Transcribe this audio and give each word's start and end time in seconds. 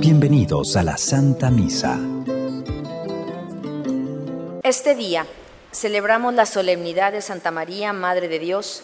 Bienvenidos 0.00 0.76
a 0.76 0.82
la 0.82 0.96
Santa 0.96 1.50
Misa. 1.50 1.98
Este 4.62 4.94
día 4.94 5.26
celebramos 5.72 6.32
la 6.32 6.46
solemnidad 6.46 7.12
de 7.12 7.20
Santa 7.20 7.50
María, 7.50 7.92
Madre 7.92 8.28
de 8.28 8.38
Dios, 8.38 8.82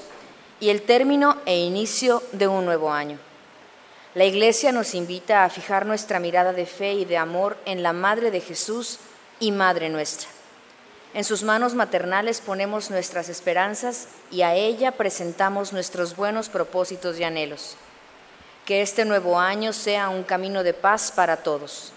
y 0.60 0.70
el 0.70 0.82
término 0.82 1.36
e 1.46 1.58
inicio 1.58 2.22
de 2.32 2.48
un 2.48 2.64
nuevo 2.64 2.92
año. 2.92 3.18
La 4.14 4.24
Iglesia 4.24 4.72
nos 4.72 4.94
invita 4.94 5.44
a 5.44 5.50
fijar 5.50 5.86
nuestra 5.86 6.20
mirada 6.20 6.52
de 6.52 6.66
fe 6.66 6.94
y 6.94 7.04
de 7.04 7.16
amor 7.16 7.56
en 7.64 7.82
la 7.82 7.92
Madre 7.92 8.30
de 8.30 8.40
Jesús 8.40 8.98
y 9.38 9.52
Madre 9.52 9.88
nuestra. 9.88 10.28
En 11.12 11.24
sus 11.24 11.42
manos 11.42 11.74
maternales 11.74 12.40
ponemos 12.40 12.90
nuestras 12.90 13.28
esperanzas 13.28 14.06
y 14.30 14.42
a 14.42 14.54
ella 14.54 14.92
presentamos 14.92 15.72
nuestros 15.72 16.14
buenos 16.14 16.48
propósitos 16.48 17.18
y 17.18 17.24
anhelos. 17.24 17.76
Que 18.64 18.80
este 18.80 19.04
nuevo 19.04 19.38
año 19.38 19.72
sea 19.72 20.08
un 20.08 20.22
camino 20.22 20.62
de 20.62 20.72
paz 20.72 21.10
para 21.10 21.38
todos. 21.38 21.92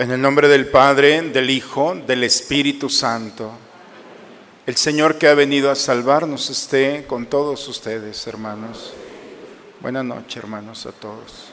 En 0.00 0.12
el 0.12 0.22
nombre 0.22 0.46
del 0.46 0.68
Padre, 0.68 1.20
del 1.22 1.50
Hijo, 1.50 1.96
del 2.06 2.22
Espíritu 2.22 2.88
Santo. 2.88 3.50
El 4.64 4.76
Señor 4.76 5.18
que 5.18 5.26
ha 5.26 5.34
venido 5.34 5.72
a 5.72 5.74
salvarnos 5.74 6.50
esté 6.50 7.04
con 7.08 7.26
todos 7.26 7.66
ustedes, 7.66 8.24
hermanos. 8.28 8.92
Buenas 9.80 10.04
noches, 10.04 10.36
hermanos, 10.36 10.86
a 10.86 10.92
todos. 10.92 11.46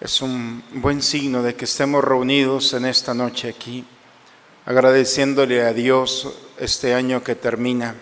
Es 0.00 0.22
un 0.22 0.64
buen 0.76 1.02
signo 1.02 1.42
de 1.42 1.54
que 1.54 1.66
estemos 1.66 2.02
reunidos 2.02 2.72
en 2.72 2.86
esta 2.86 3.12
noche 3.12 3.50
aquí, 3.50 3.84
agradeciéndole 4.64 5.66
a 5.66 5.74
Dios 5.74 6.38
este 6.58 6.94
año 6.94 7.22
que 7.22 7.34
termina, 7.34 7.96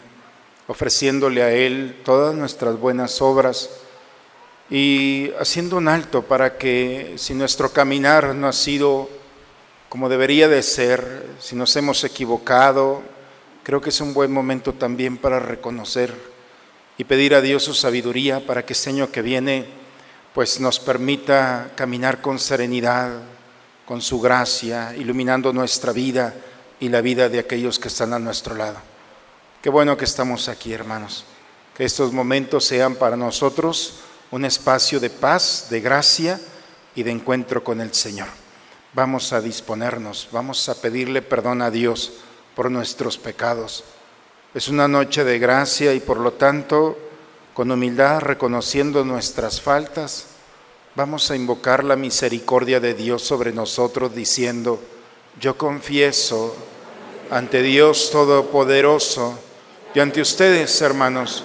ofreciéndole 0.68 1.42
a 1.42 1.50
Él 1.50 2.02
todas 2.04 2.36
nuestras 2.36 2.78
buenas 2.78 3.20
obras 3.20 3.68
y 4.68 5.30
haciendo 5.38 5.76
un 5.76 5.88
alto 5.88 6.22
para 6.22 6.58
que 6.58 7.14
si 7.16 7.34
nuestro 7.34 7.72
caminar 7.72 8.34
no 8.34 8.48
ha 8.48 8.52
sido 8.52 9.08
como 9.88 10.08
debería 10.08 10.48
de 10.48 10.62
ser, 10.62 11.26
si 11.38 11.54
nos 11.54 11.74
hemos 11.76 12.02
equivocado, 12.02 13.02
creo 13.62 13.80
que 13.80 13.90
es 13.90 14.00
un 14.00 14.12
buen 14.12 14.32
momento 14.32 14.72
también 14.72 15.16
para 15.16 15.38
reconocer 15.38 16.12
y 16.98 17.04
pedir 17.04 17.34
a 17.34 17.40
Dios 17.40 17.62
su 17.62 17.74
sabiduría 17.74 18.44
para 18.44 18.66
que 18.66 18.72
este 18.72 18.90
año 18.90 19.10
que 19.10 19.22
viene 19.22 19.66
pues 20.34 20.60
nos 20.60 20.80
permita 20.80 21.70
caminar 21.76 22.20
con 22.20 22.38
serenidad, 22.38 23.10
con 23.86 24.02
su 24.02 24.20
gracia, 24.20 24.94
iluminando 24.96 25.52
nuestra 25.52 25.92
vida 25.92 26.34
y 26.78 26.88
la 26.88 27.00
vida 27.00 27.28
de 27.28 27.38
aquellos 27.38 27.78
que 27.78 27.88
están 27.88 28.12
a 28.12 28.18
nuestro 28.18 28.54
lado. 28.54 28.76
Qué 29.62 29.70
bueno 29.70 29.96
que 29.96 30.04
estamos 30.04 30.48
aquí, 30.48 30.72
hermanos. 30.72 31.24
Que 31.74 31.84
estos 31.84 32.12
momentos 32.12 32.64
sean 32.64 32.96
para 32.96 33.16
nosotros 33.16 34.00
un 34.30 34.44
espacio 34.44 35.00
de 35.00 35.10
paz, 35.10 35.66
de 35.70 35.80
gracia 35.80 36.40
y 36.94 37.02
de 37.02 37.10
encuentro 37.10 37.62
con 37.62 37.80
el 37.80 37.94
Señor. 37.94 38.28
Vamos 38.92 39.32
a 39.32 39.40
disponernos, 39.40 40.28
vamos 40.32 40.68
a 40.68 40.80
pedirle 40.80 41.22
perdón 41.22 41.62
a 41.62 41.70
Dios 41.70 42.12
por 42.54 42.70
nuestros 42.70 43.18
pecados. 43.18 43.84
Es 44.54 44.68
una 44.68 44.88
noche 44.88 45.22
de 45.22 45.38
gracia 45.38 45.92
y 45.92 46.00
por 46.00 46.18
lo 46.18 46.32
tanto, 46.32 46.98
con 47.52 47.70
humildad, 47.70 48.20
reconociendo 48.20 49.04
nuestras 49.04 49.60
faltas, 49.60 50.26
vamos 50.94 51.30
a 51.30 51.36
invocar 51.36 51.84
la 51.84 51.96
misericordia 51.96 52.80
de 52.80 52.94
Dios 52.94 53.22
sobre 53.22 53.52
nosotros 53.52 54.14
diciendo, 54.14 54.80
yo 55.38 55.58
confieso 55.58 56.56
ante 57.30 57.60
Dios 57.60 58.10
Todopoderoso 58.10 59.38
y 59.94 60.00
ante 60.00 60.22
ustedes, 60.22 60.80
hermanos, 60.80 61.44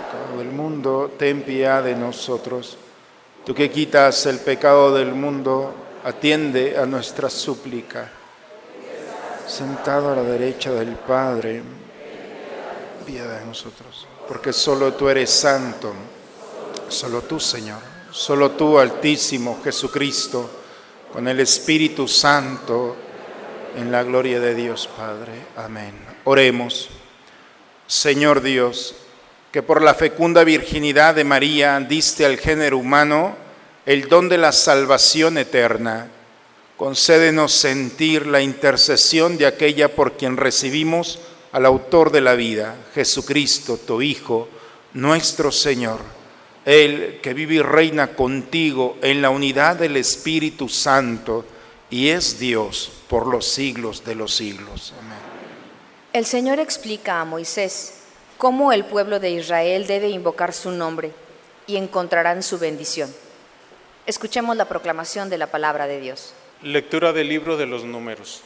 del 0.37 0.49
mundo, 0.51 1.13
ten 1.17 1.43
piedad 1.43 1.83
de 1.83 1.95
nosotros. 1.95 2.77
Tú 3.45 3.55
que 3.55 3.69
quitas 3.71 4.25
el 4.25 4.39
pecado 4.39 4.93
del 4.93 5.13
mundo, 5.13 5.73
atiende 6.03 6.77
a 6.77 6.85
nuestra 6.85 7.29
súplica. 7.29 8.11
Sentado 9.47 10.11
a 10.11 10.15
la 10.15 10.23
derecha 10.23 10.71
del 10.71 10.95
Padre, 10.95 11.61
piedad 13.05 13.39
de 13.39 13.45
nosotros, 13.45 14.07
porque 14.27 14.53
solo 14.53 14.93
tú 14.93 15.09
eres 15.09 15.29
santo, 15.29 15.93
solo 16.87 17.21
tú, 17.23 17.39
Señor, 17.39 17.79
solo 18.11 18.51
tú, 18.51 18.79
Altísimo 18.79 19.59
Jesucristo, 19.63 20.49
con 21.11 21.27
el 21.27 21.39
Espíritu 21.39 22.07
Santo, 22.07 22.95
en 23.75 23.91
la 23.91 24.03
gloria 24.03 24.39
de 24.39 24.55
Dios 24.55 24.87
Padre. 24.95 25.33
Amén. 25.57 25.93
Oremos. 26.23 26.89
Señor 27.87 28.41
Dios, 28.41 28.95
que 29.51 29.61
por 29.61 29.81
la 29.81 29.93
fecunda 29.93 30.43
virginidad 30.43 31.15
de 31.15 31.25
María 31.25 31.79
diste 31.79 32.25
al 32.25 32.37
género 32.37 32.77
humano 32.77 33.35
el 33.85 34.07
don 34.07 34.29
de 34.29 34.37
la 34.37 34.51
salvación 34.51 35.37
eterna. 35.37 36.07
Concédenos 36.77 37.51
sentir 37.51 38.25
la 38.27 38.41
intercesión 38.41 39.37
de 39.37 39.45
aquella 39.45 39.93
por 39.93 40.13
quien 40.13 40.37
recibimos 40.37 41.19
al 41.51 41.65
autor 41.65 42.11
de 42.11 42.21
la 42.21 42.33
vida, 42.33 42.75
Jesucristo, 42.95 43.77
tu 43.77 44.01
Hijo, 44.01 44.47
nuestro 44.93 45.51
Señor, 45.51 45.99
Él 46.65 47.19
que 47.21 47.33
vive 47.33 47.55
y 47.55 47.61
reina 47.61 48.15
contigo 48.15 48.97
en 49.01 49.21
la 49.21 49.29
unidad 49.29 49.75
del 49.75 49.97
Espíritu 49.97 50.69
Santo 50.69 51.45
y 51.89 52.07
es 52.07 52.39
Dios 52.39 52.89
por 53.09 53.27
los 53.27 53.45
siglos 53.47 54.05
de 54.05 54.15
los 54.15 54.33
siglos. 54.33 54.93
Amén. 54.97 55.19
El 56.13 56.25
Señor 56.25 56.59
explica 56.59 57.19
a 57.19 57.25
Moisés 57.25 58.00
cómo 58.41 58.73
el 58.73 58.85
pueblo 58.85 59.19
de 59.19 59.29
Israel 59.29 59.85
debe 59.85 60.09
invocar 60.09 60.51
su 60.51 60.71
nombre 60.71 61.11
y 61.67 61.77
encontrarán 61.77 62.41
su 62.41 62.57
bendición. 62.57 63.13
Escuchemos 64.07 64.57
la 64.57 64.67
proclamación 64.67 65.29
de 65.29 65.37
la 65.37 65.45
palabra 65.45 65.85
de 65.85 65.99
Dios. 65.99 66.33
Lectura 66.63 67.13
del 67.13 67.29
libro 67.29 67.55
de 67.55 67.67
los 67.67 67.83
números. 67.83 68.41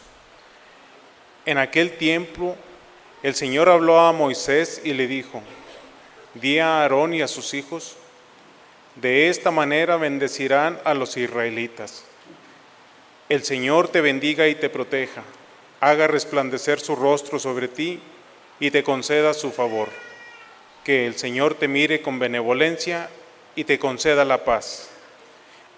En 1.46 1.58
aquel 1.58 1.96
tiempo 1.96 2.58
el 3.24 3.36
Señor 3.36 3.70
habló 3.70 3.98
a 4.02 4.12
Moisés 4.12 4.82
y 4.84 4.92
le 4.92 5.08
dijo, 5.08 5.42
di 6.34 6.60
a 6.60 6.82
Aarón 6.82 7.14
y 7.14 7.22
a 7.22 7.30
sus 7.30 7.54
hijos, 7.54 7.96
de 8.96 9.30
esta 9.30 9.50
manera 9.50 9.96
bendecirán 9.96 10.78
a 10.84 10.94
los 10.94 11.16
israelitas. 11.16 12.04
El 13.30 13.46
Señor 13.46 13.88
te 13.88 14.02
bendiga 14.02 14.50
y 14.50 14.56
te 14.56 14.70
proteja, 14.70 15.24
haga 15.80 16.08
resplandecer 16.08 16.82
su 16.82 16.98
rostro 16.98 17.40
sobre 17.40 17.70
ti 17.70 18.02
y 18.60 18.72
te 18.72 18.84
conceda 18.84 19.34
su 19.34 19.52
favor. 19.52 19.90
Que 20.84 21.08
el 21.08 21.16
Señor 21.16 21.56
te 21.56 21.68
mire 21.68 22.02
con 22.02 22.20
benevolencia 22.20 23.10
y 23.56 23.64
te 23.64 23.80
conceda 23.80 24.26
la 24.26 24.44
paz. 24.44 24.90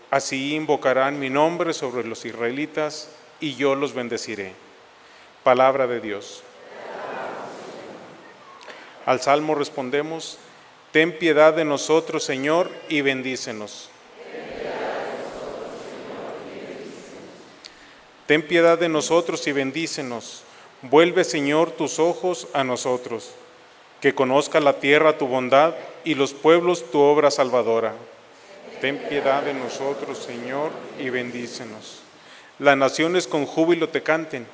Así 0.10 0.56
invocarán 0.56 1.20
mi 1.20 1.30
nombre 1.30 1.74
sobre 1.74 2.08
los 2.08 2.26
israelitas 2.26 3.10
y 3.40 3.56
yo 3.56 3.76
los 3.76 3.94
bendeciré. 3.94 4.54
Palabra 5.44 5.88
de 5.88 6.00
Dios. 6.02 6.44
Al 9.06 9.22
salmo 9.22 9.56
respondemos, 9.56 10.38
Ten 10.92 11.18
piedad 11.18 11.54
de 11.54 11.66
nosotros, 11.66 12.24
Señor, 12.24 12.72
y 12.90 13.02
bendícenos. 13.02 13.90
Ten 18.26 18.42
piedad 18.42 18.78
de 18.78 18.90
nosotros 18.90 19.46
y 19.48 19.52
bendícenos. 19.52 20.44
Vuelve, 20.84 21.24
Señor, 21.24 21.72
tus 21.72 21.98
ojos 21.98 22.48
a 22.54 22.64
nosotros. 22.64 23.32
Que 24.02 24.14
conozca 24.14 24.60
la 24.60 24.74
tierra 24.80 25.18
tu 25.18 25.28
bondad 25.28 25.74
y 26.04 26.14
los 26.14 26.34
pueblos 26.34 26.92
tu 26.92 27.00
obra 27.00 27.32
salvadora. 27.32 27.96
Ten 28.80 29.00
piedad 29.10 29.42
de 29.42 29.56
nosotros, 29.56 30.20
Señor, 30.20 30.70
y 31.00 31.10
bendícenos. 31.10 32.02
Las 32.60 32.78
naciones 32.78 33.28
con 33.28 33.48
júbilo 33.48 33.90
te 33.90 34.04
canten, 34.04 34.46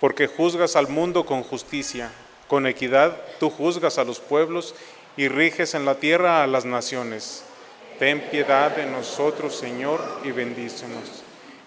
porque 0.00 0.26
juzgas 0.26 0.74
al 0.74 0.88
mundo 0.88 1.26
con 1.26 1.42
justicia. 1.42 2.10
Con 2.46 2.66
equidad 2.66 3.14
tú 3.38 3.50
juzgas 3.50 3.98
a 3.98 4.04
los 4.04 4.20
pueblos 4.20 4.74
y 5.18 5.28
riges 5.28 5.74
en 5.74 5.84
la 5.84 5.96
tierra 5.96 6.42
a 6.42 6.46
las 6.46 6.64
naciones. 6.64 7.44
Ten 7.98 8.22
piedad 8.30 8.74
de 8.74 8.86
nosotros, 8.86 9.54
Señor, 9.54 10.00
y 10.24 10.30
bendícenos. 10.30 11.22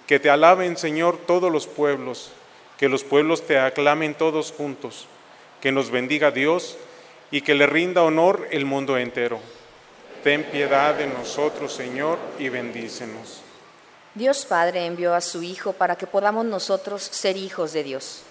Que 0.08 0.20
te 0.20 0.32
alaben, 0.32 0.76
Señor, 0.76 1.20
todos 1.28 1.52
los 1.52 1.68
pueblos, 1.68 2.32
que 2.82 2.90
los 2.90 3.04
pueblos 3.04 3.46
te 3.46 3.60
aclamen 3.60 4.16
todos 4.16 4.52
juntos, 4.52 5.06
que 5.62 5.72
nos 5.72 5.92
bendiga 5.92 6.32
Dios 6.32 6.78
y 7.30 7.42
que 7.42 7.54
le 7.54 7.68
rinda 7.68 8.02
honor 8.02 8.48
el 8.50 8.66
mundo 8.66 8.98
entero. 8.98 9.40
Ten 10.24 10.46
piedad 10.46 10.96
de 10.96 11.06
nosotros, 11.06 11.74
Señor, 11.74 12.18
y 12.40 12.50
bendícenos. 12.50 13.44
Dios 14.16 14.48
Padre 14.48 14.88
envió 14.88 15.14
a 15.14 15.22
su 15.22 15.44
Hijo 15.44 15.74
para 15.74 15.96
que 15.96 16.08
podamos 16.08 16.44
nosotros 16.44 17.04
ser 17.04 17.38
hijos 17.38 17.72
de 17.72 17.84
Dios. 17.84 18.24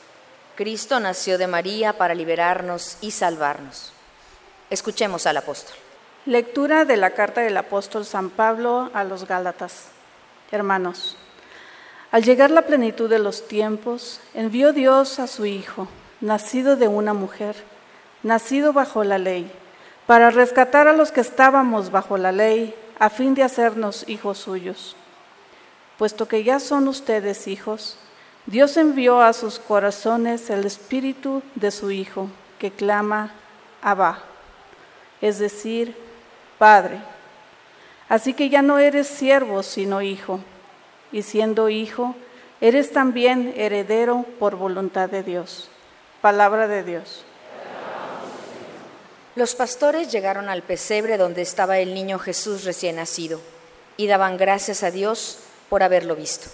Cristo 0.56 0.98
nació 0.98 1.38
de 1.38 1.46
María 1.46 1.92
para 1.92 2.16
liberarnos 2.16 2.96
y 3.00 3.12
salvarnos. 3.12 3.92
Escuchemos 4.68 5.28
al 5.28 5.36
apóstol. 5.36 5.76
Lectura 6.26 6.84
de 6.84 6.96
la 6.96 7.12
carta 7.12 7.40
del 7.40 7.56
apóstol 7.56 8.04
San 8.04 8.30
Pablo 8.30 8.90
a 8.94 9.04
los 9.04 9.28
Gálatas. 9.28 9.90
Hermanos, 10.50 11.16
al 12.12 12.22
llegar 12.24 12.50
la 12.50 12.62
plenitud 12.62 13.08
de 13.08 13.18
los 13.18 13.46
tiempos, 13.46 14.20
envió 14.34 14.72
Dios 14.72 15.18
a 15.18 15.26
su 15.26 15.46
Hijo, 15.46 15.88
nacido 16.20 16.76
de 16.76 16.88
una 16.88 17.14
mujer, 17.14 17.56
nacido 18.22 18.72
bajo 18.72 19.04
la 19.04 19.18
ley 19.18 19.50
para 20.10 20.30
rescatar 20.30 20.88
a 20.88 20.92
los 20.92 21.12
que 21.12 21.20
estábamos 21.20 21.92
bajo 21.92 22.18
la 22.18 22.32
ley, 22.32 22.74
a 22.98 23.10
fin 23.10 23.32
de 23.34 23.44
hacernos 23.44 24.08
hijos 24.08 24.38
suyos. 24.38 24.96
Puesto 25.98 26.26
que 26.26 26.42
ya 26.42 26.58
son 26.58 26.88
ustedes 26.88 27.46
hijos, 27.46 27.96
Dios 28.44 28.76
envió 28.76 29.20
a 29.20 29.32
sus 29.32 29.60
corazones 29.60 30.50
el 30.50 30.66
espíritu 30.66 31.44
de 31.54 31.70
su 31.70 31.92
Hijo, 31.92 32.28
que 32.58 32.72
clama, 32.72 33.30
Abba, 33.82 34.18
es 35.20 35.38
decir, 35.38 35.96
Padre. 36.58 37.00
Así 38.08 38.34
que 38.34 38.48
ya 38.48 38.62
no 38.62 38.80
eres 38.80 39.06
siervo, 39.06 39.62
sino 39.62 40.02
hijo, 40.02 40.40
y 41.12 41.22
siendo 41.22 41.68
hijo, 41.68 42.14
eres 42.60 42.92
también 42.92 43.54
heredero 43.56 44.24
por 44.38 44.56
voluntad 44.56 45.08
de 45.08 45.22
Dios. 45.22 45.68
Palabra 46.20 46.68
de 46.68 46.82
Dios. 46.82 47.24
Los 49.36 49.54
pastores 49.54 50.10
llegaron 50.12 50.48
al 50.48 50.62
pesebre 50.62 51.16
donde 51.16 51.42
estaba 51.42 51.78
el 51.78 51.94
niño 51.94 52.18
Jesús 52.18 52.64
recién 52.64 52.96
nacido 52.96 53.40
y 53.96 54.06
daban 54.06 54.36
gracias 54.36 54.82
a 54.82 54.90
Dios 54.90 55.38
por 55.68 55.82
haberlo 55.82 56.16
visto. 56.16 56.48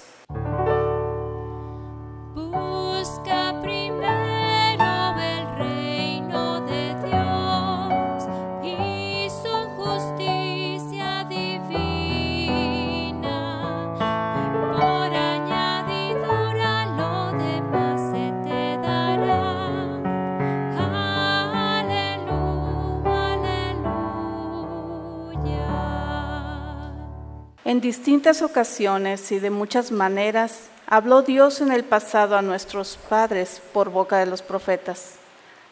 Distintas 27.87 28.43
ocasiones 28.43 29.31
y 29.31 29.39
de 29.39 29.51
muchas 29.51 29.93
maneras 29.93 30.71
habló 30.89 31.23
Dios 31.23 31.61
en 31.61 31.71
el 31.71 31.85
pasado 31.85 32.37
a 32.37 32.43
nuestros 32.43 32.99
padres 33.09 33.63
por 33.73 33.91
boca 33.91 34.19
de 34.19 34.27
los 34.27 34.43
profetas. 34.43 35.15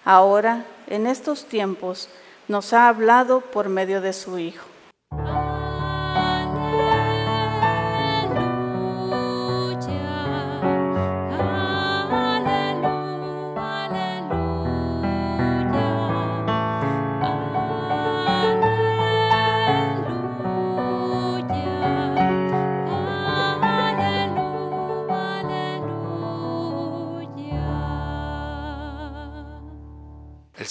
Ahora, 0.05 0.65
en 0.87 1.09
estos 1.09 1.47
tiempos, 1.47 2.09
nos 2.47 2.73
ha 2.73 2.87
hablado 2.87 3.41
por 3.41 3.69
medio 3.69 4.01
de 4.01 4.13
su 4.13 4.39
Hijo. 4.39 4.74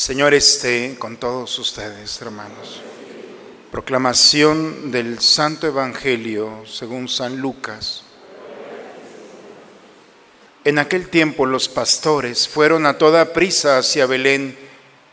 Señor 0.05 0.33
esté 0.33 0.97
con 0.99 1.15
todos 1.15 1.57
ustedes, 1.59 2.21
hermanos. 2.21 2.81
Proclamación 3.71 4.91
del 4.91 5.21
Santo 5.21 5.65
Evangelio 5.65 6.65
según 6.65 7.07
San 7.07 7.37
Lucas. 7.37 8.03
En 10.65 10.77
aquel 10.77 11.07
tiempo 11.07 11.45
los 11.45 11.69
pastores 11.69 12.49
fueron 12.49 12.85
a 12.85 12.97
toda 12.97 13.31
prisa 13.31 13.77
hacia 13.77 14.05
Belén 14.05 14.57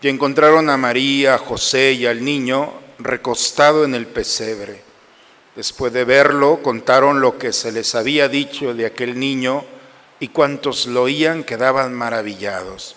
y 0.02 0.09
encontraron 0.09 0.68
a 0.68 0.76
María, 0.76 1.35
a 1.35 1.38
José 1.38 1.92
y 1.92 2.06
al 2.06 2.25
niño 2.25 2.73
recostado 2.99 3.85
en 3.85 3.94
el 3.94 4.09
pesebre. 4.09 4.82
Después 5.54 5.92
de 5.92 6.04
verlo, 6.04 6.64
contaron 6.64 7.20
lo 7.20 7.38
que 7.38 7.52
se 7.52 7.70
les 7.70 7.94
había 7.94 8.28
dicho 8.28 8.75
de 8.75 8.87
aquel 8.87 9.20
niño 9.20 9.64
y 10.18 10.26
cuantos 10.26 10.87
lo 10.87 11.02
oían 11.02 11.44
quedaban 11.44 11.94
maravillados. 11.94 12.97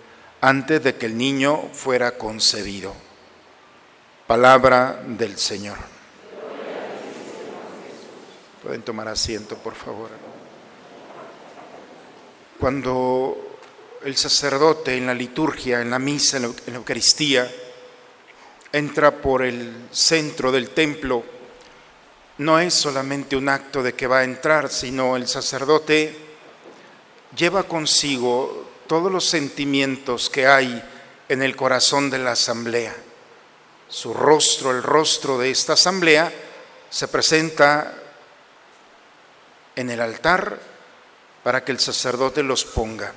antes 0.41 0.83
de 0.83 0.95
que 0.95 1.05
el 1.05 1.17
niño 1.17 1.69
fuera 1.71 2.17
concebido. 2.17 2.93
Palabra 4.25 5.03
del 5.05 5.37
Señor. 5.37 5.77
Pueden 8.63 8.81
tomar 8.81 9.07
asiento, 9.07 9.55
por 9.57 9.75
favor. 9.75 10.09
Cuando 12.59 13.59
el 14.03 14.15
sacerdote 14.15 14.97
en 14.97 15.05
la 15.05 15.13
liturgia, 15.13 15.81
en 15.81 15.91
la 15.91 15.99
misa, 15.99 16.37
en 16.37 16.53
la 16.67 16.75
Eucaristía, 16.75 17.49
entra 18.71 19.11
por 19.11 19.43
el 19.43 19.87
centro 19.91 20.51
del 20.51 20.69
templo, 20.69 21.23
no 22.39 22.59
es 22.59 22.73
solamente 22.73 23.35
un 23.35 23.49
acto 23.49 23.83
de 23.83 23.93
que 23.93 24.07
va 24.07 24.19
a 24.19 24.23
entrar, 24.23 24.69
sino 24.69 25.15
el 25.15 25.27
sacerdote 25.27 26.15
lleva 27.35 27.63
consigo 27.63 28.70
todos 28.91 29.09
los 29.09 29.23
sentimientos 29.23 30.29
que 30.29 30.45
hay 30.45 30.83
en 31.29 31.41
el 31.41 31.55
corazón 31.55 32.09
de 32.09 32.17
la 32.17 32.33
asamblea. 32.33 32.93
Su 33.87 34.13
rostro, 34.13 34.71
el 34.71 34.83
rostro 34.83 35.37
de 35.37 35.49
esta 35.49 35.73
asamblea, 35.73 36.29
se 36.89 37.07
presenta 37.07 37.93
en 39.77 39.89
el 39.91 40.01
altar 40.01 40.59
para 41.41 41.63
que 41.63 41.71
el 41.71 41.79
sacerdote 41.79 42.43
los 42.43 42.65
ponga. 42.65 43.13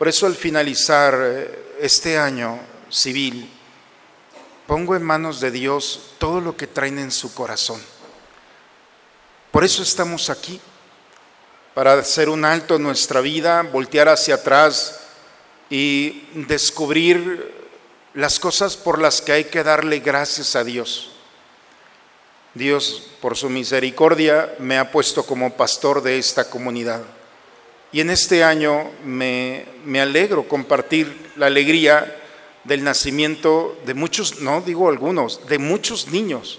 Por 0.00 0.08
eso 0.08 0.26
al 0.26 0.34
finalizar 0.34 1.16
eh, 1.16 1.76
este 1.78 2.18
año 2.18 2.58
civil, 2.90 3.48
pongo 4.66 4.96
en 4.96 5.04
manos 5.04 5.38
de 5.40 5.52
Dios 5.52 6.14
todo 6.18 6.40
lo 6.40 6.56
que 6.56 6.66
traen 6.66 6.98
en 6.98 7.12
su 7.12 7.32
corazón. 7.34 7.80
Por 9.52 9.62
eso 9.62 9.84
estamos 9.84 10.28
aquí, 10.28 10.60
para 11.74 11.94
hacer 11.94 12.28
un 12.28 12.44
alto 12.44 12.76
en 12.76 12.82
nuestra 12.82 13.20
vida, 13.20 13.62
voltear 13.62 14.08
hacia 14.08 14.36
atrás 14.36 15.00
y 15.70 16.24
descubrir 16.34 17.52
las 18.14 18.38
cosas 18.38 18.76
por 18.76 18.98
las 18.98 19.22
que 19.22 19.32
hay 19.32 19.44
que 19.44 19.62
darle 19.62 20.00
gracias 20.00 20.54
a 20.54 20.64
Dios. 20.64 21.12
Dios, 22.54 23.08
por 23.20 23.36
su 23.36 23.48
misericordia, 23.48 24.54
me 24.58 24.76
ha 24.76 24.90
puesto 24.90 25.24
como 25.24 25.54
pastor 25.54 26.02
de 26.02 26.18
esta 26.18 26.50
comunidad. 26.50 27.00
Y 27.90 28.00
en 28.00 28.10
este 28.10 28.44
año 28.44 28.90
me, 29.04 29.64
me 29.86 30.00
alegro 30.00 30.46
compartir 30.46 31.32
la 31.36 31.46
alegría 31.46 32.18
del 32.64 32.84
nacimiento 32.84 33.78
de 33.86 33.94
muchos, 33.94 34.40
no 34.40 34.60
digo 34.60 34.90
algunos, 34.90 35.46
de 35.46 35.58
muchos 35.58 36.08
niños. 36.08 36.58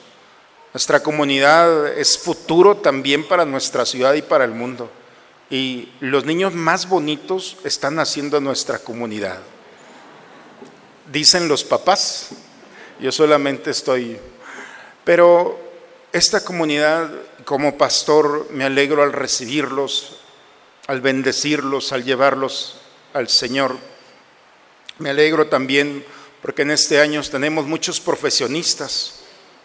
Nuestra 0.73 1.03
comunidad 1.03 1.87
es 1.99 2.17
futuro 2.17 2.77
también 2.77 3.27
para 3.27 3.45
nuestra 3.45 3.85
ciudad 3.85 4.15
y 4.15 4.23
para 4.23 4.45
el 4.45 4.51
mundo. 4.51 4.89
Y 5.53 5.87
los 5.99 6.25
niños 6.25 6.55
más 6.55 6.89
bonitos 6.89 7.57
están 7.63 7.93
naciendo 7.93 8.37
en 8.37 8.43
nuestra 8.43 8.79
comunidad. 8.79 9.37
Dicen 11.11 11.47
los 11.47 11.63
papás, 11.63 12.29
yo 12.99 13.11
solamente 13.11 13.69
estoy... 13.69 14.17
Pero 15.03 15.59
esta 16.11 16.43
comunidad, 16.43 17.11
como 17.45 17.77
pastor, 17.77 18.47
me 18.49 18.63
alegro 18.63 19.03
al 19.03 19.13
recibirlos, 19.13 20.21
al 20.87 21.01
bendecirlos, 21.01 21.91
al 21.91 22.03
llevarlos 22.03 22.77
al 23.13 23.29
Señor. 23.29 23.77
Me 24.97 25.11
alegro 25.11 25.49
también 25.49 26.03
porque 26.41 26.63
en 26.63 26.71
este 26.71 26.99
año 26.99 27.21
tenemos 27.21 27.67
muchos 27.67 27.99
profesionistas 27.99 29.19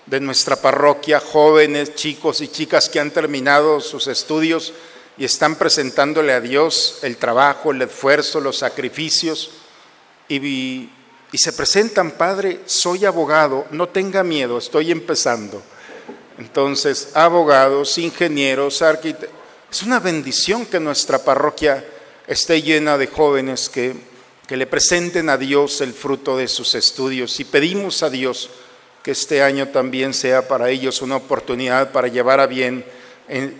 de 0.04 0.20
nuestra 0.20 0.56
parroquia, 0.56 1.18
jóvenes, 1.18 1.94
chicos 1.94 2.42
y 2.42 2.48
chicas 2.48 2.90
que 2.90 3.00
han 3.00 3.10
terminado 3.10 3.80
sus 3.80 4.06
estudios 4.06 4.74
y 5.18 5.24
están 5.24 5.56
presentándole 5.56 6.32
a 6.32 6.40
Dios 6.40 7.00
el 7.02 7.16
trabajo, 7.16 7.72
el 7.72 7.82
esfuerzo, 7.82 8.40
los 8.40 8.58
sacrificios. 8.58 9.50
Y, 10.28 10.90
se 11.34 11.52
presentan, 11.52 12.12
Padre, 12.12 12.60
soy 12.66 13.04
abogado, 13.04 13.66
no 13.70 13.88
tenga 13.88 14.22
miedo, 14.22 14.56
estoy 14.56 14.90
empezando 14.90 15.62
entonces, 16.38 17.10
abogados, 17.14 17.98
ingenieros, 17.98 18.80
arquitectos. 18.80 19.36
Es 19.70 19.82
una 19.82 19.98
bendición 19.98 20.64
que 20.64 20.78
nuestra 20.78 21.18
parroquia 21.18 21.84
esté 22.28 22.62
llena 22.62 22.96
de 22.96 23.08
jóvenes 23.08 23.68
que 23.68 23.96
le 24.48 24.66
presenten 24.66 25.28
a 25.30 25.36
Dios 25.36 25.80
el 25.80 25.92
fruto 25.92 26.36
de 26.36 26.46
sus 26.46 26.76
estudios. 26.76 27.40
Y 27.40 27.44
pedimos 27.44 28.04
a 28.04 28.08
Dios 28.08 28.50
que 29.02 29.10
este 29.10 29.42
año 29.42 29.68
también 29.68 30.14
sea 30.14 30.46
para 30.46 30.70
ellos 30.70 31.02
una 31.02 31.16
oportunidad 31.16 31.90
para 31.90 32.06
llevar 32.06 32.38
a 32.38 32.46
bien 32.46 32.84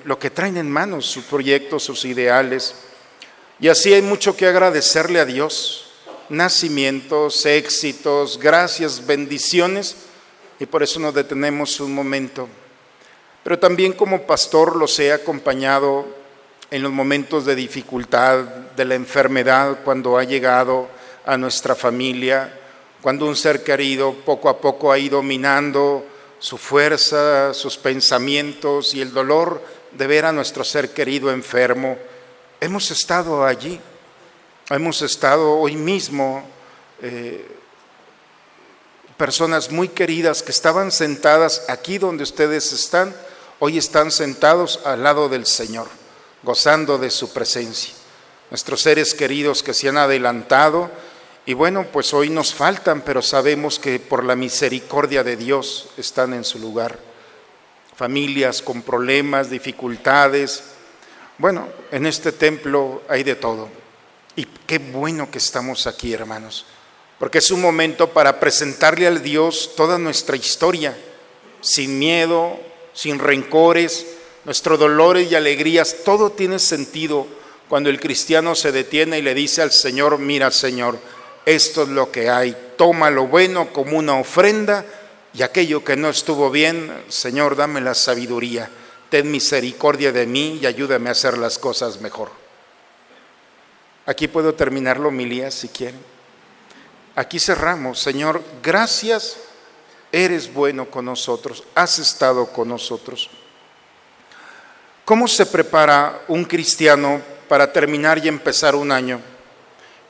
lo 0.04 0.18
que 0.18 0.30
traen 0.30 0.56
en 0.56 0.70
manos, 0.70 1.06
sus 1.06 1.24
proyectos, 1.24 1.82
sus 1.82 2.04
ideales. 2.04 2.74
Y 3.60 3.68
así 3.68 3.92
hay 3.92 4.02
mucho 4.02 4.36
que 4.36 4.46
agradecerle 4.46 5.20
a 5.20 5.24
Dios. 5.24 5.90
Nacimientos, 6.28 7.44
éxitos, 7.46 8.38
gracias, 8.38 9.06
bendiciones. 9.06 9.96
Y 10.60 10.66
por 10.66 10.82
eso 10.82 10.98
nos 11.00 11.14
detenemos 11.14 11.80
un 11.80 11.94
momento 11.94 12.48
pero 13.48 13.58
también 13.58 13.94
como 13.94 14.26
pastor 14.26 14.76
los 14.76 14.98
he 14.98 15.10
acompañado 15.10 16.06
en 16.70 16.82
los 16.82 16.92
momentos 16.92 17.46
de 17.46 17.54
dificultad, 17.54 18.44
de 18.76 18.84
la 18.84 18.94
enfermedad, 18.94 19.78
cuando 19.84 20.18
ha 20.18 20.24
llegado 20.24 20.86
a 21.24 21.38
nuestra 21.38 21.74
familia, 21.74 22.52
cuando 23.00 23.24
un 23.24 23.34
ser 23.34 23.64
querido 23.64 24.12
poco 24.12 24.50
a 24.50 24.58
poco 24.58 24.92
ha 24.92 24.98
ido 24.98 25.22
minando 25.22 26.04
su 26.38 26.58
fuerza, 26.58 27.52
sus 27.54 27.76
pensamientos 27.76 28.94
y 28.94 29.00
el 29.00 29.12
dolor 29.12 29.62
de 29.92 30.06
ver 30.06 30.24
a 30.24 30.32
nuestro 30.32 30.64
ser 30.64 30.92
querido 30.92 31.30
enfermo. 31.30 31.98
Hemos 32.60 32.90
estado 32.90 33.44
allí, 33.44 33.80
hemos 34.70 35.02
estado 35.02 35.58
hoy 35.58 35.76
mismo, 35.76 36.48
eh, 37.02 37.46
personas 39.16 39.70
muy 39.70 39.88
queridas 39.88 40.42
que 40.42 40.52
estaban 40.52 40.92
sentadas 40.92 41.64
aquí 41.68 41.98
donde 41.98 42.22
ustedes 42.22 42.72
están, 42.72 43.14
hoy 43.58 43.78
están 43.78 44.10
sentados 44.10 44.80
al 44.84 45.02
lado 45.02 45.28
del 45.28 45.44
Señor, 45.44 45.88
gozando 46.42 46.98
de 46.98 47.10
su 47.10 47.32
presencia. 47.32 47.94
Nuestros 48.50 48.80
seres 48.80 49.14
queridos 49.14 49.62
que 49.62 49.74
se 49.74 49.88
han 49.88 49.98
adelantado, 49.98 50.90
y 51.48 51.54
bueno, 51.54 51.86
pues 51.90 52.12
hoy 52.12 52.28
nos 52.28 52.52
faltan, 52.52 53.00
pero 53.00 53.22
sabemos 53.22 53.78
que 53.78 53.98
por 53.98 54.22
la 54.22 54.36
misericordia 54.36 55.24
de 55.24 55.34
Dios 55.34 55.88
están 55.96 56.34
en 56.34 56.44
su 56.44 56.58
lugar. 56.58 56.98
Familias 57.96 58.60
con 58.60 58.82
problemas, 58.82 59.48
dificultades. 59.48 60.62
Bueno, 61.38 61.66
en 61.90 62.04
este 62.04 62.32
templo 62.32 63.00
hay 63.08 63.22
de 63.22 63.34
todo. 63.34 63.70
Y 64.36 64.44
qué 64.66 64.78
bueno 64.78 65.30
que 65.30 65.38
estamos 65.38 65.86
aquí, 65.86 66.12
hermanos, 66.12 66.66
porque 67.18 67.38
es 67.38 67.50
un 67.50 67.62
momento 67.62 68.10
para 68.10 68.40
presentarle 68.40 69.06
al 69.06 69.22
Dios 69.22 69.70
toda 69.74 69.96
nuestra 69.96 70.36
historia, 70.36 70.98
sin 71.62 71.98
miedo, 71.98 72.60
sin 72.92 73.18
rencores, 73.18 74.04
nuestros 74.44 74.78
dolores 74.78 75.32
y 75.32 75.34
alegrías, 75.34 75.96
todo 76.04 76.28
tiene 76.28 76.58
sentido 76.58 77.26
cuando 77.70 77.88
el 77.88 78.00
cristiano 78.00 78.54
se 78.54 78.70
detiene 78.70 79.18
y 79.18 79.22
le 79.22 79.32
dice 79.34 79.62
al 79.62 79.72
Señor, 79.72 80.18
mira 80.18 80.50
Señor, 80.50 80.98
esto 81.48 81.84
es 81.84 81.88
lo 81.88 82.12
que 82.12 82.28
hay, 82.28 82.54
toma 82.76 83.10
lo 83.10 83.26
bueno 83.26 83.72
como 83.72 83.96
una 83.96 84.16
ofrenda 84.16 84.84
y 85.32 85.40
aquello 85.42 85.82
que 85.82 85.96
no 85.96 86.10
estuvo 86.10 86.50
bien, 86.50 86.92
Señor, 87.08 87.56
dame 87.56 87.80
la 87.80 87.94
sabiduría, 87.94 88.68
ten 89.08 89.30
misericordia 89.30 90.12
de 90.12 90.26
mí 90.26 90.58
y 90.60 90.66
ayúdame 90.66 91.08
a 91.08 91.12
hacer 91.12 91.38
las 91.38 91.58
cosas 91.58 92.02
mejor. 92.02 92.30
Aquí 94.04 94.28
puedo 94.28 94.54
terminar 94.54 94.98
la 95.00 95.50
si 95.50 95.68
quieren. 95.68 96.00
Aquí 97.14 97.38
cerramos, 97.38 97.98
Señor, 97.98 98.42
gracias 98.62 99.38
eres 100.12 100.52
bueno 100.52 100.90
con 100.90 101.06
nosotros, 101.06 101.64
has 101.74 101.98
estado 101.98 102.46
con 102.46 102.68
nosotros. 102.68 103.30
¿Cómo 105.06 105.26
se 105.26 105.46
prepara 105.46 106.24
un 106.28 106.44
cristiano 106.44 107.22
para 107.48 107.72
terminar 107.72 108.18
y 108.18 108.28
empezar 108.28 108.74
un 108.74 108.92
año? 108.92 109.37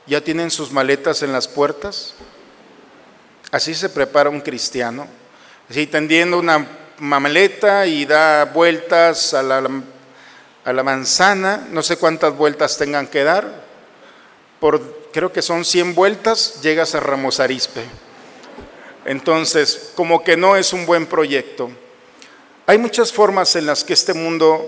¿Ya 0.09 0.21
tienen 0.21 0.49
sus 0.49 0.71
maletas 0.71 1.21
en 1.21 1.31
las 1.31 1.47
puertas? 1.47 2.15
Así 3.51 3.75
se 3.75 3.89
prepara 3.89 4.31
un 4.31 4.41
cristiano. 4.41 5.05
Así 5.69 5.85
tendiendo 5.85 6.39
una 6.39 6.67
maleta 6.97 7.85
y 7.85 8.05
da 8.05 8.45
vueltas 8.45 9.35
a 9.35 9.43
la, 9.43 9.69
a 10.65 10.73
la 10.73 10.83
manzana, 10.83 11.67
no 11.69 11.83
sé 11.83 11.97
cuántas 11.97 12.35
vueltas 12.35 12.75
tengan 12.75 13.05
que 13.05 13.23
dar, 13.23 13.63
por 14.59 15.09
creo 15.13 15.31
que 15.31 15.43
son 15.43 15.63
100 15.63 15.93
vueltas, 15.93 16.59
llegas 16.63 16.95
a 16.95 17.01
Ramos 17.01 17.39
Arispe. 17.39 17.83
Entonces, 19.05 19.91
como 19.93 20.23
que 20.23 20.35
no 20.35 20.55
es 20.55 20.73
un 20.73 20.87
buen 20.87 21.05
proyecto. 21.05 21.69
Hay 22.65 22.79
muchas 22.79 23.13
formas 23.13 23.55
en 23.55 23.67
las 23.67 23.83
que 23.83 23.93
este 23.93 24.15
mundo, 24.15 24.67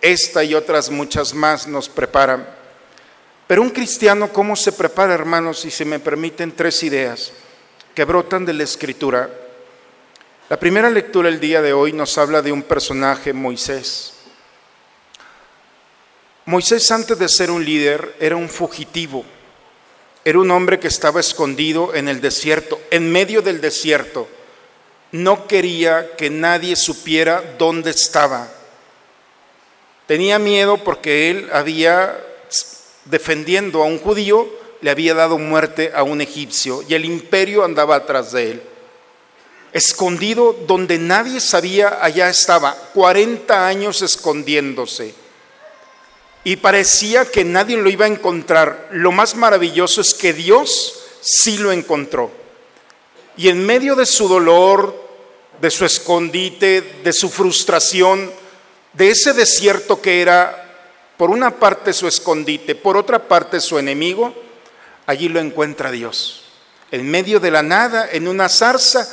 esta 0.00 0.42
y 0.42 0.54
otras 0.54 0.90
muchas 0.90 1.32
más, 1.32 1.68
nos 1.68 1.88
preparan. 1.88 2.59
Pero 3.50 3.62
un 3.62 3.70
cristiano, 3.70 4.32
¿cómo 4.32 4.54
se 4.54 4.70
prepara, 4.70 5.12
hermanos? 5.12 5.58
Si 5.58 5.72
se 5.72 5.84
me 5.84 5.98
permiten 5.98 6.52
tres 6.52 6.84
ideas 6.84 7.32
que 7.96 8.04
brotan 8.04 8.46
de 8.46 8.52
la 8.52 8.62
escritura. 8.62 9.28
La 10.48 10.60
primera 10.60 10.88
lectura 10.88 11.28
el 11.28 11.40
día 11.40 11.60
de 11.60 11.72
hoy 11.72 11.92
nos 11.92 12.16
habla 12.16 12.42
de 12.42 12.52
un 12.52 12.62
personaje, 12.62 13.32
Moisés. 13.32 14.12
Moisés 16.44 16.88
antes 16.92 17.18
de 17.18 17.28
ser 17.28 17.50
un 17.50 17.64
líder 17.64 18.14
era 18.20 18.36
un 18.36 18.48
fugitivo 18.48 19.24
era 20.24 20.38
un 20.38 20.50
hombre 20.50 20.78
que 20.78 20.88
estaba 20.88 21.18
escondido 21.18 21.94
en 21.94 22.06
el 22.06 22.20
desierto, 22.20 22.80
en 22.90 23.10
medio 23.10 23.42
del 23.42 23.60
desierto. 23.60 24.28
No 25.12 25.46
quería 25.46 26.14
que 26.16 26.28
nadie 26.30 26.76
supiera 26.76 27.42
dónde 27.58 27.90
estaba. 27.90 28.48
Tenía 30.06 30.38
miedo 30.38 30.76
porque 30.78 31.30
él 31.30 31.48
había, 31.52 32.16
defendiendo 33.04 33.82
a 33.82 33.86
un 33.86 33.98
judío, 33.98 34.48
le 34.80 34.90
había 34.90 35.14
dado 35.14 35.38
muerte 35.38 35.92
a 35.94 36.02
un 36.02 36.20
egipcio 36.20 36.82
y 36.88 36.94
el 36.94 37.04
imperio 37.04 37.64
andaba 37.64 37.96
atrás 37.96 38.32
de 38.32 38.52
él. 38.52 38.62
Escondido 39.72 40.56
donde 40.66 40.98
nadie 40.98 41.40
sabía, 41.40 42.02
allá 42.02 42.28
estaba, 42.28 42.74
40 42.94 43.66
años 43.66 44.02
escondiéndose 44.02 45.14
y 46.42 46.56
parecía 46.56 47.24
que 47.24 47.44
nadie 47.44 47.76
lo 47.76 47.90
iba 47.90 48.06
a 48.06 48.08
encontrar. 48.08 48.88
Lo 48.92 49.12
más 49.12 49.34
maravilloso 49.34 50.00
es 50.00 50.14
que 50.14 50.32
Dios 50.32 51.02
sí 51.20 51.58
lo 51.58 51.70
encontró. 51.70 52.30
Y 53.36 53.48
en 53.48 53.64
medio 53.64 53.94
de 53.94 54.06
su 54.06 54.26
dolor, 54.26 55.08
de 55.60 55.70
su 55.70 55.84
escondite, 55.84 57.00
de 57.04 57.12
su 57.12 57.28
frustración, 57.28 58.30
de 58.94 59.10
ese 59.10 59.32
desierto 59.34 60.00
que 60.00 60.22
era 60.22 60.59
por 61.20 61.28
una 61.28 61.50
parte 61.50 61.92
su 61.92 62.08
escondite, 62.08 62.74
por 62.74 62.96
otra 62.96 63.28
parte 63.28 63.60
su 63.60 63.78
enemigo, 63.78 64.34
allí 65.04 65.28
lo 65.28 65.38
encuentra 65.38 65.90
Dios. 65.90 66.44
En 66.90 67.10
medio 67.10 67.40
de 67.40 67.50
la 67.50 67.62
nada, 67.62 68.08
en 68.10 68.26
una 68.26 68.48
zarza, 68.48 69.06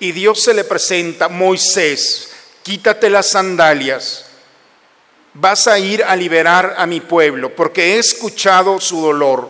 y 0.00 0.10
Dios 0.10 0.42
se 0.42 0.54
le 0.54 0.64
presenta, 0.64 1.28
Moisés, 1.28 2.32
quítate 2.64 3.08
las 3.08 3.28
sandalias 3.28 4.24
vas 5.34 5.68
a 5.68 5.78
ir 5.78 6.02
a 6.02 6.16
liberar 6.16 6.74
a 6.76 6.84
mi 6.84 7.00
pueblo, 7.00 7.54
porque 7.54 7.94
he 7.94 7.98
escuchado 8.00 8.80
su 8.80 9.00
dolor. 9.00 9.48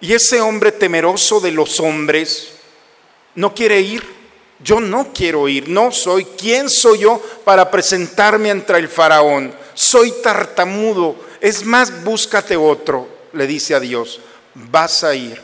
Y 0.00 0.12
ese 0.12 0.40
hombre 0.40 0.70
temeroso 0.70 1.40
de 1.40 1.50
los 1.50 1.80
hombres 1.80 2.52
no 3.34 3.52
quiere 3.52 3.80
ir. 3.80 4.19
Yo 4.62 4.80
no 4.80 5.12
quiero 5.12 5.48
ir, 5.48 5.68
no 5.68 5.90
soy. 5.90 6.24
¿Quién 6.24 6.68
soy 6.68 7.00
yo 7.00 7.20
para 7.44 7.70
presentarme 7.70 8.50
ante 8.50 8.76
el 8.76 8.88
faraón? 8.88 9.54
Soy 9.74 10.12
tartamudo. 10.22 11.16
Es 11.40 11.64
más, 11.64 12.04
búscate 12.04 12.56
otro, 12.56 13.08
le 13.32 13.46
dice 13.46 13.74
a 13.74 13.80
Dios. 13.80 14.20
Vas 14.54 15.04
a 15.04 15.14
ir. 15.14 15.40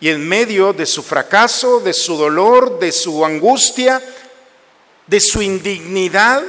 Y 0.00 0.08
en 0.08 0.26
medio 0.26 0.72
de 0.72 0.86
su 0.86 1.02
fracaso, 1.02 1.80
de 1.80 1.92
su 1.92 2.16
dolor, 2.16 2.78
de 2.78 2.90
su 2.90 3.22
angustia, 3.24 4.02
de 5.06 5.20
su 5.20 5.42
indignidad, 5.42 6.42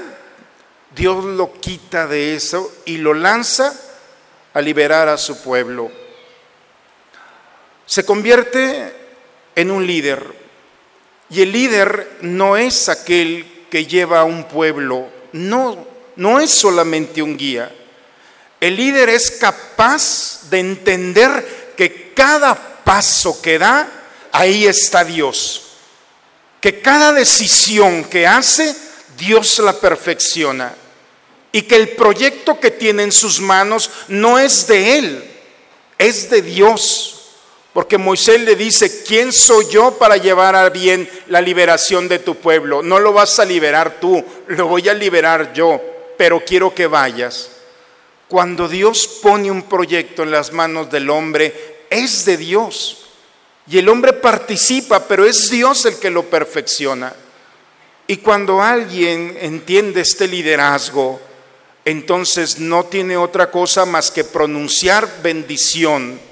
Dios 0.95 1.23
lo 1.23 1.51
quita 1.53 2.07
de 2.07 2.35
eso 2.35 2.71
y 2.85 2.97
lo 2.97 3.13
lanza 3.13 3.73
a 4.53 4.61
liberar 4.61 5.09
a 5.09 5.17
su 5.17 5.41
pueblo. 5.41 5.91
Se 7.85 8.05
convierte 8.05 8.93
en 9.55 9.71
un 9.71 9.85
líder. 9.85 10.40
Y 11.31 11.41
el 11.41 11.51
líder 11.51 12.17
no 12.21 12.57
es 12.57 12.89
aquel 12.89 13.65
que 13.69 13.85
lleva 13.85 14.19
a 14.19 14.25
un 14.25 14.43
pueblo, 14.47 15.07
no, 15.31 15.87
no 16.17 16.39
es 16.39 16.51
solamente 16.51 17.21
un 17.21 17.37
guía. 17.37 17.71
El 18.59 18.75
líder 18.75 19.09
es 19.09 19.31
capaz 19.31 20.49
de 20.49 20.59
entender 20.59 21.73
que 21.75 22.13
cada 22.13 22.53
paso 22.83 23.41
que 23.41 23.57
da, 23.57 23.89
ahí 24.31 24.67
está 24.67 25.03
Dios. 25.03 25.69
Que 26.59 26.81
cada 26.81 27.13
decisión 27.13 28.03
que 28.03 28.27
hace, 28.27 28.75
Dios 29.17 29.57
la 29.59 29.73
perfecciona 29.73 30.75
y 31.51 31.63
que 31.63 31.75
el 31.75 31.89
proyecto 31.89 32.59
que 32.59 32.71
tiene 32.71 33.03
en 33.03 33.11
sus 33.11 33.39
manos 33.39 33.89
no 34.07 34.39
es 34.39 34.67
de 34.67 34.97
él, 34.97 35.31
es 35.97 36.29
de 36.29 36.41
Dios. 36.41 37.10
Porque 37.73 37.97
Moisés 37.97 38.41
le 38.41 38.55
dice, 38.55 39.03
¿quién 39.03 39.31
soy 39.31 39.65
yo 39.69 39.97
para 39.97 40.17
llevar 40.17 40.55
a 40.55 40.69
bien 40.69 41.09
la 41.27 41.39
liberación 41.39 42.09
de 42.09 42.19
tu 42.19 42.35
pueblo? 42.35 42.83
No 42.83 42.99
lo 42.99 43.13
vas 43.13 43.39
a 43.39 43.45
liberar 43.45 43.99
tú, 44.01 44.23
lo 44.47 44.67
voy 44.67 44.89
a 44.89 44.93
liberar 44.93 45.53
yo, 45.53 45.81
pero 46.17 46.43
quiero 46.43 46.75
que 46.75 46.87
vayas. 46.87 47.49
Cuando 48.27 48.67
Dios 48.67 49.07
pone 49.21 49.49
un 49.49 49.63
proyecto 49.63 50.23
en 50.23 50.31
las 50.31 50.51
manos 50.51 50.91
del 50.91 51.09
hombre, 51.09 51.85
es 51.89 52.25
de 52.25 52.35
Dios. 52.35 53.05
Y 53.67 53.77
el 53.77 53.87
hombre 53.87 54.13
participa, 54.13 55.07
pero 55.07 55.25
es 55.25 55.49
Dios 55.49 55.85
el 55.85 55.97
que 55.97 56.09
lo 56.09 56.23
perfecciona. 56.23 57.13
Y 58.07 58.17
cuando 58.17 58.61
alguien 58.61 59.37
entiende 59.39 60.01
este 60.01 60.27
liderazgo, 60.27 61.21
entonces 61.85 62.59
no 62.59 62.83
tiene 62.83 63.15
otra 63.15 63.49
cosa 63.49 63.85
más 63.85 64.11
que 64.11 64.25
pronunciar 64.25 65.21
bendición. 65.23 66.30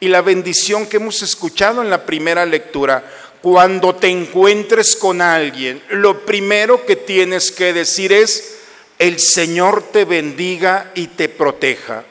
Y 0.00 0.08
la 0.08 0.22
bendición 0.22 0.86
que 0.86 0.96
hemos 0.96 1.22
escuchado 1.22 1.82
en 1.82 1.90
la 1.90 2.06
primera 2.06 2.46
lectura, 2.46 3.04
cuando 3.42 3.94
te 3.94 4.08
encuentres 4.08 4.96
con 4.96 5.20
alguien, 5.20 5.82
lo 5.90 6.24
primero 6.24 6.84
que 6.86 6.96
tienes 6.96 7.50
que 7.50 7.74
decir 7.74 8.12
es, 8.12 8.56
el 8.98 9.18
Señor 9.18 9.84
te 9.92 10.04
bendiga 10.06 10.90
y 10.94 11.08
te 11.08 11.28
proteja. 11.28 12.04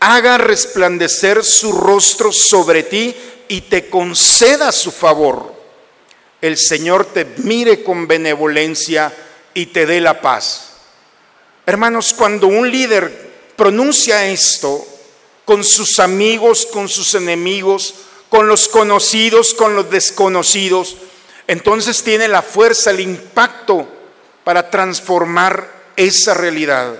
Haga 0.00 0.38
resplandecer 0.38 1.44
su 1.44 1.72
rostro 1.72 2.32
sobre 2.32 2.82
ti 2.82 3.14
y 3.48 3.62
te 3.62 3.88
conceda 3.88 4.72
su 4.72 4.90
favor. 4.90 5.54
El 6.40 6.58
Señor 6.58 7.06
te 7.06 7.26
mire 7.38 7.82
con 7.82 8.06
benevolencia 8.06 9.12
y 9.54 9.66
te 9.66 9.86
dé 9.86 10.00
la 10.00 10.20
paz. 10.20 10.72
Hermanos, 11.64 12.12
cuando 12.12 12.46
un 12.48 12.70
líder 12.70 13.30
pronuncia 13.56 14.26
esto 14.26 14.86
con 15.44 15.64
sus 15.64 15.98
amigos, 15.98 16.66
con 16.66 16.88
sus 16.88 17.14
enemigos, 17.14 17.94
con 18.28 18.48
los 18.48 18.68
conocidos, 18.68 19.54
con 19.54 19.76
los 19.76 19.90
desconocidos, 19.90 20.96
entonces 21.46 22.02
tiene 22.02 22.28
la 22.28 22.42
fuerza, 22.42 22.90
el 22.90 23.00
impacto 23.00 23.86
para 24.44 24.70
transformar 24.70 25.70
esa 25.96 26.34
realidad. 26.34 26.94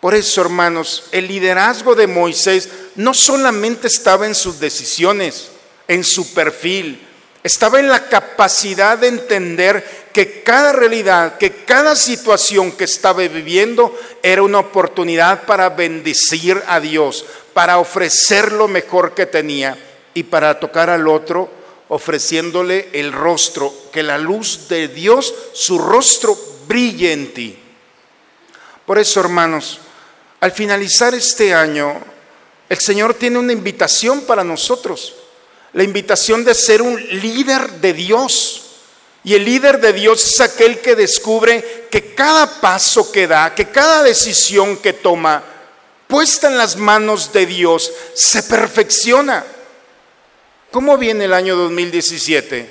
Por 0.00 0.14
eso, 0.14 0.40
hermanos, 0.42 1.04
el 1.10 1.26
liderazgo 1.26 1.94
de 1.94 2.06
Moisés 2.06 2.68
no 2.96 3.14
solamente 3.14 3.86
estaba 3.86 4.26
en 4.26 4.34
sus 4.34 4.60
decisiones, 4.60 5.48
en 5.88 6.04
su 6.04 6.32
perfil, 6.34 7.05
estaba 7.46 7.78
en 7.78 7.88
la 7.88 8.08
capacidad 8.08 8.98
de 8.98 9.06
entender 9.06 10.08
que 10.12 10.42
cada 10.42 10.72
realidad, 10.72 11.38
que 11.38 11.64
cada 11.64 11.94
situación 11.94 12.72
que 12.72 12.84
estaba 12.84 13.20
viviendo 13.28 13.96
era 14.20 14.42
una 14.42 14.58
oportunidad 14.58 15.44
para 15.44 15.68
bendecir 15.68 16.60
a 16.66 16.80
Dios, 16.80 17.24
para 17.54 17.78
ofrecer 17.78 18.50
lo 18.50 18.66
mejor 18.66 19.14
que 19.14 19.26
tenía 19.26 19.78
y 20.12 20.24
para 20.24 20.58
tocar 20.58 20.90
al 20.90 21.06
otro 21.06 21.48
ofreciéndole 21.88 22.88
el 22.92 23.12
rostro, 23.12 23.72
que 23.92 24.02
la 24.02 24.18
luz 24.18 24.66
de 24.68 24.88
Dios, 24.88 25.32
su 25.52 25.78
rostro 25.78 26.36
brille 26.66 27.12
en 27.12 27.32
ti. 27.32 27.56
Por 28.84 28.98
eso, 28.98 29.20
hermanos, 29.20 29.78
al 30.40 30.50
finalizar 30.50 31.14
este 31.14 31.54
año, 31.54 31.94
el 32.68 32.78
Señor 32.78 33.14
tiene 33.14 33.38
una 33.38 33.52
invitación 33.52 34.22
para 34.22 34.42
nosotros 34.42 35.14
la 35.76 35.84
invitación 35.84 36.42
de 36.42 36.54
ser 36.54 36.80
un 36.80 36.98
líder 37.20 37.70
de 37.82 37.92
Dios. 37.92 38.62
Y 39.22 39.34
el 39.34 39.44
líder 39.44 39.78
de 39.78 39.92
Dios 39.92 40.24
es 40.24 40.40
aquel 40.40 40.80
que 40.80 40.96
descubre 40.96 41.86
que 41.90 42.14
cada 42.14 42.62
paso 42.62 43.12
que 43.12 43.26
da, 43.26 43.54
que 43.54 43.68
cada 43.68 44.02
decisión 44.02 44.78
que 44.78 44.94
toma, 44.94 45.44
puesta 46.06 46.48
en 46.48 46.56
las 46.56 46.76
manos 46.76 47.30
de 47.30 47.44
Dios, 47.44 47.92
se 48.14 48.44
perfecciona. 48.44 49.44
¿Cómo 50.70 50.96
viene 50.96 51.26
el 51.26 51.34
año 51.34 51.54
2017? 51.56 52.70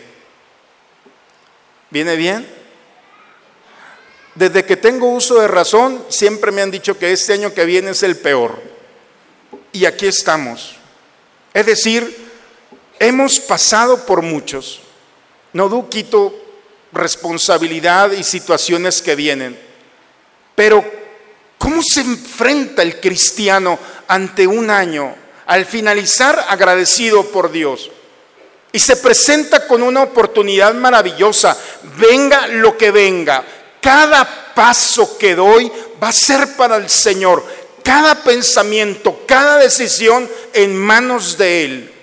¿Viene 1.92 2.16
bien? 2.16 2.50
Desde 4.34 4.66
que 4.66 4.78
tengo 4.78 5.12
uso 5.12 5.40
de 5.40 5.48
razón, 5.48 6.04
siempre 6.10 6.52
me 6.52 6.64
han 6.64 6.72
dicho 6.72 6.98
que 6.98 7.12
este 7.12 7.34
año 7.34 7.54
que 7.54 7.66
viene 7.66 7.92
es 7.92 8.02
el 8.02 8.18
peor. 8.18 8.60
Y 9.72 9.86
aquí 9.86 10.08
estamos. 10.08 10.78
Es 11.54 11.68
decir, 11.68 12.25
Hemos 13.00 13.40
pasado 13.40 14.06
por 14.06 14.22
muchos. 14.22 14.82
No 15.54 15.90
quito 15.90 16.34
responsabilidad 16.92 18.12
y 18.12 18.24
situaciones 18.24 19.02
que 19.02 19.16
vienen. 19.16 19.60
Pero, 20.56 20.84
¿cómo 21.58 21.84
se 21.84 22.02
enfrenta 22.02 22.82
el 22.82 23.00
cristiano 23.00 23.78
ante 24.08 24.48
un 24.48 24.70
año 24.70 25.16
al 25.46 25.66
finalizar 25.66 26.46
agradecido 26.50 27.26
por 27.32 27.52
Dios? 27.52 27.92
Y 28.72 28.80
se 28.80 28.98
presenta 28.98 29.68
con 29.68 29.84
una 29.84 30.04
oportunidad 30.04 30.74
maravillosa, 30.74 31.58
venga 31.98 32.48
lo 32.48 32.78
que 32.78 32.92
venga, 32.92 33.44
cada 33.82 34.54
paso 34.54 35.18
que 35.18 35.36
doy 35.36 35.72
va 36.02 36.10
a 36.10 36.14
ser 36.14 36.56
para 36.58 36.78
el 36.78 36.90
Señor, 36.90 37.46
cada 37.84 38.16
pensamiento, 38.24 39.24
cada 39.26 39.58
decisión 39.58 40.30
en 40.54 40.76
manos 40.76 41.38
de 41.38 41.64
Él. 41.64 41.95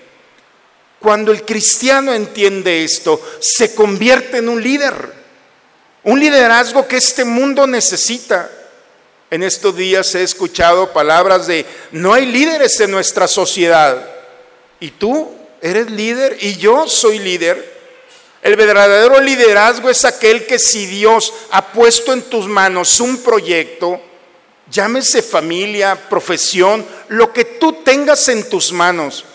Cuando 1.03 1.33
el 1.33 1.43
cristiano 1.43 2.13
entiende 2.13 2.81
esto, 2.81 3.21
se 3.41 3.75
convierte 3.75 4.37
en 4.37 4.47
un 4.47 4.63
líder, 4.63 5.11
un 6.03 6.17
liderazgo 6.17 6.87
que 6.87 6.95
este 6.95 7.25
mundo 7.25 7.67
necesita. 7.67 8.49
En 9.29 9.43
estos 9.43 9.75
días 9.75 10.15
he 10.15 10.23
escuchado 10.23 10.93
palabras 10.93 11.45
de, 11.45 11.65
no 11.91 12.13
hay 12.13 12.25
líderes 12.25 12.79
en 12.79 12.91
nuestra 12.91 13.27
sociedad. 13.27 14.01
¿Y 14.79 14.91
tú 14.91 15.29
eres 15.61 15.91
líder? 15.91 16.37
¿Y 16.39 16.55
yo 16.55 16.87
soy 16.87 17.19
líder? 17.19 17.73
El 18.41 18.55
verdadero 18.55 19.19
liderazgo 19.19 19.89
es 19.89 20.05
aquel 20.05 20.45
que 20.45 20.57
si 20.57 20.85
Dios 20.85 21.33
ha 21.51 21.73
puesto 21.73 22.13
en 22.13 22.21
tus 22.21 22.47
manos 22.47 23.01
un 23.01 23.17
proyecto, 23.17 23.99
llámese 24.71 25.21
familia, 25.21 26.07
profesión, 26.09 26.85
lo 27.09 27.33
que 27.33 27.43
tú 27.43 27.83
tengas 27.83 28.29
en 28.29 28.47
tus 28.47 28.71
manos, 28.71 29.25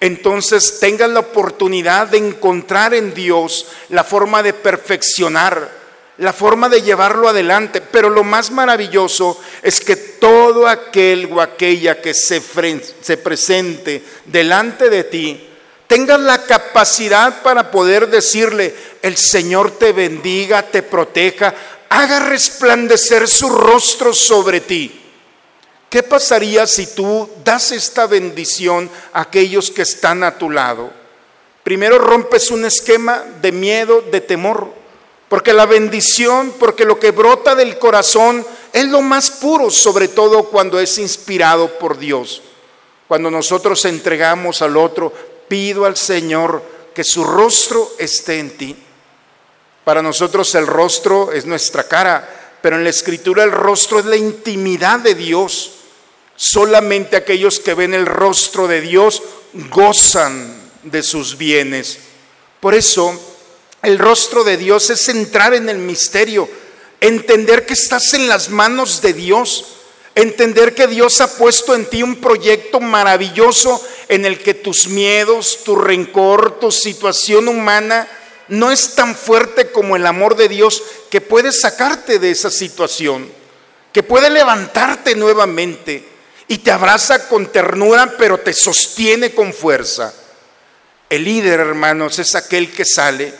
entonces 0.00 0.78
tengas 0.80 1.10
la 1.10 1.20
oportunidad 1.20 2.08
de 2.08 2.18
encontrar 2.18 2.94
en 2.94 3.12
Dios 3.14 3.66
la 3.88 4.04
forma 4.04 4.42
de 4.42 4.52
perfeccionar, 4.52 5.70
la 6.18 6.32
forma 6.32 6.68
de 6.68 6.82
llevarlo 6.82 7.28
adelante. 7.28 7.80
Pero 7.80 8.08
lo 8.08 8.22
más 8.22 8.50
maravilloso 8.50 9.40
es 9.62 9.80
que 9.80 9.96
todo 9.96 10.68
aquel 10.68 11.28
o 11.32 11.40
aquella 11.40 12.00
que 12.00 12.14
se, 12.14 12.40
se 13.00 13.16
presente 13.16 14.02
delante 14.26 14.88
de 14.88 15.04
ti, 15.04 15.48
tengas 15.88 16.20
la 16.20 16.44
capacidad 16.44 17.42
para 17.42 17.70
poder 17.70 18.08
decirle, 18.08 18.74
el 19.02 19.16
Señor 19.16 19.72
te 19.72 19.92
bendiga, 19.92 20.62
te 20.62 20.82
proteja, 20.82 21.54
haga 21.88 22.20
resplandecer 22.20 23.26
su 23.26 23.48
rostro 23.48 24.12
sobre 24.12 24.60
ti. 24.60 25.07
¿Qué 25.90 26.02
pasaría 26.02 26.66
si 26.66 26.86
tú 26.94 27.28
das 27.44 27.72
esta 27.72 28.06
bendición 28.06 28.90
a 29.12 29.22
aquellos 29.22 29.70
que 29.70 29.82
están 29.82 30.22
a 30.22 30.36
tu 30.36 30.50
lado? 30.50 30.90
Primero 31.62 31.98
rompes 31.98 32.50
un 32.50 32.64
esquema 32.64 33.24
de 33.40 33.52
miedo, 33.52 34.02
de 34.02 34.20
temor, 34.20 34.68
porque 35.28 35.52
la 35.52 35.66
bendición, 35.66 36.54
porque 36.58 36.84
lo 36.84 36.98
que 36.98 37.10
brota 37.10 37.54
del 37.54 37.78
corazón 37.78 38.46
es 38.72 38.86
lo 38.86 39.00
más 39.02 39.30
puro, 39.30 39.70
sobre 39.70 40.08
todo 40.08 40.44
cuando 40.44 40.78
es 40.78 40.98
inspirado 40.98 41.78
por 41.78 41.98
Dios. 41.98 42.42
Cuando 43.06 43.30
nosotros 43.30 43.84
entregamos 43.86 44.60
al 44.60 44.76
otro, 44.76 45.12
pido 45.48 45.86
al 45.86 45.96
Señor 45.96 46.62
que 46.94 47.04
su 47.04 47.24
rostro 47.24 47.92
esté 47.98 48.38
en 48.38 48.56
ti. 48.56 48.76
Para 49.84 50.02
nosotros 50.02 50.54
el 50.54 50.66
rostro 50.66 51.32
es 51.32 51.46
nuestra 51.46 51.84
cara, 51.84 52.56
pero 52.60 52.76
en 52.76 52.84
la 52.84 52.90
escritura 52.90 53.44
el 53.44 53.52
rostro 53.52 53.98
es 53.98 54.04
la 54.04 54.16
intimidad 54.16 54.98
de 55.00 55.14
Dios. 55.14 55.77
Solamente 56.38 57.16
aquellos 57.16 57.58
que 57.58 57.74
ven 57.74 57.94
el 57.94 58.06
rostro 58.06 58.68
de 58.68 58.80
Dios 58.80 59.20
gozan 59.70 60.54
de 60.84 61.02
sus 61.02 61.36
bienes. 61.36 61.98
Por 62.60 62.76
eso, 62.76 63.20
el 63.82 63.98
rostro 63.98 64.44
de 64.44 64.56
Dios 64.56 64.88
es 64.90 65.08
entrar 65.08 65.52
en 65.52 65.68
el 65.68 65.78
misterio, 65.78 66.48
entender 67.00 67.66
que 67.66 67.74
estás 67.74 68.14
en 68.14 68.28
las 68.28 68.50
manos 68.50 69.02
de 69.02 69.14
Dios, 69.14 69.64
entender 70.14 70.76
que 70.76 70.86
Dios 70.86 71.20
ha 71.20 71.36
puesto 71.36 71.74
en 71.74 71.86
ti 71.86 72.04
un 72.04 72.20
proyecto 72.20 72.78
maravilloso 72.78 73.84
en 74.08 74.24
el 74.24 74.38
que 74.38 74.54
tus 74.54 74.86
miedos, 74.86 75.64
tu 75.64 75.74
rencor, 75.74 76.60
tu 76.60 76.70
situación 76.70 77.48
humana 77.48 78.06
no 78.46 78.70
es 78.70 78.94
tan 78.94 79.16
fuerte 79.16 79.72
como 79.72 79.96
el 79.96 80.06
amor 80.06 80.36
de 80.36 80.48
Dios 80.48 80.84
que 81.10 81.20
puede 81.20 81.50
sacarte 81.50 82.20
de 82.20 82.30
esa 82.30 82.50
situación, 82.50 83.28
que 83.92 84.04
puede 84.04 84.30
levantarte 84.30 85.16
nuevamente 85.16 86.17
y 86.48 86.58
te 86.58 86.70
abraza 86.70 87.28
con 87.28 87.46
ternura, 87.52 88.14
pero 88.16 88.38
te 88.38 88.54
sostiene 88.54 89.34
con 89.34 89.52
fuerza. 89.52 90.12
El 91.10 91.24
líder, 91.24 91.60
hermanos, 91.60 92.18
es 92.18 92.34
aquel 92.34 92.72
que 92.72 92.86
sale. 92.86 93.32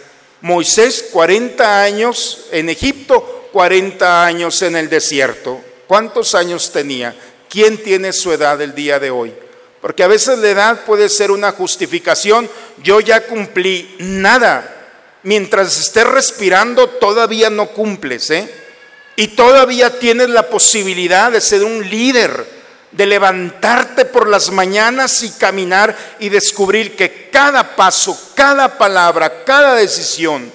Moisés, 0.43 1.07
40 1.11 1.83
años 1.83 2.47
en 2.53 2.69
Egipto, 2.69 3.49
40 3.53 4.25
años 4.25 4.61
en 4.61 4.77
el 4.77 4.91
desierto. 4.91 5.61
¿Cuántos 5.87 6.35
años 6.35 6.71
tenía? 6.71 7.17
¿Quién 7.49 7.83
tiene 7.83 8.13
su 8.13 8.31
edad 8.31 8.61
el 8.61 8.75
día 8.75 8.99
de 8.99 9.11
hoy? 9.11 9.33
Porque 9.81 10.03
a 10.03 10.09
veces 10.09 10.39
la 10.39 10.51
edad 10.51 10.85
puede 10.85 11.09
ser 11.09 11.31
una 11.31 11.53
justificación. 11.53 12.49
Yo 12.83 13.01
ya 13.01 13.27
cumplí 13.27 13.97
nada. 14.01 14.75
Mientras 15.23 15.79
estés 15.79 16.07
respirando, 16.07 16.89
todavía 16.89 17.49
no 17.49 17.71
cumples, 17.71 18.31
¿eh? 18.31 18.49
Y 19.17 19.29
todavía 19.29 19.99
tienes 19.99 20.29
la 20.29 20.49
posibilidad 20.49 21.33
de 21.33 21.41
ser 21.41 21.65
un 21.65 21.89
líder 21.89 22.58
de 22.93 23.07
levantarte 23.07 24.05
por 24.05 24.29
las 24.29 24.51
mañanas 24.51 25.23
y 25.23 25.31
caminar 25.31 25.97
y 26.19 26.29
descubrir 26.29 26.97
que 26.97 27.29
cada 27.31 27.77
paso, 27.77 28.19
cada 28.35 28.79
palabra, 28.79 29.45
cada 29.45 29.75
decisión 29.75 30.51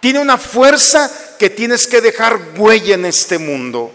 tiene 0.00 0.18
una 0.18 0.36
fuerza 0.36 1.10
que 1.38 1.48
tienes 1.48 1.86
que 1.86 2.00
dejar 2.00 2.38
huella 2.56 2.94
en 2.94 3.04
este 3.04 3.38
mundo. 3.38 3.92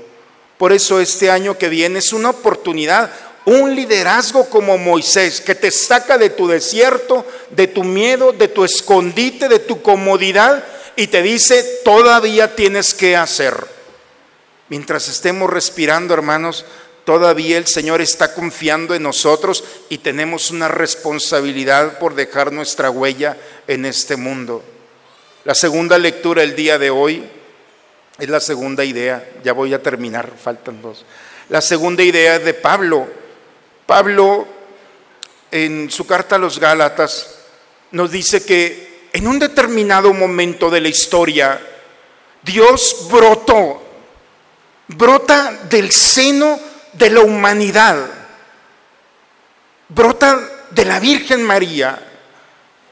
Por 0.57 0.71
eso 0.71 1.01
este 1.01 1.29
año 1.29 1.57
que 1.57 1.69
viene 1.69 1.99
es 1.99 2.13
una 2.13 2.29
oportunidad, 2.29 3.11
un 3.43 3.75
liderazgo 3.75 4.49
como 4.49 4.77
Moisés, 4.77 5.41
que 5.41 5.53
te 5.53 5.69
saca 5.69 6.17
de 6.17 6.29
tu 6.29 6.47
desierto, 6.47 7.25
de 7.51 7.67
tu 7.67 7.83
miedo, 7.83 8.31
de 8.31 8.47
tu 8.47 8.63
escondite, 8.63 9.49
de 9.49 9.59
tu 9.59 9.81
comodidad 9.81 10.63
y 10.95 11.07
te 11.07 11.21
dice, 11.21 11.81
todavía 11.85 12.55
tienes 12.55 12.93
que 12.93 13.15
hacer. 13.15 13.67
Mientras 14.67 15.07
estemos 15.07 15.49
respirando, 15.49 16.13
hermanos, 16.13 16.65
Todavía 17.07 17.57
el 17.57 17.67
Señor 17.67 18.01
está 18.01 18.33
confiando 18.33 18.93
en 18.93 19.03
nosotros 19.03 19.63
y 19.87 19.99
tenemos 19.99 20.51
una 20.51 20.67
responsabilidad 20.67 21.99
por 21.99 22.15
dejar 22.15 22.51
nuestra 22.51 22.89
huella 22.89 23.37
en 23.65 23.85
este 23.85 24.17
mundo. 24.17 24.61
La 25.45 25.55
segunda 25.55 25.97
lectura 25.97 26.43
el 26.43 26.53
día 26.53 26.77
de 26.77 26.89
hoy 26.89 27.23
es 28.19 28.27
la 28.27 28.41
segunda 28.41 28.83
idea. 28.83 29.25
Ya 29.41 29.53
voy 29.53 29.73
a 29.73 29.81
terminar, 29.81 30.33
faltan 30.37 30.81
dos. 30.81 31.05
La 31.47 31.61
segunda 31.61 32.03
idea 32.03 32.35
es 32.35 32.43
de 32.43 32.53
Pablo. 32.53 33.07
Pablo 33.85 34.45
en 35.49 35.89
su 35.89 36.05
carta 36.05 36.35
a 36.35 36.39
los 36.39 36.59
Gálatas 36.59 37.37
nos 37.91 38.11
dice 38.11 38.43
que 38.43 39.07
en 39.13 39.27
un 39.27 39.39
determinado 39.39 40.13
momento 40.13 40.69
de 40.69 40.81
la 40.81 40.89
historia 40.89 41.57
Dios 42.43 43.07
brotó, 43.09 43.81
brota 44.89 45.57
del 45.69 45.89
seno 45.93 46.66
de 46.97 47.09
la 47.09 47.21
humanidad, 47.21 47.97
brota 49.89 50.39
de 50.71 50.85
la 50.85 50.99
Virgen 50.99 51.43
María 51.43 51.99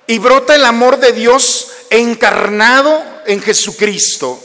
y 0.07 0.19
brota 0.19 0.55
el 0.55 0.65
amor 0.65 0.97
de 0.97 1.11
Dios 1.11 1.71
encarnado 1.89 3.03
en 3.25 3.41
Jesucristo. 3.41 4.39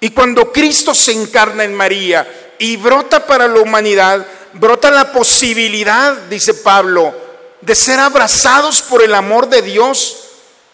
Y 0.00 0.10
cuando 0.10 0.50
Cristo 0.50 0.94
se 0.94 1.12
encarna 1.12 1.64
en 1.64 1.74
María 1.74 2.26
y 2.58 2.76
brota 2.76 3.24
para 3.24 3.46
la 3.46 3.60
humanidad, 3.60 4.26
brota 4.54 4.90
la 4.90 5.12
posibilidad, 5.12 6.14
dice 6.28 6.54
Pablo, 6.54 7.14
de 7.60 7.74
ser 7.74 8.00
abrazados 8.00 8.82
por 8.82 9.02
el 9.02 9.14
amor 9.14 9.48
de 9.48 9.62
Dios 9.62 10.16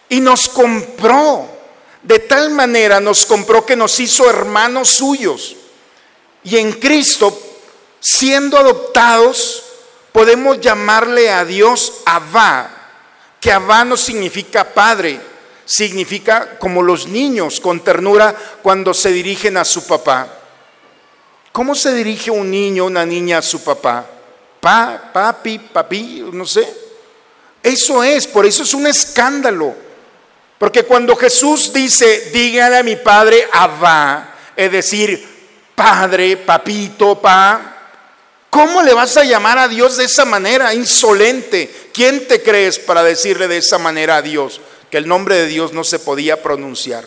y 0.09 0.19
nos 0.19 0.49
compró. 0.49 1.55
De 2.01 2.19
tal 2.19 2.49
manera 2.51 2.99
nos 3.01 3.25
compró 3.25 3.65
que 3.65 3.75
nos 3.75 3.99
hizo 3.99 4.29
hermanos 4.29 4.89
suyos. 4.89 5.55
Y 6.43 6.57
en 6.57 6.71
Cristo 6.73 7.37
siendo 7.99 8.57
adoptados, 8.57 9.63
podemos 10.11 10.59
llamarle 10.59 11.29
a 11.31 11.45
Dios 11.45 12.01
Abba, 12.05 12.69
que 13.39 13.51
Abba 13.51 13.85
no 13.85 13.97
significa 13.97 14.63
padre, 14.73 15.19
significa 15.65 16.57
como 16.57 16.81
los 16.81 17.07
niños 17.07 17.59
con 17.59 17.83
ternura 17.83 18.35
cuando 18.61 18.93
se 18.93 19.11
dirigen 19.11 19.57
a 19.57 19.65
su 19.65 19.85
papá. 19.85 20.27
¿Cómo 21.51 21.75
se 21.75 21.93
dirige 21.93 22.31
un 22.31 22.49
niño 22.49 22.85
una 22.85 23.05
niña 23.05 23.39
a 23.39 23.41
su 23.41 23.63
papá? 23.63 24.05
Pa, 24.59 25.11
papi, 25.13 25.59
papi, 25.59 26.23
no 26.31 26.45
sé. 26.45 26.67
Eso 27.61 28.03
es, 28.03 28.27
por 28.27 28.45
eso 28.45 28.63
es 28.63 28.73
un 28.73 28.87
escándalo. 28.87 29.75
Porque 30.57 30.83
cuando 30.83 31.15
Jesús 31.15 31.71
dice, 31.71 32.31
dígale 32.33 32.77
a 32.77 32.83
mi 32.83 32.95
padre 32.95 33.47
Abba, 33.51 34.35
es 34.55 34.71
decir, 34.71 35.27
padre, 35.75 36.37
papito, 36.37 37.21
pa, 37.21 37.76
¿Cómo 38.49 38.81
le 38.81 38.93
vas 38.93 39.17
a 39.17 39.23
llamar 39.23 39.57
a 39.57 39.67
Dios 39.67 39.97
de 39.97 40.05
esa 40.05 40.25
manera, 40.25 40.73
insolente? 40.73 41.89
¿Quién 41.93 42.27
te 42.27 42.41
crees 42.41 42.79
para 42.79 43.03
decirle 43.03 43.47
de 43.47 43.57
esa 43.57 43.77
manera 43.77 44.17
a 44.17 44.21
Dios 44.21 44.61
que 44.89 44.97
el 44.97 45.07
nombre 45.07 45.35
de 45.35 45.47
Dios 45.47 45.73
no 45.73 45.83
se 45.83 45.99
podía 45.99 46.41
pronunciar? 46.41 47.05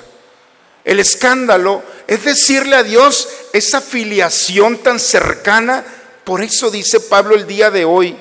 El 0.84 1.00
escándalo 1.00 1.82
es 2.06 2.24
decirle 2.24 2.76
a 2.76 2.82
Dios 2.82 3.28
esa 3.52 3.80
filiación 3.80 4.78
tan 4.78 4.98
cercana. 4.98 5.84
Por 6.24 6.42
eso 6.42 6.70
dice 6.70 7.00
Pablo 7.00 7.34
el 7.34 7.46
día 7.46 7.70
de 7.70 7.84
hoy, 7.84 8.16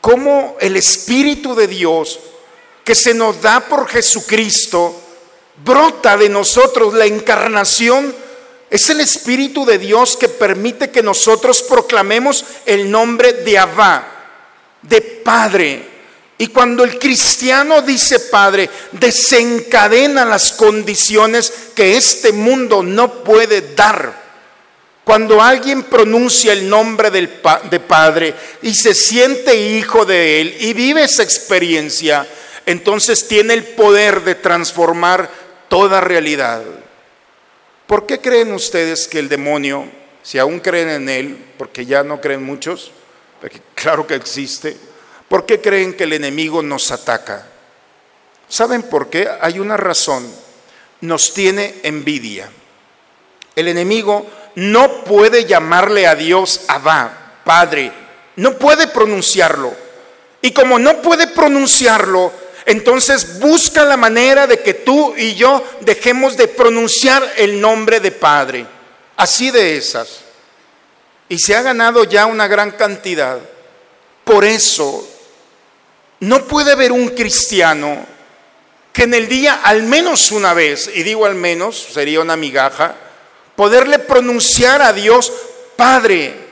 cómo 0.00 0.56
el 0.60 0.76
Espíritu 0.76 1.54
de 1.54 1.66
Dios 1.66 2.20
que 2.84 2.94
se 2.94 3.14
nos 3.14 3.40
da 3.40 3.60
por 3.60 3.88
Jesucristo 3.88 5.00
brota 5.64 6.16
de 6.16 6.28
nosotros 6.28 6.94
la 6.94 7.06
encarnación. 7.06 8.14
Es 8.74 8.90
el 8.90 9.00
Espíritu 9.00 9.64
de 9.64 9.78
Dios 9.78 10.16
que 10.16 10.28
permite 10.28 10.90
que 10.90 11.00
nosotros 11.00 11.62
proclamemos 11.62 12.44
el 12.66 12.90
nombre 12.90 13.32
de 13.32 13.56
Abba, 13.56 14.04
de 14.82 15.00
Padre. 15.00 15.88
Y 16.38 16.48
cuando 16.48 16.82
el 16.82 16.98
cristiano 16.98 17.82
dice 17.82 18.18
Padre, 18.18 18.68
desencadena 18.90 20.24
las 20.24 20.50
condiciones 20.54 21.52
que 21.76 21.96
este 21.96 22.32
mundo 22.32 22.82
no 22.82 23.22
puede 23.22 23.74
dar. 23.76 24.12
Cuando 25.04 25.40
alguien 25.40 25.84
pronuncia 25.84 26.52
el 26.52 26.68
nombre 26.68 27.12
de 27.12 27.78
Padre 27.78 28.34
y 28.60 28.74
se 28.74 28.92
siente 28.92 29.54
hijo 29.54 30.04
de 30.04 30.40
Él 30.40 30.56
y 30.58 30.72
vive 30.72 31.04
esa 31.04 31.22
experiencia, 31.22 32.26
entonces 32.66 33.28
tiene 33.28 33.54
el 33.54 33.62
poder 33.62 34.24
de 34.24 34.34
transformar 34.34 35.30
toda 35.68 36.00
realidad. 36.00 36.60
¿Por 37.86 38.06
qué 38.06 38.20
creen 38.20 38.52
ustedes 38.52 39.06
que 39.06 39.18
el 39.18 39.28
demonio, 39.28 39.86
si 40.22 40.38
aún 40.38 40.60
creen 40.60 40.88
en 40.88 41.08
él, 41.08 41.44
porque 41.58 41.84
ya 41.84 42.02
no 42.02 42.20
creen 42.20 42.42
muchos, 42.42 42.92
porque 43.40 43.60
claro 43.74 44.06
que 44.06 44.14
existe, 44.14 44.76
¿por 45.28 45.46
qué 45.46 45.60
creen 45.60 45.94
que 45.94 46.04
el 46.04 46.14
enemigo 46.14 46.62
nos 46.62 46.90
ataca? 46.90 47.46
¿Saben 48.48 48.84
por 48.84 49.10
qué? 49.10 49.28
Hay 49.40 49.58
una 49.58 49.76
razón. 49.76 50.26
Nos 51.00 51.34
tiene 51.34 51.74
envidia. 51.82 52.48
El 53.56 53.68
enemigo 53.68 54.26
no 54.54 55.04
puede 55.04 55.44
llamarle 55.44 56.06
a 56.06 56.14
Dios 56.14 56.62
Abba, 56.68 57.40
Padre. 57.44 57.92
No 58.36 58.58
puede 58.58 58.86
pronunciarlo. 58.86 59.74
Y 60.40 60.52
como 60.52 60.78
no 60.78 61.02
puede 61.02 61.26
pronunciarlo, 61.26 62.32
entonces 62.66 63.38
busca 63.40 63.84
la 63.84 63.96
manera 63.96 64.46
de 64.46 64.60
que 64.60 64.74
tú 64.74 65.14
y 65.16 65.34
yo 65.34 65.62
dejemos 65.80 66.36
de 66.36 66.48
pronunciar 66.48 67.34
el 67.36 67.60
nombre 67.60 68.00
de 68.00 68.10
Padre. 68.10 68.66
Así 69.16 69.50
de 69.50 69.76
esas. 69.76 70.20
Y 71.28 71.38
se 71.38 71.54
ha 71.54 71.62
ganado 71.62 72.04
ya 72.04 72.26
una 72.26 72.48
gran 72.48 72.72
cantidad. 72.72 73.38
Por 74.24 74.44
eso, 74.44 75.08
no 76.20 76.44
puede 76.44 76.72
haber 76.72 76.92
un 76.92 77.08
cristiano 77.10 78.06
que 78.92 79.02
en 79.02 79.14
el 79.14 79.28
día, 79.28 79.60
al 79.64 79.82
menos 79.82 80.30
una 80.32 80.54
vez, 80.54 80.90
y 80.94 81.02
digo 81.02 81.26
al 81.26 81.34
menos, 81.34 81.88
sería 81.92 82.20
una 82.20 82.36
migaja, 82.36 82.94
poderle 83.56 83.98
pronunciar 83.98 84.80
a 84.82 84.92
Dios 84.92 85.32
Padre. 85.76 86.43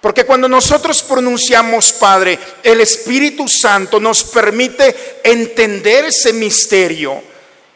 Porque 0.00 0.24
cuando 0.24 0.48
nosotros 0.48 1.02
pronunciamos 1.02 1.92
Padre, 1.92 2.38
el 2.62 2.80
Espíritu 2.80 3.48
Santo 3.48 3.98
nos 3.98 4.22
permite 4.24 5.20
entender 5.24 6.06
ese 6.06 6.32
misterio. 6.32 7.22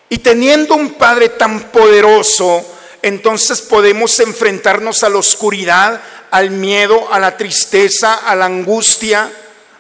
Y 0.09 0.19
teniendo 0.19 0.75
un 0.75 0.95
Padre 0.95 1.31
tan 1.31 1.71
poderoso, 1.71 2.65
entonces 3.03 3.61
podemos 3.63 4.19
enfrentarnos 4.21 5.03
a 5.03 5.09
la 5.09 5.19
oscuridad, 5.19 6.01
al 6.31 6.51
miedo, 6.51 7.13
a 7.13 7.19
la 7.19 7.37
tristeza, 7.37 8.15
a 8.15 8.35
la 8.35 8.47
angustia, 8.47 9.31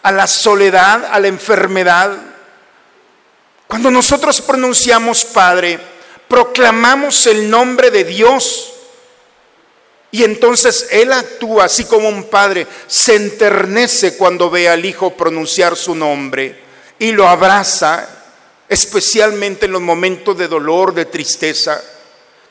a 0.02 0.12
la 0.12 0.26
soledad, 0.26 1.04
a 1.10 1.20
la 1.20 1.28
enfermedad. 1.28 2.16
Cuando 3.66 3.90
nosotros 3.90 4.40
pronunciamos 4.40 5.24
Padre, 5.24 5.78
proclamamos 6.26 7.26
el 7.26 7.50
nombre 7.50 7.90
de 7.90 8.04
Dios 8.04 8.69
y 10.12 10.24
entonces 10.24 10.88
Él 10.90 11.12
actúa 11.12 11.66
así 11.66 11.84
como 11.84 12.08
un 12.08 12.24
padre, 12.24 12.66
se 12.86 13.14
enternece 13.14 14.16
cuando 14.16 14.50
ve 14.50 14.68
al 14.68 14.84
hijo 14.84 15.16
pronunciar 15.16 15.76
su 15.76 15.94
nombre 15.94 16.60
y 16.98 17.12
lo 17.12 17.28
abraza, 17.28 18.08
especialmente 18.68 19.66
en 19.66 19.72
los 19.72 19.82
momentos 19.82 20.36
de 20.36 20.48
dolor, 20.48 20.92
de 20.92 21.04
tristeza. 21.04 21.80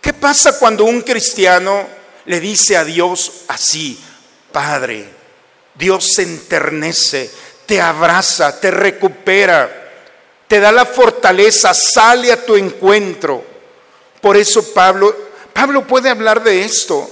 ¿Qué 0.01 0.13
pasa 0.13 0.57
cuando 0.57 0.85
un 0.85 1.01
cristiano 1.01 1.87
le 2.25 2.39
dice 2.39 2.77
a 2.77 2.85
Dios 2.85 3.43
así, 3.49 4.01
Padre? 4.51 5.05
Dios 5.75 6.13
se 6.13 6.23
enternece, 6.23 7.29
te 7.65 7.81
abraza, 7.81 8.59
te 8.59 8.71
recupera, 8.71 9.91
te 10.47 10.59
da 10.59 10.71
la 10.71 10.85
fortaleza, 10.85 11.73
sale 11.73 12.31
a 12.31 12.45
tu 12.45 12.55
encuentro. 12.55 13.43
Por 14.21 14.35
eso 14.37 14.73
Pablo, 14.73 15.15
Pablo 15.53 15.85
puede 15.85 16.09
hablar 16.09 16.41
de 16.41 16.63
esto. 16.63 17.09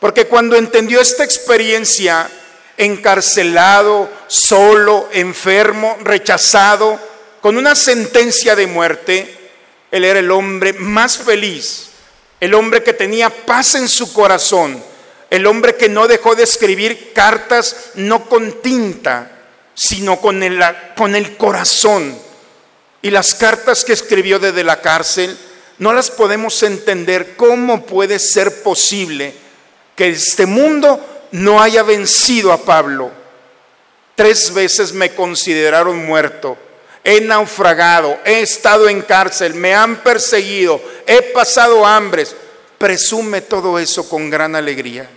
Porque 0.00 0.26
cuando 0.26 0.56
entendió 0.56 1.00
esta 1.00 1.24
experiencia, 1.24 2.30
encarcelado, 2.76 4.08
solo, 4.28 5.08
enfermo, 5.12 5.96
rechazado, 6.02 6.98
con 7.40 7.56
una 7.56 7.74
sentencia 7.74 8.54
de 8.54 8.66
muerte, 8.66 9.50
él 9.90 10.04
era 10.04 10.20
el 10.20 10.30
hombre 10.30 10.72
más 10.72 11.18
feliz, 11.18 11.88
el 12.40 12.54
hombre 12.54 12.82
que 12.82 12.92
tenía 12.92 13.30
paz 13.30 13.74
en 13.74 13.88
su 13.88 14.12
corazón, 14.12 14.82
el 15.30 15.46
hombre 15.46 15.76
que 15.76 15.88
no 15.88 16.06
dejó 16.06 16.34
de 16.36 16.44
escribir 16.44 17.12
cartas 17.12 17.90
no 17.94 18.28
con 18.28 18.62
tinta, 18.62 19.32
sino 19.74 20.20
con 20.20 20.42
el, 20.42 20.62
con 20.96 21.16
el 21.16 21.36
corazón. 21.36 22.16
Y 23.02 23.10
las 23.10 23.34
cartas 23.34 23.84
que 23.84 23.92
escribió 23.92 24.38
desde 24.38 24.64
la 24.64 24.80
cárcel, 24.80 25.36
no 25.78 25.92
las 25.92 26.10
podemos 26.10 26.62
entender 26.62 27.36
cómo 27.36 27.86
puede 27.86 28.18
ser 28.18 28.62
posible 28.62 29.47
que 29.98 30.10
este 30.10 30.46
mundo 30.46 31.26
no 31.32 31.60
haya 31.60 31.82
vencido 31.82 32.52
a 32.52 32.58
Pablo. 32.58 33.10
Tres 34.14 34.54
veces 34.54 34.92
me 34.92 35.12
consideraron 35.12 36.06
muerto. 36.06 36.56
He 37.02 37.20
naufragado, 37.20 38.16
he 38.24 38.40
estado 38.40 38.88
en 38.88 39.02
cárcel, 39.02 39.54
me 39.54 39.74
han 39.74 39.96
perseguido, 40.04 40.80
he 41.04 41.20
pasado 41.20 41.84
hambres. 41.84 42.36
Presume 42.78 43.40
todo 43.40 43.76
eso 43.76 44.08
con 44.08 44.30
gran 44.30 44.54
alegría. 44.54 45.10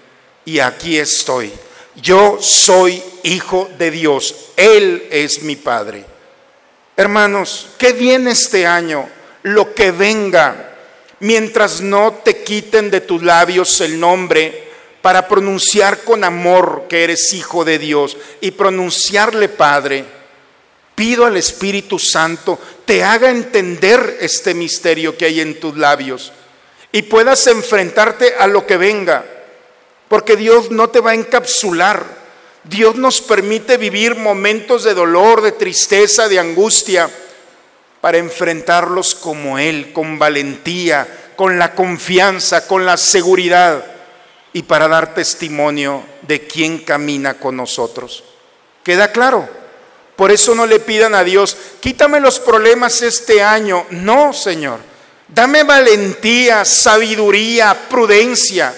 Y 0.46 0.58
aquí 0.58 0.98
estoy. 0.98 1.54
Yo 1.96 2.40
soy 2.42 3.04
hijo 3.22 3.70
de 3.78 3.92
Dios. 3.92 4.50
Él 4.58 5.08
es 5.12 5.44
mi 5.44 5.58
Padre. 5.58 6.04
Hermanos, 6.98 7.70
¿qué 7.78 7.94
viene 7.94 8.32
este 8.32 8.66
año? 8.66 9.08
Lo 9.44 9.76
que 9.76 9.92
venga, 9.92 10.74
mientras 11.20 11.82
no 11.82 12.22
te 12.24 12.42
quiten 12.42 12.90
de 12.90 13.02
tus 13.02 13.22
labios 13.22 13.80
el 13.82 14.00
nombre 14.00 14.71
para 15.02 15.28
pronunciar 15.28 16.04
con 16.04 16.24
amor 16.24 16.86
que 16.88 17.04
eres 17.04 17.34
hijo 17.34 17.66
de 17.66 17.80
Dios 17.80 18.18
y 18.40 18.52
pronunciarle 18.52 19.50
Padre, 19.50 20.06
pido 20.96 21.26
al 21.26 21.38
Espíritu 21.38 21.98
Santo 21.98 22.60
te 22.86 23.04
haga 23.04 23.30
entender 23.30 24.18
este 24.22 24.54
misterio 24.54 25.18
que 25.18 25.26
hay 25.26 25.40
en 25.40 25.60
tus 25.60 25.76
labios 25.78 26.32
y 26.92 27.04
puedas 27.04 27.48
enfrentarte 27.48 28.36
a 28.36 28.48
lo 28.48 28.68
que 28.68 28.78
venga, 28.78 29.26
porque 30.08 30.36
Dios 30.36 30.72
no 30.72 30.90
te 30.90 31.00
va 31.00 31.12
a 31.12 31.16
encapsular. 31.16 32.22
Dios 32.64 32.96
nos 32.96 33.22
permite 33.22 33.78
vivir 33.78 34.16
momentos 34.16 34.84
de 34.84 34.94
dolor, 34.94 35.42
de 35.42 35.54
tristeza, 35.54 36.28
de 36.28 36.38
angustia, 36.38 37.10
para 38.02 38.18
enfrentarlos 38.18 39.16
como 39.16 39.58
Él, 39.58 39.94
con 39.94 40.20
valentía, 40.20 41.08
con 41.36 41.58
la 41.58 41.74
confianza, 41.74 42.68
con 42.68 42.86
la 42.86 42.98
seguridad 42.98 44.01
y 44.54 44.64
para 44.64 44.88
dar 44.88 45.14
testimonio 45.14 46.04
de 46.24 46.46
quién 46.48 46.80
camina 46.80 47.36
con 47.36 47.56
nosotros. 47.56 48.24
¿Queda 48.84 49.12
claro? 49.12 49.48
Por 50.16 50.32
eso 50.32 50.54
no 50.54 50.66
le 50.66 50.80
pidan 50.80 51.16
a 51.16 51.24
Dios, 51.24 51.56
quítame 51.80 52.20
los 52.20 52.40
problemas 52.40 53.02
este 53.02 53.42
año. 53.42 53.86
No, 53.92 54.34
Señor. 54.34 54.80
Dame 55.28 55.64
valentía, 55.64 56.66
sabiduría, 56.66 57.88
prudencia. 57.90 58.74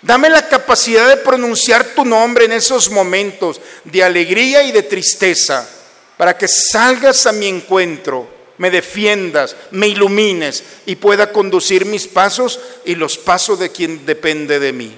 Dame 0.00 0.30
la 0.30 0.48
capacidad 0.48 1.08
de 1.08 1.16
pronunciar 1.16 1.84
tu 1.94 2.04
nombre 2.04 2.44
en 2.44 2.52
esos 2.52 2.90
momentos 2.90 3.60
de 3.84 4.02
alegría 4.02 4.62
y 4.62 4.72
de 4.72 4.82
tristeza, 4.82 5.68
para 6.16 6.36
que 6.36 6.48
salgas 6.48 7.26
a 7.26 7.32
mi 7.32 7.48
encuentro 7.48 8.41
me 8.62 8.70
defiendas, 8.70 9.56
me 9.72 9.88
ilumines 9.88 10.62
y 10.86 10.94
pueda 10.94 11.32
conducir 11.32 11.84
mis 11.84 12.06
pasos 12.06 12.60
y 12.84 12.94
los 12.94 13.18
pasos 13.18 13.58
de 13.58 13.72
quien 13.72 14.06
depende 14.06 14.60
de 14.60 14.72
mí. 14.72 14.96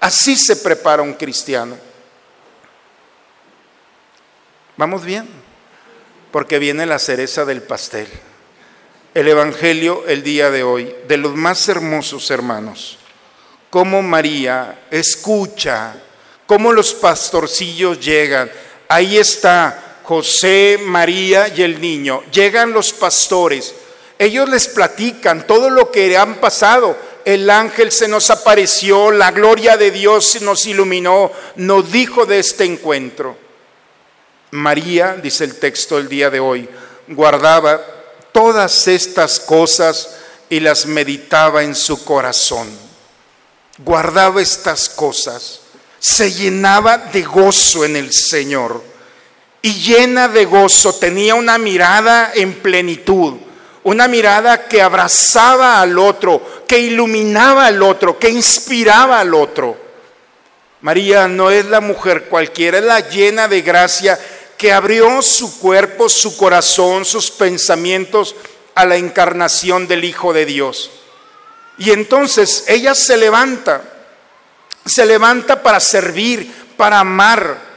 Así 0.00 0.34
se 0.34 0.56
prepara 0.56 1.02
un 1.02 1.12
cristiano. 1.12 1.76
¿Vamos 4.78 5.04
bien? 5.04 5.28
Porque 6.30 6.58
viene 6.58 6.86
la 6.86 6.98
cereza 6.98 7.44
del 7.44 7.60
pastel. 7.60 8.08
El 9.12 9.28
Evangelio 9.28 10.04
el 10.06 10.22
día 10.22 10.50
de 10.50 10.62
hoy, 10.62 10.94
de 11.06 11.18
los 11.18 11.34
más 11.34 11.68
hermosos 11.68 12.30
hermanos, 12.30 12.96
cómo 13.68 14.00
María 14.00 14.86
escucha, 14.90 15.96
cómo 16.46 16.72
los 16.72 16.94
pastorcillos 16.94 18.00
llegan. 18.00 18.50
Ahí 18.88 19.18
está 19.18 19.91
José, 20.04 20.78
María 20.82 21.48
y 21.48 21.62
el 21.62 21.80
niño. 21.80 22.22
Llegan 22.32 22.72
los 22.72 22.92
pastores. 22.92 23.74
ellos 24.18 24.48
les 24.48 24.68
platican 24.68 25.46
todo 25.46 25.70
lo 25.70 25.90
que 25.90 26.16
han 26.16 26.36
pasado. 26.36 26.96
El 27.24 27.48
ángel 27.50 27.90
se 27.92 28.08
nos 28.08 28.30
apareció, 28.30 29.10
la 29.10 29.30
gloria 29.30 29.76
de 29.76 29.90
Dios 29.90 30.42
nos 30.42 30.66
iluminó, 30.66 31.30
nos 31.56 31.90
dijo 31.90 32.26
de 32.26 32.40
este 32.40 32.64
encuentro. 32.64 33.36
María, 34.52 35.16
dice 35.22 35.44
el 35.44 35.58
texto 35.58 35.98
el 35.98 36.08
día 36.08 36.30
de 36.30 36.40
hoy, 36.40 36.68
guardaba 37.08 37.80
todas 38.32 38.86
estas 38.88 39.40
cosas 39.40 40.16
y 40.48 40.60
las 40.60 40.86
meditaba 40.86 41.62
en 41.62 41.74
su 41.74 42.04
corazón. 42.04 42.68
Guardaba 43.78 44.42
estas 44.42 44.88
cosas, 44.88 45.60
se 45.98 46.32
llenaba 46.32 46.98
de 46.98 47.22
gozo 47.22 47.84
en 47.84 47.96
el 47.96 48.12
Señor 48.12 48.91
y 49.62 49.74
llena 49.74 50.26
de 50.26 50.44
gozo 50.44 50.94
tenía 50.96 51.36
una 51.36 51.56
mirada 51.56 52.32
en 52.34 52.54
plenitud, 52.54 53.34
una 53.84 54.08
mirada 54.08 54.66
que 54.66 54.82
abrazaba 54.82 55.80
al 55.80 55.98
otro, 55.98 56.64
que 56.66 56.80
iluminaba 56.80 57.66
al 57.66 57.80
otro, 57.80 58.18
que 58.18 58.28
inspiraba 58.28 59.20
al 59.20 59.34
otro. 59.34 59.76
María 60.80 61.28
no 61.28 61.50
es 61.50 61.66
la 61.66 61.80
mujer 61.80 62.24
cualquiera, 62.24 62.78
es 62.78 62.84
la 62.84 63.08
llena 63.08 63.46
de 63.46 63.62
gracia 63.62 64.18
que 64.58 64.72
abrió 64.72 65.22
su 65.22 65.60
cuerpo, 65.60 66.08
su 66.08 66.36
corazón, 66.36 67.04
sus 67.04 67.30
pensamientos 67.30 68.34
a 68.74 68.84
la 68.84 68.96
encarnación 68.96 69.86
del 69.86 70.04
Hijo 70.04 70.32
de 70.32 70.44
Dios. 70.44 70.90
Y 71.78 71.90
entonces 71.90 72.64
ella 72.66 72.94
se 72.94 73.16
levanta, 73.16 73.82
se 74.84 75.06
levanta 75.06 75.62
para 75.62 75.78
servir, 75.78 76.52
para 76.76 77.00
amar. 77.00 77.71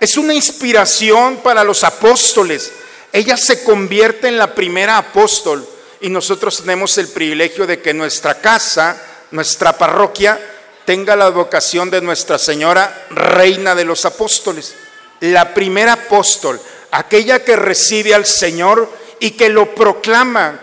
Es 0.00 0.16
una 0.16 0.32
inspiración 0.32 1.38
para 1.38 1.64
los 1.64 1.82
apóstoles. 1.82 2.72
Ella 3.12 3.36
se 3.36 3.64
convierte 3.64 4.28
en 4.28 4.38
la 4.38 4.54
primera 4.54 4.96
apóstol 4.96 5.66
y 6.00 6.08
nosotros 6.08 6.58
tenemos 6.58 6.96
el 6.98 7.08
privilegio 7.08 7.66
de 7.66 7.80
que 7.80 7.92
nuestra 7.92 8.40
casa, 8.40 9.00
nuestra 9.32 9.76
parroquia, 9.76 10.38
tenga 10.84 11.16
la 11.16 11.30
vocación 11.30 11.90
de 11.90 12.00
Nuestra 12.00 12.38
Señora, 12.38 13.06
Reina 13.10 13.74
de 13.74 13.84
los 13.84 14.04
Apóstoles. 14.04 14.74
La 15.20 15.52
primera 15.52 15.94
apóstol, 15.94 16.60
aquella 16.92 17.44
que 17.44 17.56
recibe 17.56 18.14
al 18.14 18.24
Señor 18.24 18.90
y 19.18 19.32
que 19.32 19.48
lo 19.48 19.74
proclama 19.74 20.60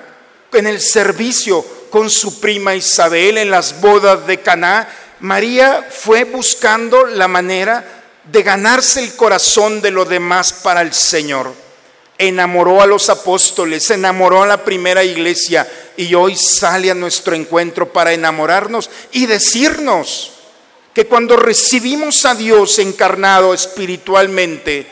en 0.53 0.67
el 0.67 0.79
servicio 0.79 1.63
con 1.89 2.09
su 2.09 2.39
prima 2.39 2.73
Isabel 2.73 3.37
en 3.37 3.51
las 3.51 3.81
bodas 3.81 4.25
de 4.25 4.39
Caná, 4.39 4.87
María 5.19 5.87
fue 5.91 6.23
buscando 6.23 7.05
la 7.05 7.27
manera 7.27 8.04
de 8.31 8.43
ganarse 8.43 9.01
el 9.01 9.15
corazón 9.15 9.81
de 9.81 9.91
los 9.91 10.09
demás 10.09 10.53
para 10.53 10.81
el 10.81 10.93
Señor. 10.93 11.53
Enamoró 12.17 12.81
a 12.81 12.85
los 12.85 13.09
apóstoles, 13.09 13.89
enamoró 13.91 14.43
a 14.43 14.47
la 14.47 14.63
primera 14.63 15.03
iglesia 15.03 15.67
y 15.97 16.13
hoy 16.15 16.35
sale 16.35 16.89
a 16.89 16.95
nuestro 16.95 17.35
encuentro 17.35 17.91
para 17.91 18.13
enamorarnos 18.13 18.89
y 19.11 19.25
decirnos 19.25 20.31
que 20.93 21.07
cuando 21.07 21.35
recibimos 21.35 22.25
a 22.25 22.35
Dios 22.35 22.79
encarnado 22.79 23.53
espiritualmente, 23.53 24.87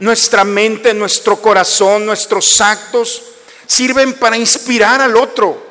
nuestra 0.00 0.42
mente, 0.44 0.92
nuestro 0.92 1.40
corazón, 1.40 2.04
nuestros 2.04 2.60
actos 2.60 3.22
sirven 3.66 4.14
para 4.14 4.36
inspirar 4.36 5.00
al 5.00 5.16
otro, 5.16 5.64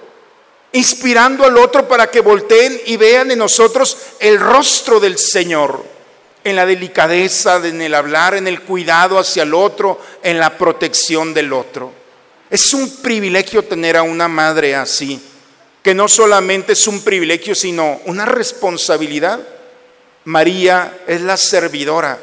inspirando 0.71 1.43
al 1.45 1.57
otro 1.57 1.87
para 1.87 2.09
que 2.09 2.21
volteen 2.21 2.79
y 2.85 2.95
vean 2.95 3.31
en 3.31 3.39
nosotros 3.39 3.97
el 4.19 4.39
rostro 4.39 5.01
del 5.01 5.17
Señor, 5.17 5.83
en 6.43 6.55
la 6.55 6.65
delicadeza, 6.65 7.57
en 7.65 7.81
el 7.81 7.95
hablar, 7.95 8.35
en 8.35 8.47
el 8.47 8.61
cuidado 8.61 9.17
hacia 9.17 9.43
el 9.43 9.53
otro, 9.53 9.99
en 10.21 10.39
la 10.39 10.57
protección 10.57 11.33
del 11.33 11.53
otro. 11.53 11.91
Es 12.49 12.73
un 12.73 12.97
privilegio 12.97 13.63
tener 13.63 13.97
a 13.97 14.03
una 14.03 14.27
madre 14.27 14.75
así, 14.75 15.21
que 15.81 15.93
no 15.93 16.07
solamente 16.07 16.73
es 16.73 16.87
un 16.87 17.01
privilegio, 17.01 17.55
sino 17.55 18.01
una 18.05 18.25
responsabilidad. 18.25 19.39
María 20.25 20.99
es 21.07 21.21
la 21.21 21.37
servidora 21.37 22.19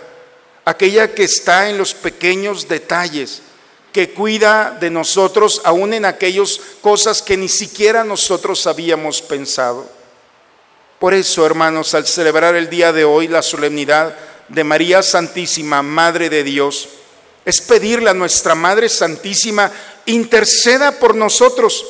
aquella 0.65 1.13
que 1.13 1.25
está 1.25 1.69
en 1.69 1.79
los 1.79 1.95
pequeños 1.95 2.69
detalles, 2.69 3.43
que 3.93 4.11
cuida 4.11 4.77
de 4.81 4.91
nosotros 4.91 5.61
aún 5.65 5.93
en 5.95 6.05
aquellas 6.05 6.61
cosas 6.81 7.23
que 7.23 7.37
ni 7.37 7.49
siquiera 7.49 8.05
nosotros 8.05 8.67
habíamos 8.67 9.21
pensado. 9.21 9.89
Por 11.01 11.15
eso, 11.15 11.47
hermanos, 11.47 11.95
al 11.95 12.07
celebrar 12.07 12.55
el 12.57 12.69
día 12.69 12.93
de 12.93 13.05
hoy 13.05 13.27
la 13.27 13.41
solemnidad 13.41 14.15
de 14.49 14.65
María 14.65 15.03
Santísima, 15.03 15.83
Madre 15.83 16.29
de 16.29 16.45
Dios, 16.45 16.91
es 17.43 17.63
pedirle 17.63 18.11
a 18.11 18.15
nuestra 18.15 18.55
Madre 18.55 18.87
Santísima 18.91 19.73
interceda 20.05 20.93
por 20.93 21.15
nosotros 21.15 21.87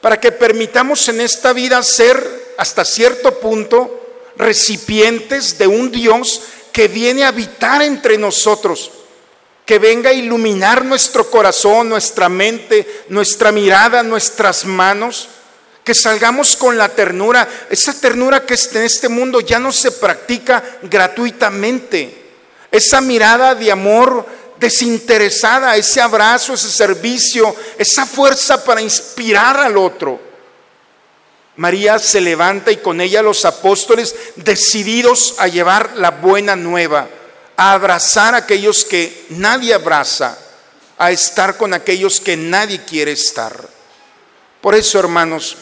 para 0.00 0.20
que 0.20 0.30
permitamos 0.30 1.08
en 1.08 1.20
esta 1.20 1.52
vida 1.52 1.82
ser 1.82 2.54
hasta 2.56 2.84
cierto 2.84 3.40
punto 3.40 4.00
recipientes 4.36 5.58
de 5.58 5.66
un 5.66 5.90
Dios 5.90 6.42
que 6.70 6.86
viene 6.86 7.24
a 7.24 7.28
habitar 7.28 7.82
entre 7.82 8.16
nosotros, 8.16 8.92
que 9.66 9.80
venga 9.80 10.10
a 10.10 10.14
iluminar 10.14 10.84
nuestro 10.84 11.28
corazón, 11.28 11.88
nuestra 11.88 12.28
mente, 12.28 13.06
nuestra 13.08 13.50
mirada, 13.50 14.04
nuestras 14.04 14.64
manos, 14.64 15.28
que 15.84 15.94
salgamos 15.94 16.56
con 16.56 16.78
la 16.78 16.88
ternura, 16.88 17.48
esa 17.68 17.92
ternura 17.92 18.46
que 18.46 18.54
en 18.54 18.82
este 18.82 19.08
mundo 19.08 19.40
ya 19.40 19.58
no 19.58 19.72
se 19.72 19.90
practica 19.90 20.62
gratuitamente, 20.82 22.22
esa 22.70 23.00
mirada 23.00 23.54
de 23.54 23.70
amor 23.70 24.24
desinteresada, 24.58 25.76
ese 25.76 26.00
abrazo, 26.00 26.54
ese 26.54 26.70
servicio, 26.70 27.54
esa 27.76 28.06
fuerza 28.06 28.64
para 28.64 28.80
inspirar 28.80 29.56
al 29.56 29.76
otro. 29.76 30.20
María 31.56 31.98
se 31.98 32.20
levanta 32.20 32.70
y 32.70 32.76
con 32.76 33.00
ella 33.00 33.20
los 33.20 33.44
apóstoles 33.44 34.14
decididos 34.36 35.34
a 35.38 35.48
llevar 35.48 35.96
la 35.96 36.12
buena 36.12 36.56
nueva, 36.56 37.08
a 37.56 37.72
abrazar 37.72 38.34
a 38.34 38.38
aquellos 38.38 38.84
que 38.84 39.26
nadie 39.30 39.74
abraza, 39.74 40.38
a 40.96 41.10
estar 41.10 41.56
con 41.56 41.74
aquellos 41.74 42.20
que 42.20 42.36
nadie 42.36 42.84
quiere 42.84 43.12
estar. 43.12 43.68
Por 44.62 44.74
eso, 44.76 44.98
hermanos, 44.98 45.56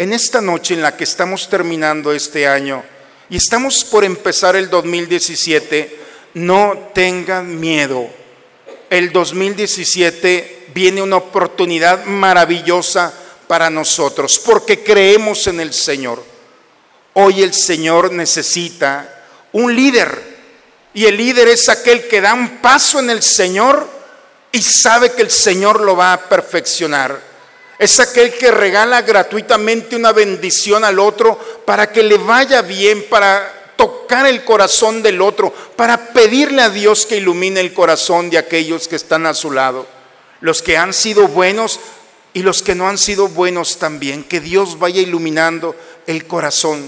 en 0.00 0.14
esta 0.14 0.40
noche 0.40 0.72
en 0.72 0.80
la 0.80 0.96
que 0.96 1.04
estamos 1.04 1.46
terminando 1.50 2.10
este 2.14 2.48
año 2.48 2.82
y 3.28 3.36
estamos 3.36 3.84
por 3.84 4.02
empezar 4.02 4.56
el 4.56 4.70
2017, 4.70 6.00
no 6.32 6.90
tengan 6.94 7.60
miedo. 7.60 8.08
El 8.88 9.12
2017 9.12 10.68
viene 10.72 11.02
una 11.02 11.18
oportunidad 11.18 12.06
maravillosa 12.06 13.12
para 13.46 13.68
nosotros, 13.68 14.38
porque 14.42 14.82
creemos 14.82 15.46
en 15.48 15.60
el 15.60 15.74
Señor. 15.74 16.24
Hoy 17.12 17.42
el 17.42 17.52
Señor 17.52 18.10
necesita 18.10 19.22
un 19.52 19.76
líder, 19.76 20.18
y 20.94 21.04
el 21.04 21.18
líder 21.18 21.48
es 21.48 21.68
aquel 21.68 22.08
que 22.08 22.22
da 22.22 22.32
un 22.32 22.62
paso 22.62 23.00
en 23.00 23.10
el 23.10 23.22
Señor 23.22 23.86
y 24.50 24.62
sabe 24.62 25.12
que 25.12 25.20
el 25.20 25.30
Señor 25.30 25.82
lo 25.82 25.94
va 25.94 26.14
a 26.14 26.26
perfeccionar. 26.26 27.29
Es 27.80 27.98
aquel 27.98 28.34
que 28.34 28.50
regala 28.50 29.00
gratuitamente 29.00 29.96
una 29.96 30.12
bendición 30.12 30.84
al 30.84 30.98
otro 30.98 31.38
para 31.64 31.90
que 31.90 32.02
le 32.02 32.18
vaya 32.18 32.60
bien, 32.60 33.06
para 33.08 33.72
tocar 33.74 34.26
el 34.26 34.44
corazón 34.44 35.02
del 35.02 35.22
otro, 35.22 35.50
para 35.76 36.12
pedirle 36.12 36.60
a 36.60 36.68
Dios 36.68 37.06
que 37.06 37.16
ilumine 37.16 37.58
el 37.58 37.72
corazón 37.72 38.28
de 38.28 38.36
aquellos 38.36 38.86
que 38.86 38.96
están 38.96 39.24
a 39.24 39.32
su 39.32 39.50
lado. 39.50 39.86
Los 40.42 40.60
que 40.60 40.76
han 40.76 40.92
sido 40.92 41.26
buenos 41.26 41.80
y 42.34 42.42
los 42.42 42.62
que 42.62 42.74
no 42.74 42.86
han 42.86 42.98
sido 42.98 43.28
buenos 43.28 43.78
también, 43.78 44.24
que 44.24 44.40
Dios 44.40 44.78
vaya 44.78 45.00
iluminando 45.00 45.74
el 46.06 46.26
corazón. 46.26 46.86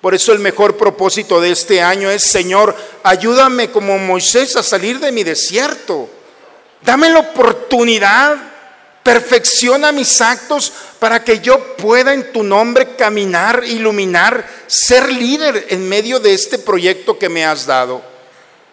Por 0.00 0.14
eso 0.14 0.32
el 0.32 0.38
mejor 0.38 0.76
propósito 0.76 1.40
de 1.40 1.50
este 1.50 1.82
año 1.82 2.08
es, 2.08 2.22
Señor, 2.22 2.76
ayúdame 3.02 3.72
como 3.72 3.98
Moisés 3.98 4.54
a 4.54 4.62
salir 4.62 5.00
de 5.00 5.10
mi 5.10 5.24
desierto. 5.24 6.08
Dame 6.82 7.08
la 7.08 7.18
oportunidad, 7.18 8.53
perfecciona 9.04 9.92
mis 9.92 10.20
actos 10.20 10.72
para 10.98 11.22
que 11.22 11.38
yo 11.38 11.76
pueda 11.76 12.12
en 12.12 12.32
tu 12.32 12.42
nombre 12.42 12.96
caminar, 12.96 13.62
iluminar, 13.64 14.44
ser 14.66 15.12
líder 15.12 15.66
en 15.68 15.88
medio 15.88 16.18
de 16.18 16.34
este 16.34 16.58
proyecto 16.58 17.16
que 17.16 17.28
me 17.28 17.44
has 17.44 17.66
dado 17.66 18.14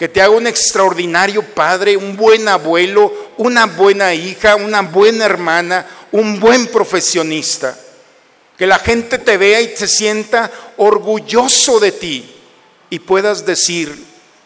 que 0.01 0.09
te 0.09 0.19
haga 0.19 0.31
un 0.31 0.47
extraordinario 0.47 1.43
padre, 1.43 1.95
un 1.95 2.17
buen 2.17 2.47
abuelo, 2.47 3.13
una 3.37 3.67
buena 3.67 4.15
hija, 4.15 4.55
una 4.55 4.81
buena 4.81 5.25
hermana, 5.25 5.85
un 6.11 6.39
buen 6.39 6.65
profesionista. 6.65 7.77
Que 8.57 8.65
la 8.65 8.79
gente 8.79 9.19
te 9.19 9.37
vea 9.37 9.61
y 9.61 9.77
se 9.77 9.87
sienta 9.87 10.49
orgulloso 10.77 11.79
de 11.79 11.91
ti 11.91 12.35
y 12.89 12.97
puedas 12.97 13.45
decir, 13.45 13.95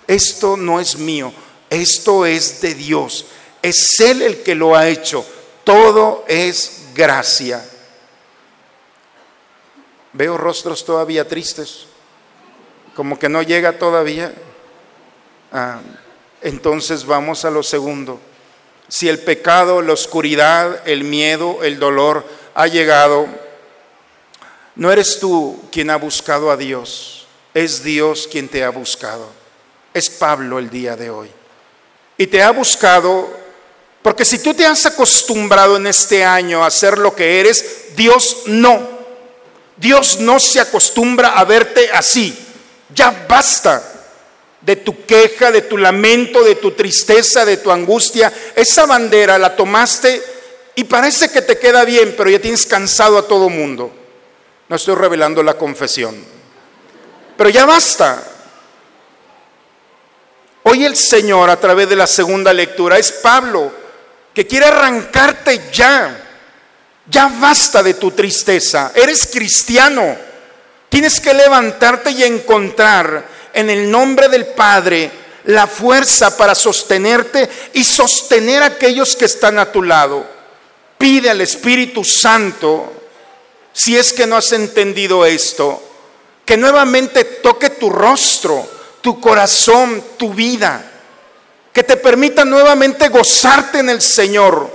esto 0.08 0.58
no 0.58 0.82
es 0.82 0.98
mío, 0.98 1.32
esto 1.70 2.26
es 2.26 2.60
de 2.60 2.76
Dios. 2.76 3.28
Es 3.62 3.98
Él 4.02 4.24
el 4.24 4.44
que 4.44 4.56
lo 4.56 4.76
ha 4.76 4.90
hecho. 4.90 5.26
Todo 5.66 6.24
es 6.28 6.86
gracia. 6.94 7.66
Veo 10.14 10.38
rostros 10.38 10.86
todavía 10.86 11.28
tristes, 11.28 11.88
como 12.96 13.20
que 13.20 13.28
no 13.28 13.42
llega 13.42 13.78
todavía. 13.78 14.34
Ah, 15.52 15.82
entonces 16.42 17.06
vamos 17.06 17.44
a 17.44 17.52
lo 17.52 17.64
segundo. 17.64 18.22
si 18.88 19.10
el 19.10 19.18
pecado, 19.18 19.82
la 19.82 19.94
oscuridad, 19.94 20.88
el 20.88 21.04
miedo, 21.04 21.64
el 21.64 21.80
dolor 21.80 22.24
ha 22.54 22.68
llegado, 22.68 23.26
no 24.76 24.92
eres 24.92 25.20
tú 25.20 25.60
quien 25.72 25.90
ha 25.90 25.96
buscado 25.96 26.52
a 26.52 26.58
Dios, 26.58 27.26
es 27.56 27.84
Dios 27.84 28.28
quien 28.32 28.48
te 28.48 28.64
ha 28.64 28.70
buscado. 28.70 29.28
Es 29.92 30.10
Pablo 30.10 30.60
el 30.60 30.70
día 30.70 30.96
de 30.96 31.10
hoy. 31.10 31.32
Y 32.18 32.28
te 32.28 32.44
ha 32.44 32.52
buscado 32.52 33.45
porque 34.06 34.24
si 34.24 34.38
tú 34.38 34.54
te 34.54 34.68
has 34.68 34.86
acostumbrado 34.86 35.78
en 35.78 35.88
este 35.88 36.24
año 36.24 36.64
a 36.64 36.70
ser 36.70 37.00
lo 37.00 37.16
que 37.16 37.40
eres, 37.40 37.96
Dios 37.96 38.44
no. 38.46 38.88
Dios 39.78 40.20
no 40.20 40.40
se 40.40 40.60
acostumbra 40.60 41.30
a 41.30 41.44
verte 41.44 41.90
así. 41.92 42.38
Ya 42.94 43.26
basta 43.28 43.82
de 44.62 44.76
tu 44.76 45.08
queja, 45.08 45.52
de 45.52 45.64
tu 45.64 45.80
lamento, 45.80 46.44
de 46.44 46.54
tu 46.54 46.74
tristeza, 46.74 47.46
de 47.46 47.58
tu 47.58 47.72
angustia. 47.72 48.32
Esa 48.56 48.86
bandera 48.86 49.40
la 49.40 49.56
tomaste 49.56 50.22
y 50.76 50.84
parece 50.84 51.32
que 51.32 51.42
te 51.42 51.58
queda 51.58 51.84
bien, 51.84 52.14
pero 52.16 52.30
ya 52.30 52.38
tienes 52.38 52.68
cansado 52.68 53.18
a 53.18 53.28
todo 53.28 53.50
mundo. 53.50 53.92
No 54.70 54.76
estoy 54.76 54.94
revelando 54.94 55.42
la 55.42 55.58
confesión. 55.58 56.16
Pero 57.36 57.50
ya 57.50 57.66
basta. 57.66 58.24
Hoy 60.62 60.86
el 60.86 60.96
Señor 60.96 61.50
a 61.50 61.60
través 61.60 61.90
de 61.90 61.96
la 61.96 62.06
segunda 62.06 62.54
lectura 62.54 63.00
es 63.00 63.12
Pablo 63.12 63.85
que 64.36 64.46
quiere 64.46 64.68
arrancarte 64.68 65.62
ya. 65.72 66.22
Ya 67.08 67.28
basta 67.40 67.82
de 67.82 67.94
tu 67.94 68.12
tristeza. 68.12 68.92
Eres 68.94 69.30
cristiano. 69.32 70.18
Tienes 70.90 71.20
que 71.22 71.34
levantarte 71.34 72.12
y 72.12 72.24
encontrar 72.24 73.26
en 73.54 73.70
el 73.70 73.90
nombre 73.90 74.28
del 74.28 74.48
Padre 74.48 75.10
la 75.46 75.68
fuerza 75.68 76.36
para 76.36 76.54
sostenerte 76.54 77.50
y 77.74 77.84
sostener 77.84 78.62
a 78.64 78.68
aquellos 78.68 79.16
que 79.16 79.26
están 79.26 79.58
a 79.58 79.72
tu 79.72 79.82
lado. 79.82 80.26
Pide 80.98 81.30
al 81.30 81.42
Espíritu 81.42 82.04
Santo, 82.04 82.92
si 83.72 83.96
es 83.96 84.12
que 84.12 84.26
no 84.28 84.36
has 84.38 84.52
entendido 84.52 85.26
esto, 85.26 85.82
que 86.46 86.58
nuevamente 86.58 87.24
toque 87.24 87.70
tu 87.70 87.90
rostro, 87.90 88.68
tu 89.02 89.22
corazón, 89.22 90.04
tu 90.18 90.34
vida, 90.34 90.95
que 91.76 91.84
te 91.84 91.98
permita 91.98 92.46
nuevamente 92.46 93.10
gozarte 93.10 93.80
en 93.80 93.90
el 93.90 94.02
Señor, 94.02 94.70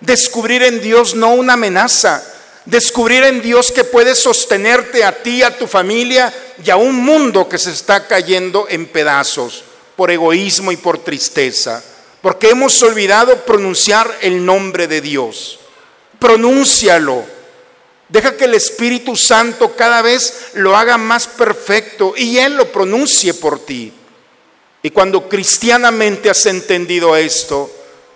descubrir 0.00 0.62
en 0.62 0.80
Dios 0.80 1.14
no 1.14 1.34
una 1.34 1.52
amenaza, 1.52 2.24
descubrir 2.64 3.24
en 3.24 3.42
Dios 3.42 3.70
que 3.70 3.84
puede 3.84 4.14
sostenerte 4.14 5.04
a 5.04 5.22
ti, 5.22 5.42
a 5.42 5.58
tu 5.58 5.66
familia 5.66 6.32
y 6.64 6.70
a 6.70 6.78
un 6.78 6.96
mundo 6.96 7.46
que 7.46 7.58
se 7.58 7.72
está 7.72 8.06
cayendo 8.08 8.66
en 8.70 8.86
pedazos 8.86 9.64
por 9.96 10.10
egoísmo 10.10 10.72
y 10.72 10.78
por 10.78 10.96
tristeza, 10.96 11.84
porque 12.22 12.48
hemos 12.48 12.82
olvidado 12.82 13.44
pronunciar 13.44 14.10
el 14.22 14.42
nombre 14.42 14.88
de 14.88 15.02
Dios. 15.02 15.58
Pronúncialo. 16.18 17.22
Deja 18.08 18.34
que 18.34 18.46
el 18.46 18.54
Espíritu 18.54 19.14
Santo 19.14 19.76
cada 19.76 20.00
vez 20.00 20.52
lo 20.54 20.74
haga 20.74 20.96
más 20.96 21.26
perfecto 21.26 22.14
y 22.16 22.38
Él 22.38 22.56
lo 22.56 22.72
pronuncie 22.72 23.34
por 23.34 23.58
ti. 23.58 23.92
Y 24.86 24.90
cuando 24.90 25.28
cristianamente 25.28 26.30
has 26.30 26.46
entendido 26.46 27.16
esto, 27.16 27.68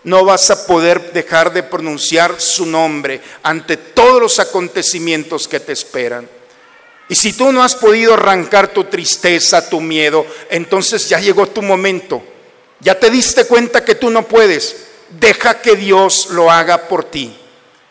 no 0.05 0.25
vas 0.25 0.53
a 0.53 0.68
poder 0.68 1.12
dejar 1.12 1.53
de 1.53 1.64
pronunciar 1.64 2.41
su 2.41 2.64
nombre 2.64 3.21
ante 3.43 3.77
todos 3.77 4.23
los 4.23 4.39
acontecimientos 4.39 5.49
que 5.49 5.59
te 5.59 5.73
esperan. 5.73 6.29
Y 7.09 7.16
si 7.16 7.33
tú 7.33 7.51
no 7.51 7.64
has 7.64 7.75
podido 7.75 8.14
arrancar 8.14 8.68
tu 8.68 8.85
tristeza, 8.85 9.68
tu 9.68 9.81
miedo, 9.81 10.25
entonces 10.49 11.09
ya 11.09 11.18
llegó 11.18 11.49
tu 11.49 11.61
momento. 11.61 12.23
Ya 12.79 12.97
te 12.97 13.11
diste 13.11 13.47
cuenta 13.47 13.85
que 13.85 13.97
tú 13.97 14.09
no 14.09 14.29
puedes. 14.29 14.77
Deja 15.18 15.61
que 15.61 15.75
Dios 15.75 16.29
lo 16.31 16.53
haga 16.53 16.87
por 16.87 17.03
ti. 17.03 17.37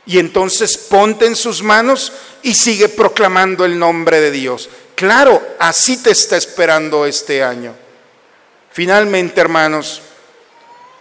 Y 0.05 0.19
entonces 0.19 0.77
ponte 0.77 1.25
en 1.25 1.35
sus 1.35 1.61
manos 1.61 2.13
y 2.43 2.53
sigue 2.53 2.87
proclamando 2.87 3.65
el 3.65 3.77
nombre 3.77 4.21
de 4.21 4.31
Dios. 4.31 4.69
Claro, 4.95 5.45
así 5.59 5.97
te 5.97 6.11
está 6.11 6.37
esperando 6.37 7.05
este 7.05 7.43
año. 7.43 7.75
Finalmente, 8.71 9.41
hermanos, 9.41 10.01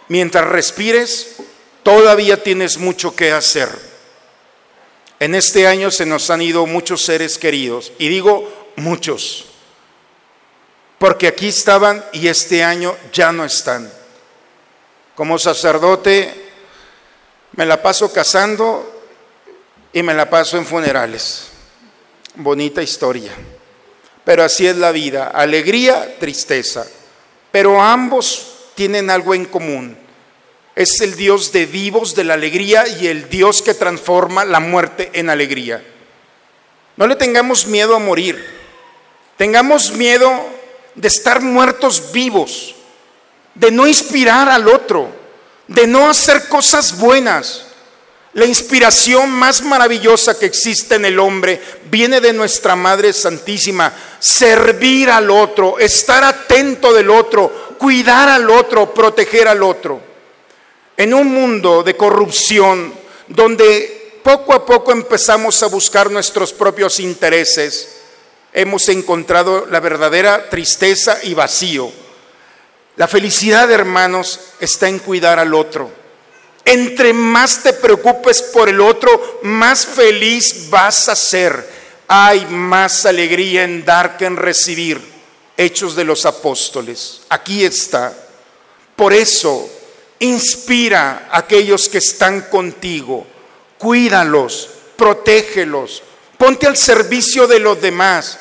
mientras 0.07 0.45
respires, 0.47 1.35
todavía 1.83 2.41
tienes 2.41 2.77
mucho 2.77 3.15
que 3.15 3.31
hacer. 3.31 3.69
En 5.19 5.35
este 5.35 5.67
año 5.67 5.91
se 5.91 6.05
nos 6.05 6.29
han 6.29 6.41
ido 6.41 6.65
muchos 6.65 7.03
seres 7.03 7.37
queridos, 7.37 7.91
y 7.97 8.07
digo 8.07 8.69
muchos, 8.77 9.45
porque 10.97 11.27
aquí 11.27 11.47
estaban 11.47 12.03
y 12.13 12.27
este 12.27 12.63
año 12.63 12.95
ya 13.13 13.31
no 13.31 13.45
están. 13.45 13.91
Como 15.15 15.37
sacerdote 15.37 16.33
me 17.53 17.65
la 17.65 17.81
paso 17.81 18.11
casando 18.11 19.01
y 19.91 20.03
me 20.03 20.13
la 20.13 20.29
paso 20.29 20.57
en 20.57 20.65
funerales. 20.65 21.47
Bonita 22.35 22.81
historia. 22.81 23.33
Pero 24.23 24.43
así 24.43 24.67
es 24.67 24.77
la 24.77 24.91
vida, 24.91 25.27
alegría, 25.27 26.17
tristeza. 26.19 26.85
Pero 27.51 27.81
ambos 27.81 28.55
tienen 28.75 29.09
algo 29.09 29.33
en 29.33 29.45
común. 29.45 29.97
Es 30.75 31.01
el 31.01 31.15
Dios 31.15 31.51
de 31.51 31.65
vivos, 31.65 32.15
de 32.15 32.23
la 32.23 32.35
alegría 32.35 32.87
y 32.87 33.07
el 33.07 33.29
Dios 33.29 33.61
que 33.61 33.73
transforma 33.73 34.45
la 34.45 34.59
muerte 34.59 35.09
en 35.13 35.29
alegría. 35.29 35.83
No 36.95 37.07
le 37.07 37.15
tengamos 37.15 37.67
miedo 37.67 37.95
a 37.95 37.99
morir. 37.99 38.59
Tengamos 39.37 39.91
miedo 39.93 40.31
de 40.95 41.07
estar 41.07 41.41
muertos 41.41 42.11
vivos, 42.11 42.75
de 43.55 43.71
no 43.71 43.87
inspirar 43.87 44.49
al 44.49 44.67
otro, 44.67 45.09
de 45.67 45.87
no 45.87 46.09
hacer 46.09 46.49
cosas 46.49 46.97
buenas. 46.99 47.67
La 48.33 48.45
inspiración 48.45 49.31
más 49.31 49.63
maravillosa 49.63 50.37
que 50.37 50.45
existe 50.45 50.95
en 50.95 51.05
el 51.05 51.17
hombre 51.17 51.59
viene 51.89 52.21
de 52.21 52.31
nuestra 52.31 52.75
Madre 52.75 53.11
Santísima. 53.11 53.91
Servir 54.19 55.09
al 55.09 55.31
otro, 55.31 55.79
estar 55.79 56.23
atento 56.23 56.93
del 56.93 57.09
otro, 57.09 57.75
cuidar 57.79 58.29
al 58.29 58.49
otro, 58.49 58.93
proteger 58.93 59.47
al 59.47 59.63
otro. 59.63 59.99
En 60.95 61.13
un 61.13 61.33
mundo 61.33 61.81
de 61.81 61.97
corrupción 61.97 62.93
donde 63.27 64.19
poco 64.23 64.53
a 64.53 64.63
poco 64.63 64.91
empezamos 64.91 65.63
a 65.63 65.67
buscar 65.67 66.11
nuestros 66.11 66.53
propios 66.53 66.99
intereses, 66.99 68.01
hemos 68.53 68.89
encontrado 68.89 69.65
la 69.65 69.79
verdadera 69.79 70.49
tristeza 70.49 71.17
y 71.23 71.33
vacío. 71.33 71.91
La 72.95 73.07
felicidad, 73.07 73.71
hermanos, 73.71 74.39
está 74.59 74.87
en 74.87 74.99
cuidar 74.99 75.39
al 75.39 75.55
otro. 75.55 75.98
Entre 76.69 77.13
más 77.13 77.63
te 77.63 77.73
preocupes 77.73 78.43
por 78.43 78.69
el 78.69 78.79
otro, 78.79 79.39
más 79.41 79.87
feliz 79.87 80.69
vas 80.69 81.09
a 81.09 81.15
ser. 81.15 81.67
Hay 82.07 82.45
más 82.45 83.07
alegría 83.07 83.63
en 83.63 83.83
dar 83.83 84.17
que 84.17 84.25
en 84.25 84.37
recibir. 84.37 85.01
Hechos 85.57 85.95
de 85.95 86.03
los 86.03 86.27
Apóstoles. 86.27 87.21
Aquí 87.29 87.65
está. 87.65 88.13
Por 88.95 89.13
eso, 89.13 89.67
inspira 90.19 91.27
a 91.31 91.39
aquellos 91.39 91.89
que 91.89 91.97
están 91.97 92.41
contigo. 92.41 93.25
Cuídalos, 93.79 94.69
protégelos, 94.95 96.03
ponte 96.37 96.67
al 96.67 96.77
servicio 96.77 97.47
de 97.47 97.59
los 97.59 97.81
demás. 97.81 98.37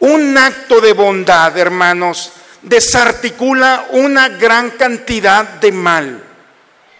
Un 0.00 0.36
acto 0.36 0.78
de 0.82 0.92
bondad, 0.92 1.56
hermanos, 1.56 2.32
desarticula 2.60 3.86
una 3.92 4.28
gran 4.28 4.72
cantidad 4.72 5.44
de 5.44 5.72
mal. 5.72 6.29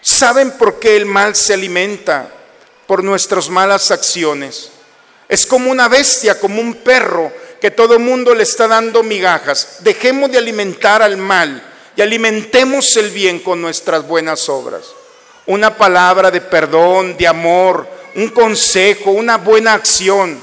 ¿Saben 0.01 0.51
por 0.51 0.79
qué 0.79 0.97
el 0.97 1.05
mal 1.05 1.35
se 1.35 1.53
alimenta? 1.53 2.27
Por 2.87 3.03
nuestras 3.03 3.49
malas 3.49 3.91
acciones. 3.91 4.71
Es 5.29 5.45
como 5.45 5.71
una 5.71 5.87
bestia, 5.87 6.39
como 6.39 6.59
un 6.59 6.75
perro 6.75 7.31
que 7.61 7.71
todo 7.71 7.93
el 7.93 7.99
mundo 7.99 8.33
le 8.33 8.43
está 8.43 8.67
dando 8.67 9.03
migajas. 9.03 9.77
Dejemos 9.81 10.31
de 10.31 10.39
alimentar 10.39 11.03
al 11.03 11.15
mal 11.17 11.63
y 11.95 12.01
alimentemos 12.01 12.97
el 12.97 13.11
bien 13.11 13.39
con 13.39 13.61
nuestras 13.61 14.05
buenas 14.05 14.49
obras. 14.49 14.87
Una 15.45 15.77
palabra 15.77 16.31
de 16.31 16.41
perdón, 16.41 17.15
de 17.15 17.27
amor, 17.27 17.87
un 18.15 18.29
consejo, 18.29 19.11
una 19.11 19.37
buena 19.37 19.73
acción. 19.73 20.41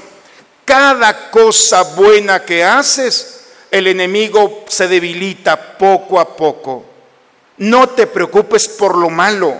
Cada 0.63 1.29
cosa 1.29 1.83
buena 1.83 2.45
que 2.45 2.63
haces, 2.63 3.41
el 3.69 3.87
enemigo 3.87 4.65
se 4.67 4.87
debilita 4.87 5.77
poco 5.77 6.19
a 6.19 6.35
poco. 6.35 6.85
No 7.59 7.89
te 7.89 8.07
preocupes 8.07 8.67
por 8.67 8.97
lo 8.97 9.09
malo, 9.09 9.55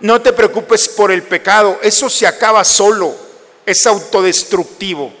no 0.00 0.20
te 0.20 0.32
preocupes 0.32 0.88
por 0.88 1.10
el 1.10 1.22
pecado, 1.22 1.78
eso 1.82 2.08
se 2.08 2.26
acaba 2.26 2.62
solo, 2.62 3.16
es 3.64 3.86
autodestructivo. 3.86 5.12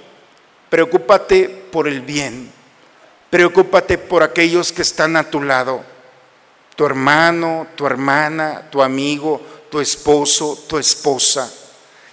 Preocúpate 0.68 1.48
por 1.48 1.88
el 1.88 2.02
bien. 2.02 2.52
Preocúpate 3.30 3.98
por 3.98 4.22
aquellos 4.22 4.72
que 4.72 4.82
están 4.82 5.16
a 5.16 5.30
tu 5.30 5.42
lado. 5.42 5.82
Tu 6.76 6.84
hermano, 6.84 7.66
tu 7.74 7.86
hermana, 7.86 8.68
tu 8.70 8.82
amigo, 8.82 9.40
tu 9.70 9.80
esposo, 9.80 10.64
tu 10.68 10.78
esposa. 10.78 11.50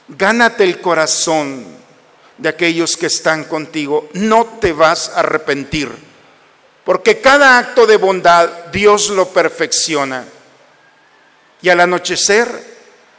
Gánate 0.07 0.63
el 0.63 0.79
corazón 0.79 1.65
de 2.37 2.49
aquellos 2.49 2.97
que 2.97 3.07
están 3.07 3.43
contigo. 3.43 4.09
No 4.13 4.45
te 4.61 4.71
vas 4.73 5.09
a 5.09 5.19
arrepentir. 5.19 6.04
Porque 6.85 7.19
cada 7.19 7.57
acto 7.57 7.85
de 7.85 7.97
bondad 7.97 8.47
Dios 8.71 9.09
lo 9.09 9.27
perfecciona. 9.29 10.25
y 11.61 11.69
al 11.69 11.79
anochecer 11.79 12.47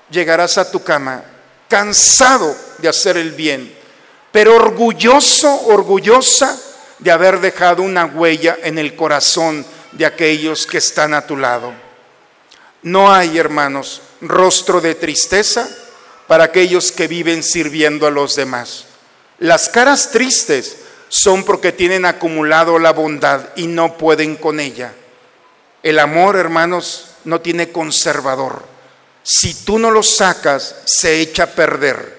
llegarás 0.08 0.56
a 0.56 0.70
tu 0.70 0.84
cama 0.84 1.24
cansado 1.68 2.56
de 2.78 2.88
hacer 2.88 3.16
el 3.16 3.32
bien, 3.32 3.74
pero 4.30 4.54
orgulloso, 4.54 5.52
orgullosa 5.66 6.56
de 7.00 7.10
haber 7.10 7.40
dejado 7.40 7.82
una 7.82 8.06
huella 8.06 8.56
en 8.62 8.78
el 8.78 8.94
corazón 8.94 9.66
de 9.92 10.06
aquellos 10.06 10.66
que 10.66 10.78
están 10.78 11.12
a 11.14 11.26
tu 11.26 11.36
lado. 11.36 11.72
No 12.82 13.12
hay, 13.12 13.36
hermanos, 13.36 14.00
rostro 14.20 14.80
de 14.80 14.94
tristeza 14.94 15.68
para 16.26 16.44
aquellos 16.44 16.92
que 16.92 17.08
viven 17.08 17.42
sirviendo 17.42 18.06
a 18.06 18.10
los 18.10 18.36
demás. 18.36 18.84
Las 19.38 19.68
caras 19.68 20.10
tristes 20.10 20.76
son 21.08 21.44
porque 21.44 21.72
tienen 21.72 22.04
acumulado 22.04 22.78
la 22.78 22.92
bondad 22.92 23.48
y 23.56 23.66
no 23.66 23.96
pueden 23.96 24.36
con 24.36 24.60
ella. 24.60 24.92
El 25.82 25.98
amor, 25.98 26.36
hermanos, 26.36 27.12
no 27.24 27.40
tiene 27.40 27.70
conservador. 27.70 28.64
Si 29.22 29.64
tú 29.64 29.78
no 29.78 29.90
lo 29.90 30.02
sacas, 30.02 30.76
se 30.84 31.20
echa 31.20 31.44
a 31.44 31.50
perder. 31.50 32.16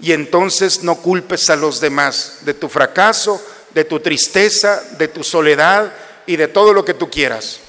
Y 0.00 0.12
entonces 0.12 0.82
no 0.82 0.96
culpes 0.96 1.50
a 1.50 1.56
los 1.56 1.80
demás 1.80 2.38
de 2.42 2.54
tu 2.54 2.68
fracaso, 2.68 3.44
de 3.74 3.84
tu 3.84 4.00
tristeza, 4.00 4.82
de 4.98 5.08
tu 5.08 5.24
soledad 5.24 5.92
y 6.26 6.36
de 6.36 6.48
todo 6.48 6.72
lo 6.72 6.84
que 6.84 6.94
tú 6.94 7.10
quieras. 7.10 7.60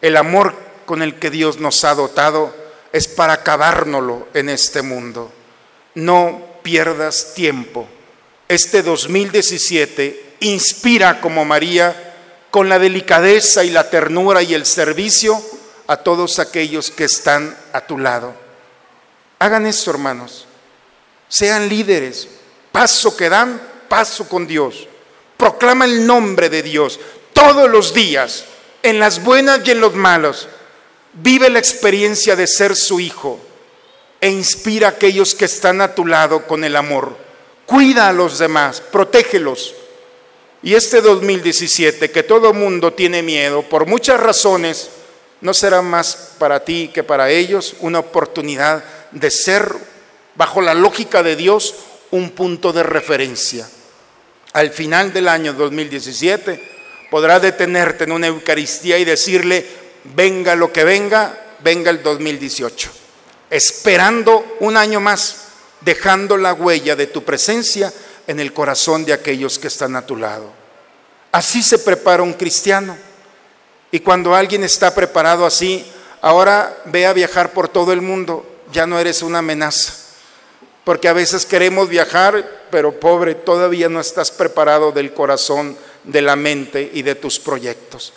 El 0.00 0.16
amor 0.16 0.54
con 0.86 1.02
el 1.02 1.18
que 1.18 1.30
Dios 1.30 1.58
nos 1.58 1.84
ha 1.84 1.94
dotado 1.94 2.54
es 2.92 3.08
para 3.08 3.34
acabárnoslo 3.34 4.28
en 4.34 4.48
este 4.48 4.82
mundo. 4.82 5.32
No 5.94 6.42
pierdas 6.62 7.34
tiempo. 7.34 7.88
Este 8.52 8.82
2017 8.82 10.34
inspira 10.40 11.22
como 11.22 11.42
María 11.42 12.14
con 12.50 12.68
la 12.68 12.78
delicadeza 12.78 13.64
y 13.64 13.70
la 13.70 13.88
ternura 13.88 14.42
y 14.42 14.52
el 14.52 14.66
servicio 14.66 15.42
a 15.86 15.96
todos 15.96 16.38
aquellos 16.38 16.90
que 16.90 17.04
están 17.04 17.56
a 17.72 17.86
tu 17.86 17.96
lado. 17.96 18.34
Hagan 19.38 19.64
eso, 19.64 19.90
hermanos. 19.90 20.46
Sean 21.30 21.66
líderes. 21.70 22.28
Paso 22.70 23.16
que 23.16 23.30
dan, 23.30 23.58
paso 23.88 24.28
con 24.28 24.46
Dios. 24.46 24.86
Proclama 25.38 25.86
el 25.86 26.06
nombre 26.06 26.50
de 26.50 26.62
Dios 26.62 27.00
todos 27.32 27.70
los 27.70 27.94
días, 27.94 28.44
en 28.82 28.98
las 28.98 29.24
buenas 29.24 29.60
y 29.64 29.70
en 29.70 29.80
los 29.80 29.94
malos. 29.94 30.46
Vive 31.14 31.48
la 31.48 31.58
experiencia 31.58 32.36
de 32.36 32.46
ser 32.46 32.76
su 32.76 33.00
hijo 33.00 33.40
e 34.20 34.28
inspira 34.28 34.88
a 34.88 34.90
aquellos 34.90 35.34
que 35.34 35.46
están 35.46 35.80
a 35.80 35.94
tu 35.94 36.04
lado 36.04 36.46
con 36.46 36.64
el 36.64 36.76
amor. 36.76 37.31
Cuida 37.66 38.08
a 38.08 38.12
los 38.12 38.38
demás, 38.38 38.80
protégelos. 38.80 39.74
Y 40.62 40.74
este 40.74 41.00
2017, 41.00 42.10
que 42.10 42.22
todo 42.22 42.52
mundo 42.52 42.92
tiene 42.92 43.22
miedo 43.22 43.62
por 43.62 43.86
muchas 43.86 44.20
razones, 44.20 44.90
no 45.40 45.52
será 45.52 45.82
más 45.82 46.34
para 46.38 46.64
ti 46.64 46.90
que 46.94 47.02
para 47.02 47.30
ellos 47.30 47.74
una 47.80 47.98
oportunidad 47.98 48.84
de 49.10 49.30
ser, 49.30 49.74
bajo 50.36 50.60
la 50.60 50.74
lógica 50.74 51.22
de 51.22 51.36
Dios, 51.36 51.74
un 52.12 52.30
punto 52.30 52.72
de 52.72 52.82
referencia. 52.82 53.68
Al 54.52 54.70
final 54.70 55.12
del 55.12 55.28
año 55.28 55.52
2017 55.52 56.72
podrás 57.10 57.42
detenerte 57.42 58.04
en 58.04 58.12
una 58.12 58.28
Eucaristía 58.28 58.98
y 58.98 59.04
decirle, 59.04 59.66
venga 60.04 60.54
lo 60.54 60.72
que 60.72 60.84
venga, 60.84 61.56
venga 61.60 61.90
el 61.90 62.02
2018, 62.02 62.90
esperando 63.50 64.56
un 64.60 64.76
año 64.76 65.00
más, 65.00 65.48
dejando 65.84 66.36
la 66.36 66.54
huella 66.54 66.96
de 66.96 67.06
tu 67.06 67.24
presencia 67.24 67.92
en 68.26 68.40
el 68.40 68.52
corazón 68.52 69.04
de 69.04 69.12
aquellos 69.12 69.58
que 69.58 69.68
están 69.68 69.96
a 69.96 70.06
tu 70.06 70.16
lado. 70.16 70.52
Así 71.32 71.62
se 71.62 71.78
prepara 71.78 72.22
un 72.22 72.34
cristiano. 72.34 72.96
Y 73.90 74.00
cuando 74.00 74.34
alguien 74.34 74.64
está 74.64 74.94
preparado 74.94 75.44
así, 75.44 75.84
ahora 76.20 76.76
ve 76.86 77.06
a 77.06 77.12
viajar 77.12 77.52
por 77.52 77.68
todo 77.68 77.92
el 77.92 78.00
mundo, 78.00 78.46
ya 78.72 78.86
no 78.86 78.98
eres 78.98 79.22
una 79.22 79.38
amenaza. 79.38 79.94
Porque 80.84 81.08
a 81.08 81.12
veces 81.12 81.46
queremos 81.46 81.88
viajar, 81.88 82.66
pero 82.70 82.98
pobre, 82.98 83.34
todavía 83.34 83.88
no 83.88 84.00
estás 84.00 84.30
preparado 84.30 84.92
del 84.92 85.12
corazón, 85.12 85.76
de 86.04 86.22
la 86.22 86.36
mente 86.36 86.90
y 86.92 87.02
de 87.02 87.14
tus 87.14 87.38
proyectos. 87.38 88.12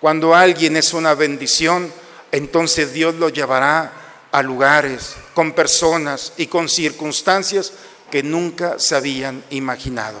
Cuando 0.00 0.34
alguien 0.34 0.76
es 0.76 0.94
una 0.94 1.14
bendición, 1.14 1.92
entonces 2.32 2.92
Dios 2.92 3.14
lo 3.16 3.28
llevará 3.28 3.92
a 4.32 4.42
lugares, 4.42 5.16
con 5.34 5.52
personas 5.52 6.32
y 6.36 6.46
con 6.46 6.68
circunstancias 6.68 7.72
que 8.10 8.22
nunca 8.22 8.78
se 8.78 8.94
habían 8.94 9.42
imaginado. 9.50 10.20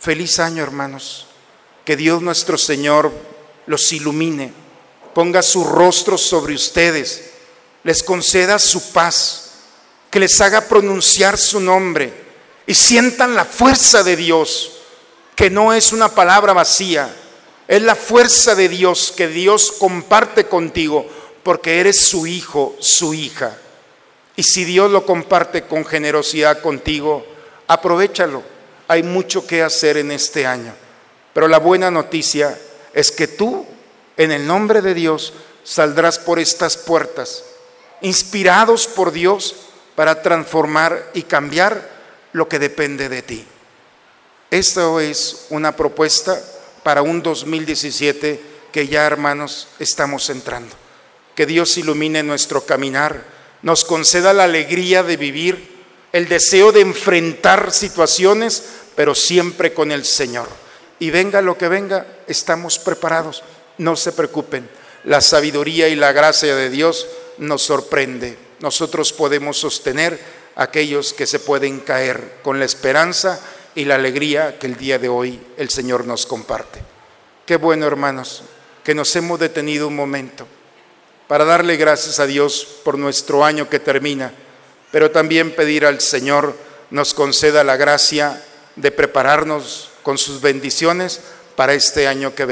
Feliz 0.00 0.38
año, 0.38 0.62
hermanos. 0.62 1.26
Que 1.84 1.96
Dios 1.96 2.22
nuestro 2.22 2.56
Señor 2.56 3.12
los 3.66 3.92
ilumine, 3.92 4.52
ponga 5.14 5.42
su 5.42 5.64
rostro 5.64 6.16
sobre 6.16 6.54
ustedes, 6.54 7.30
les 7.82 8.02
conceda 8.02 8.58
su 8.58 8.92
paz, 8.92 9.50
que 10.10 10.20
les 10.20 10.40
haga 10.40 10.62
pronunciar 10.62 11.36
su 11.36 11.60
nombre 11.60 12.12
y 12.66 12.74
sientan 12.74 13.34
la 13.34 13.44
fuerza 13.44 14.02
de 14.02 14.16
Dios, 14.16 14.78
que 15.36 15.50
no 15.50 15.74
es 15.74 15.92
una 15.92 16.08
palabra 16.08 16.52
vacía, 16.52 17.14
es 17.68 17.82
la 17.82 17.94
fuerza 17.94 18.54
de 18.54 18.68
Dios 18.68 19.12
que 19.14 19.28
Dios 19.28 19.72
comparte 19.72 20.46
contigo 20.46 21.06
porque 21.44 21.78
eres 21.78 22.00
su 22.00 22.26
hijo, 22.26 22.74
su 22.80 23.14
hija. 23.14 23.56
Y 24.34 24.42
si 24.42 24.64
Dios 24.64 24.90
lo 24.90 25.06
comparte 25.06 25.62
con 25.62 25.84
generosidad 25.84 26.60
contigo, 26.60 27.24
aprovechalo. 27.68 28.42
Hay 28.88 29.02
mucho 29.02 29.46
que 29.46 29.62
hacer 29.62 29.96
en 29.98 30.10
este 30.10 30.46
año. 30.46 30.74
Pero 31.32 31.46
la 31.46 31.58
buena 31.58 31.90
noticia 31.90 32.58
es 32.92 33.12
que 33.12 33.28
tú, 33.28 33.66
en 34.16 34.32
el 34.32 34.46
nombre 34.46 34.82
de 34.82 34.94
Dios, 34.94 35.34
saldrás 35.62 36.18
por 36.18 36.38
estas 36.38 36.76
puertas, 36.76 37.44
inspirados 38.00 38.86
por 38.86 39.12
Dios 39.12 39.54
para 39.94 40.22
transformar 40.22 41.10
y 41.14 41.22
cambiar 41.22 41.90
lo 42.32 42.48
que 42.48 42.58
depende 42.58 43.08
de 43.08 43.22
ti. 43.22 43.46
Esto 44.50 45.00
es 45.00 45.46
una 45.50 45.76
propuesta 45.76 46.40
para 46.82 47.02
un 47.02 47.22
2017 47.22 48.40
que 48.72 48.88
ya, 48.88 49.06
hermanos, 49.06 49.68
estamos 49.78 50.28
entrando. 50.30 50.83
Que 51.34 51.46
Dios 51.46 51.76
ilumine 51.78 52.22
nuestro 52.22 52.64
caminar, 52.64 53.24
nos 53.62 53.84
conceda 53.84 54.34
la 54.34 54.44
alegría 54.44 55.02
de 55.02 55.16
vivir, 55.16 55.74
el 56.12 56.28
deseo 56.28 56.70
de 56.70 56.80
enfrentar 56.80 57.72
situaciones, 57.72 58.62
pero 58.94 59.14
siempre 59.14 59.72
con 59.72 59.90
el 59.90 60.04
Señor. 60.04 60.48
Y 60.98 61.10
venga 61.10 61.40
lo 61.40 61.58
que 61.58 61.68
venga, 61.68 62.06
estamos 62.28 62.78
preparados. 62.78 63.42
No 63.78 63.96
se 63.96 64.12
preocupen. 64.12 64.68
La 65.04 65.20
sabiduría 65.20 65.88
y 65.88 65.96
la 65.96 66.12
gracia 66.12 66.54
de 66.54 66.70
Dios 66.70 67.06
nos 67.38 67.62
sorprende. 67.62 68.38
Nosotros 68.60 69.12
podemos 69.12 69.56
sostener 69.56 70.20
a 70.56 70.64
aquellos 70.64 71.12
que 71.12 71.26
se 71.26 71.40
pueden 71.40 71.80
caer 71.80 72.34
con 72.42 72.58
la 72.58 72.66
esperanza 72.66 73.40
y 73.74 73.86
la 73.86 73.96
alegría 73.96 74.58
que 74.58 74.66
el 74.66 74.76
día 74.76 74.98
de 74.98 75.08
hoy 75.08 75.40
el 75.56 75.70
Señor 75.70 76.06
nos 76.06 76.26
comparte. 76.26 76.80
Qué 77.44 77.56
bueno, 77.56 77.86
hermanos, 77.86 78.44
que 78.84 78.94
nos 78.94 79.14
hemos 79.16 79.40
detenido 79.40 79.88
un 79.88 79.96
momento 79.96 80.46
para 81.28 81.44
darle 81.44 81.76
gracias 81.76 82.20
a 82.20 82.26
Dios 82.26 82.66
por 82.84 82.98
nuestro 82.98 83.44
año 83.44 83.68
que 83.68 83.80
termina, 83.80 84.32
pero 84.90 85.10
también 85.10 85.54
pedir 85.54 85.86
al 85.86 86.00
Señor 86.00 86.54
nos 86.90 87.14
conceda 87.14 87.64
la 87.64 87.76
gracia 87.76 88.42
de 88.76 88.90
prepararnos 88.90 89.90
con 90.02 90.18
sus 90.18 90.40
bendiciones 90.40 91.20
para 91.56 91.74
este 91.74 92.06
año 92.06 92.34
que, 92.34 92.44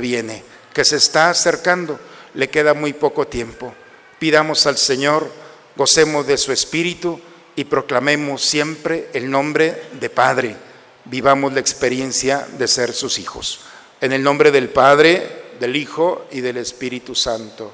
viene, 0.00 0.42
que 0.72 0.84
se 0.84 0.96
está 0.96 1.30
acercando, 1.30 1.98
le 2.34 2.48
queda 2.48 2.74
muy 2.74 2.92
poco 2.92 3.26
tiempo. 3.26 3.74
Pidamos 4.18 4.66
al 4.66 4.78
Señor, 4.78 5.30
gocemos 5.76 6.26
de 6.26 6.38
su 6.38 6.52
Espíritu 6.52 7.20
y 7.56 7.64
proclamemos 7.64 8.42
siempre 8.42 9.08
el 9.12 9.30
nombre 9.30 9.82
de 10.00 10.10
Padre. 10.10 10.56
Vivamos 11.04 11.52
la 11.52 11.60
experiencia 11.60 12.46
de 12.58 12.66
ser 12.66 12.92
sus 12.92 13.18
hijos. 13.18 13.60
En 14.00 14.12
el 14.12 14.22
nombre 14.22 14.50
del 14.50 14.70
Padre, 14.70 15.44
del 15.60 15.76
Hijo 15.76 16.26
y 16.30 16.40
del 16.40 16.56
Espíritu 16.56 17.14
Santo. 17.14 17.72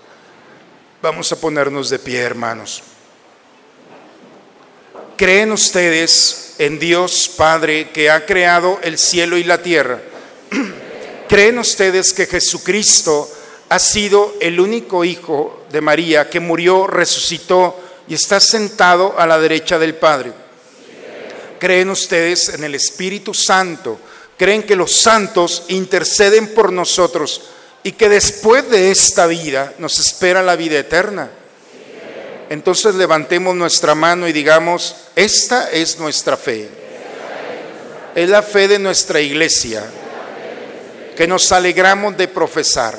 Vamos 1.02 1.32
a 1.32 1.36
ponernos 1.36 1.88
de 1.88 1.98
pie, 1.98 2.20
hermanos. 2.20 2.82
¿Creen 5.16 5.52
ustedes 5.52 6.56
en 6.58 6.78
Dios 6.78 7.30
Padre 7.36 7.90
que 7.90 8.10
ha 8.10 8.26
creado 8.26 8.78
el 8.82 8.98
cielo 8.98 9.38
y 9.38 9.44
la 9.44 9.62
tierra? 9.62 10.00
¿Creen 11.28 11.58
ustedes 11.58 12.12
que 12.12 12.26
Jesucristo 12.26 13.30
ha 13.70 13.78
sido 13.78 14.34
el 14.40 14.60
único 14.60 15.04
Hijo 15.04 15.64
de 15.70 15.80
María 15.80 16.28
que 16.28 16.40
murió, 16.40 16.88
resucitó 16.88 17.80
y 18.08 18.14
está 18.14 18.40
sentado 18.40 19.14
a 19.16 19.26
la 19.26 19.38
derecha 19.38 19.78
del 19.78 19.94
Padre. 19.94 20.32
¿Creen 21.60 21.90
ustedes 21.90 22.48
en 22.48 22.64
el 22.64 22.74
Espíritu 22.74 23.32
Santo? 23.32 23.98
¿Creen 24.36 24.64
que 24.64 24.74
los 24.74 24.90
santos 24.90 25.64
interceden 25.68 26.52
por 26.52 26.72
nosotros 26.72 27.42
y 27.82 27.92
que 27.92 28.08
después 28.08 28.68
de 28.70 28.90
esta 28.90 29.26
vida 29.26 29.72
nos 29.78 29.98
espera 29.98 30.42
la 30.42 30.56
vida 30.56 30.78
eterna? 30.78 31.30
Entonces 32.50 32.94
levantemos 32.96 33.54
nuestra 33.54 33.94
mano 33.94 34.26
y 34.26 34.32
digamos, 34.32 34.96
esta 35.14 35.70
es 35.70 35.98
nuestra 35.98 36.36
fe. 36.36 36.68
Es 38.14 38.28
la 38.28 38.42
fe 38.42 38.66
de 38.66 38.78
nuestra 38.78 39.20
iglesia 39.20 39.88
que 41.16 41.28
nos 41.28 41.52
alegramos 41.52 42.16
de 42.16 42.26
profesar 42.26 42.98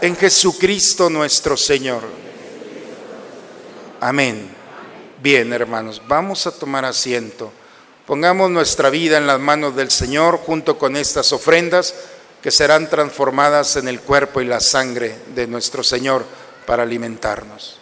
en 0.00 0.16
Jesucristo 0.16 1.08
nuestro 1.08 1.56
Señor. 1.56 2.02
Amén. 4.00 4.50
Bien, 5.22 5.52
hermanos, 5.52 6.02
vamos 6.06 6.46
a 6.46 6.52
tomar 6.52 6.84
asiento. 6.84 7.52
Pongamos 8.06 8.50
nuestra 8.50 8.90
vida 8.90 9.18
en 9.18 9.26
las 9.26 9.38
manos 9.38 9.76
del 9.76 9.90
Señor 9.90 10.38
junto 10.38 10.78
con 10.78 10.96
estas 10.96 11.32
ofrendas 11.32 11.94
que 12.42 12.50
serán 12.50 12.88
transformadas 12.88 13.76
en 13.76 13.88
el 13.88 14.00
cuerpo 14.00 14.40
y 14.40 14.44
la 14.44 14.60
sangre 14.60 15.16
de 15.34 15.46
nuestro 15.46 15.82
Señor 15.82 16.24
para 16.66 16.84
alimentarnos. 16.84 17.77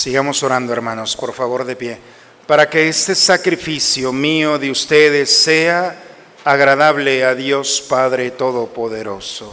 Sigamos 0.00 0.42
orando, 0.42 0.72
hermanos, 0.72 1.14
por 1.14 1.34
favor, 1.34 1.66
de 1.66 1.76
pie, 1.76 1.98
para 2.46 2.70
que 2.70 2.88
este 2.88 3.14
sacrificio 3.14 4.14
mío 4.14 4.58
de 4.58 4.70
ustedes 4.70 5.30
sea 5.30 5.94
agradable 6.42 7.22
a 7.22 7.34
Dios 7.34 7.84
Padre 7.86 8.30
Todopoderoso. 8.30 9.52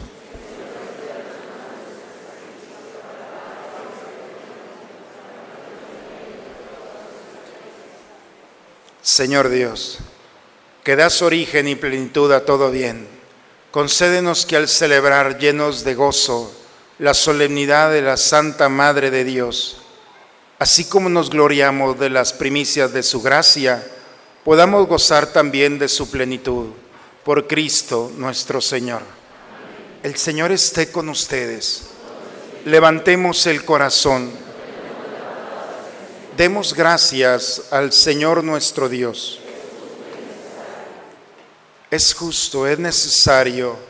Señor 9.01 9.49
Dios, 9.49 9.97
que 10.85 10.95
das 10.95 11.21
origen 11.21 11.67
y 11.67 11.75
plenitud 11.75 12.31
a 12.31 12.45
todo 12.45 12.71
bien, 12.71 13.05
concédenos 13.69 14.45
que 14.45 14.55
al 14.55 14.69
celebrar 14.69 15.39
llenos 15.39 15.83
de 15.83 15.93
gozo 15.93 16.49
la 16.99 17.13
solemnidad 17.13 17.91
de 17.91 18.01
la 18.01 18.15
Santa 18.15 18.69
Madre 18.69 19.11
de 19.11 19.25
Dios, 19.25 19.81
así 20.59 20.85
como 20.85 21.09
nos 21.09 21.29
gloriamos 21.29 21.99
de 21.99 22.09
las 22.09 22.33
primicias 22.33 22.91
de 22.93 23.03
su 23.03 23.21
gracia, 23.21 23.83
podamos 24.43 24.87
gozar 24.87 25.27
también 25.27 25.79
de 25.79 25.87
su 25.87 26.09
plenitud. 26.09 26.67
Por 27.23 27.47
Cristo 27.47 28.11
nuestro 28.17 28.61
Señor. 28.61 29.01
El 30.03 30.15
Señor 30.15 30.51
esté 30.51 30.91
con 30.91 31.09
ustedes. 31.09 31.87
Levantemos 32.65 33.45
el 33.47 33.65
corazón. 33.65 34.31
Demos 36.37 36.73
gracias 36.73 37.63
al 37.71 37.91
Señor 37.91 38.43
nuestro 38.43 38.87
Dios. 38.87 39.39
Es 41.91 42.13
justo, 42.13 42.67
es 42.67 42.79
necesario 42.79 43.86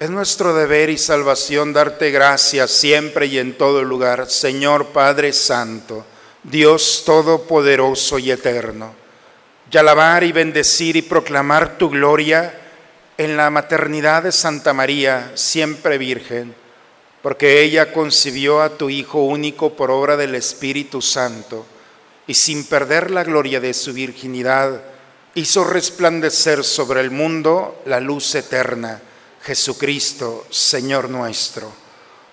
es 0.00 0.10
nuestro 0.10 0.54
deber 0.54 0.90
y 0.90 0.98
salvación 0.98 1.72
darte 1.72 2.12
gracias 2.12 2.70
siempre 2.70 3.26
y 3.26 3.38
en 3.38 3.58
todo 3.58 3.82
lugar, 3.82 4.30
Señor 4.30 4.86
Padre 4.86 5.32
Santo, 5.32 6.06
Dios 6.44 7.02
Todopoderoso 7.04 8.20
y 8.20 8.30
Eterno, 8.30 8.94
y 9.70 9.76
alabar 9.76 10.22
y 10.22 10.30
bendecir 10.30 10.94
y 10.94 11.02
proclamar 11.02 11.78
tu 11.78 11.90
gloria 11.90 12.54
en 13.16 13.36
la 13.36 13.50
maternidad 13.50 14.22
de 14.22 14.30
Santa 14.30 14.72
María, 14.72 15.32
siempre 15.34 15.98
Virgen, 15.98 16.54
porque 17.20 17.62
ella 17.62 17.92
concibió 17.92 18.62
a 18.62 18.78
tu 18.78 18.90
Hijo 18.90 19.24
único 19.24 19.74
por 19.74 19.90
obra 19.90 20.16
del 20.16 20.36
Espíritu 20.36 21.02
Santo, 21.02 21.66
y 22.28 22.34
sin 22.34 22.66
perder 22.66 23.10
la 23.10 23.24
gloria 23.24 23.58
de 23.58 23.74
su 23.74 23.92
virginidad, 23.92 24.80
hizo 25.34 25.64
resplandecer 25.64 26.62
sobre 26.62 27.00
el 27.00 27.10
mundo 27.10 27.82
la 27.84 27.98
luz 27.98 28.36
eterna 28.36 29.02
Jesucristo, 29.48 30.46
Señor 30.50 31.08
nuestro. 31.08 31.72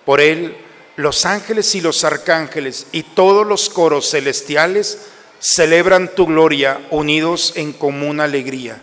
Por 0.03 0.19
Él, 0.19 0.57
los 0.97 1.25
ángeles 1.25 1.73
y 1.73 1.79
los 1.79 2.03
arcángeles 2.03 2.87
y 2.91 3.03
todos 3.03 3.47
los 3.47 3.69
coros 3.69 4.11
celestiales 4.11 4.97
celebran 5.39 6.13
tu 6.13 6.25
gloria 6.25 6.85
unidos 6.91 7.53
en 7.55 7.71
común 7.71 8.19
alegría. 8.19 8.81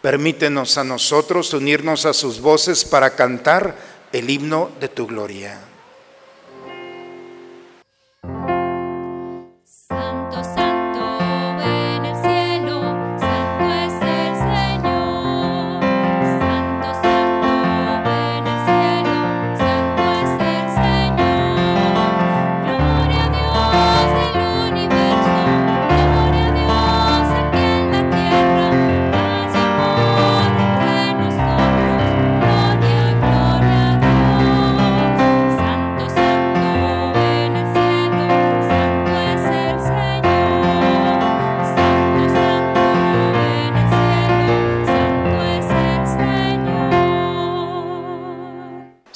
Permítenos 0.00 0.78
a 0.78 0.84
nosotros 0.84 1.52
unirnos 1.52 2.06
a 2.06 2.14
sus 2.14 2.40
voces 2.40 2.82
para 2.82 3.14
cantar 3.14 3.76
el 4.10 4.30
himno 4.30 4.70
de 4.80 4.88
tu 4.88 5.06
gloria. 5.06 5.60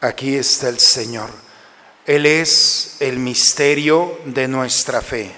Aquí 0.00 0.36
está 0.36 0.68
el 0.68 0.78
Señor. 0.78 1.28
Él 2.06 2.24
es 2.24 2.98
el 3.00 3.18
misterio 3.18 4.20
de 4.26 4.46
nuestra 4.46 5.02
fe. 5.02 5.32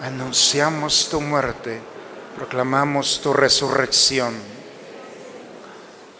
Anunciamos 0.00 1.08
tu 1.10 1.20
muerte, 1.20 1.80
proclamamos 2.36 3.20
tu 3.20 3.32
resurrección. 3.32 4.34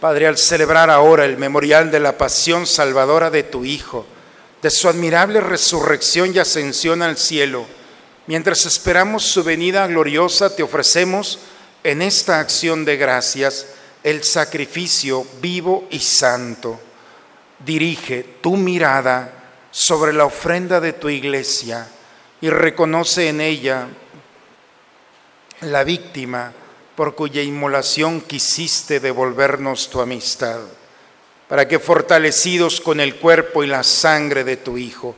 Padre, 0.00 0.26
al 0.26 0.38
celebrar 0.38 0.90
ahora 0.90 1.24
el 1.24 1.36
memorial 1.36 1.92
de 1.92 2.00
la 2.00 2.18
pasión 2.18 2.66
salvadora 2.66 3.30
de 3.30 3.44
tu 3.44 3.64
Hijo, 3.64 4.06
de 4.60 4.68
su 4.68 4.88
admirable 4.88 5.40
resurrección 5.40 6.34
y 6.34 6.40
ascensión 6.40 7.00
al 7.00 7.16
cielo, 7.16 7.64
mientras 8.26 8.66
esperamos 8.66 9.22
su 9.22 9.44
venida 9.44 9.86
gloriosa, 9.86 10.56
te 10.56 10.64
ofrecemos 10.64 11.38
en 11.84 12.02
esta 12.02 12.40
acción 12.40 12.84
de 12.84 12.96
gracias 12.96 13.66
el 14.02 14.24
sacrificio 14.24 15.24
vivo 15.40 15.86
y 15.90 16.00
santo 16.00 16.80
dirige 17.64 18.24
tu 18.40 18.56
mirada 18.56 19.42
sobre 19.70 20.12
la 20.12 20.24
ofrenda 20.24 20.80
de 20.80 20.92
tu 20.92 21.08
iglesia 21.08 21.88
y 22.40 22.50
reconoce 22.50 23.28
en 23.28 23.40
ella 23.40 23.88
la 25.62 25.84
víctima 25.84 26.52
por 26.94 27.14
cuya 27.14 27.42
inmolación 27.42 28.20
quisiste 28.20 29.00
devolvernos 29.00 29.88
tu 29.88 30.00
amistad, 30.00 30.60
para 31.48 31.66
que 31.66 31.78
fortalecidos 31.78 32.80
con 32.80 33.00
el 33.00 33.16
cuerpo 33.16 33.64
y 33.64 33.66
la 33.66 33.82
sangre 33.82 34.44
de 34.44 34.56
tu 34.56 34.76
Hijo, 34.76 35.14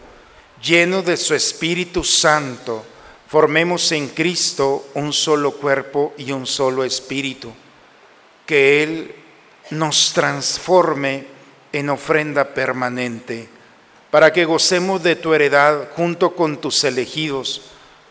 lleno 0.63 1.03
de 1.03 1.17
su 1.17 1.35
Espíritu 1.35 2.05
Santo, 2.05 2.85
formemos 3.29 3.91
en 3.93 4.09
Cristo 4.09 4.91
un 4.95 5.13
solo 5.13 5.53
cuerpo 5.53 6.15
y 6.17 6.31
un 6.31 6.47
solo 6.47 6.85
espíritu, 6.85 7.53
que 8.47 8.83
Él 8.83 9.15
nos 9.71 10.13
transforme 10.13 11.34
en 11.75 11.91
ofrenda 11.91 12.55
permanente, 12.55 13.49
para 14.13 14.33
que 14.33 14.45
gocemos 14.45 15.03
de 15.03 15.17
tu 15.17 15.35
heredad 15.35 15.89
junto 15.97 16.37
con 16.37 16.61
tus 16.61 16.85
elegidos, 16.85 17.63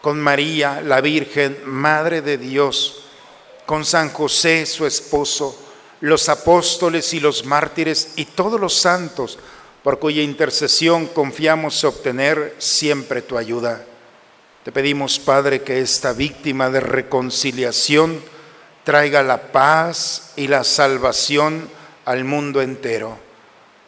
con 0.01 0.19
María, 0.19 0.81
la 0.81 0.99
Virgen, 0.99 1.57
Madre 1.63 2.21
de 2.21 2.37
Dios, 2.37 3.05
con 3.65 3.85
San 3.85 4.09
José, 4.09 4.65
su 4.65 4.85
esposo, 4.85 5.57
los 6.01 6.27
apóstoles 6.27 7.13
y 7.13 7.21
los 7.21 7.45
mártires 7.45 8.11
y 8.17 8.25
todos 8.25 8.59
los 8.59 8.73
santos, 8.73 9.39
por 9.81 9.97
cuya 9.97 10.21
intercesión 10.21 11.07
confiamos 11.07 11.85
obtener 11.85 12.55
siempre 12.57 13.21
tu 13.21 13.37
ayuda. 13.37 13.85
Te 14.65 14.73
pedimos, 14.73 15.19
Padre, 15.19 15.61
que 15.61 15.79
esta 15.79 16.11
víctima 16.11 16.69
de 16.69 16.81
reconciliación 16.81 18.21
traiga 18.83 19.23
la 19.23 19.53
paz 19.53 20.33
y 20.35 20.49
la 20.49 20.65
salvación 20.65 21.69
al 22.03 22.25
mundo 22.25 22.61
entero 22.61 23.23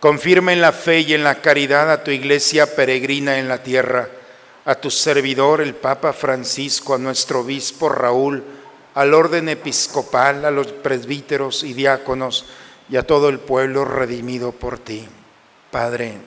Confirma 0.06 0.53
en 0.53 0.62
la 0.62 0.72
fe 0.72 0.99
y 0.99 1.16
en 1.16 1.24
la 1.24 1.41
caridad 1.41 1.91
a 1.91 2.03
tu 2.03 2.12
iglesia 2.12 2.76
peregrina 2.76 3.39
en 3.39 3.47
la 3.47 3.64
tierra, 3.64 4.08
a 4.64 4.76
tu 4.76 4.91
servidor 4.91 5.62
el 5.62 5.74
Papa 5.74 6.14
Francisco, 6.14 6.93
a 6.93 6.99
nuestro 6.99 7.39
obispo 7.39 7.89
Raúl, 7.89 8.43
al 8.93 9.16
orden 9.16 9.49
episcopal, 9.49 10.45
a 10.45 10.51
los 10.51 10.68
presbíteros 10.68 11.64
y 11.64 11.74
diáconos 11.74 12.45
y 12.88 12.97
a 12.97 13.08
todo 13.08 13.30
el 13.30 13.39
pueblo 13.39 13.84
redimido 13.84 14.51
por 14.51 14.78
ti. 14.78 15.08
Padre, 15.72 16.20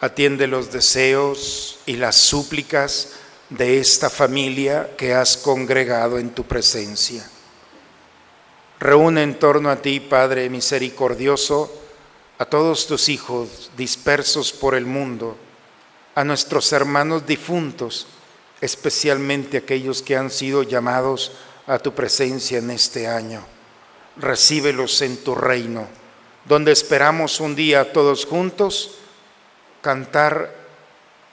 atiende 0.00 0.48
los 0.48 0.72
deseos 0.72 1.78
y 1.86 1.98
las 1.98 2.16
súplicas 2.16 3.10
de 3.50 3.78
esta 3.78 4.10
familia 4.10 4.96
que 4.96 5.14
has 5.14 5.36
congregado 5.36 6.18
en 6.18 6.30
tu 6.30 6.42
presencia. 6.42 7.24
Reúne 8.80 9.22
en 9.22 9.38
torno 9.38 9.70
a 9.70 9.76
ti, 9.76 10.00
Padre 10.00 10.50
misericordioso, 10.50 11.81
a 12.42 12.44
todos 12.44 12.88
tus 12.88 13.08
hijos 13.08 13.70
dispersos 13.76 14.52
por 14.52 14.74
el 14.74 14.84
mundo, 14.84 15.36
a 16.16 16.24
nuestros 16.24 16.72
hermanos 16.72 17.24
difuntos, 17.24 18.08
especialmente 18.60 19.58
aquellos 19.58 20.02
que 20.02 20.16
han 20.16 20.28
sido 20.28 20.64
llamados 20.64 21.30
a 21.68 21.78
tu 21.78 21.94
presencia 21.94 22.58
en 22.58 22.72
este 22.72 23.06
año. 23.06 23.44
Recíbelos 24.16 25.02
en 25.02 25.18
tu 25.18 25.36
reino, 25.36 25.86
donde 26.44 26.72
esperamos 26.72 27.38
un 27.38 27.54
día 27.54 27.92
todos 27.92 28.26
juntos 28.26 28.98
cantar 29.80 30.52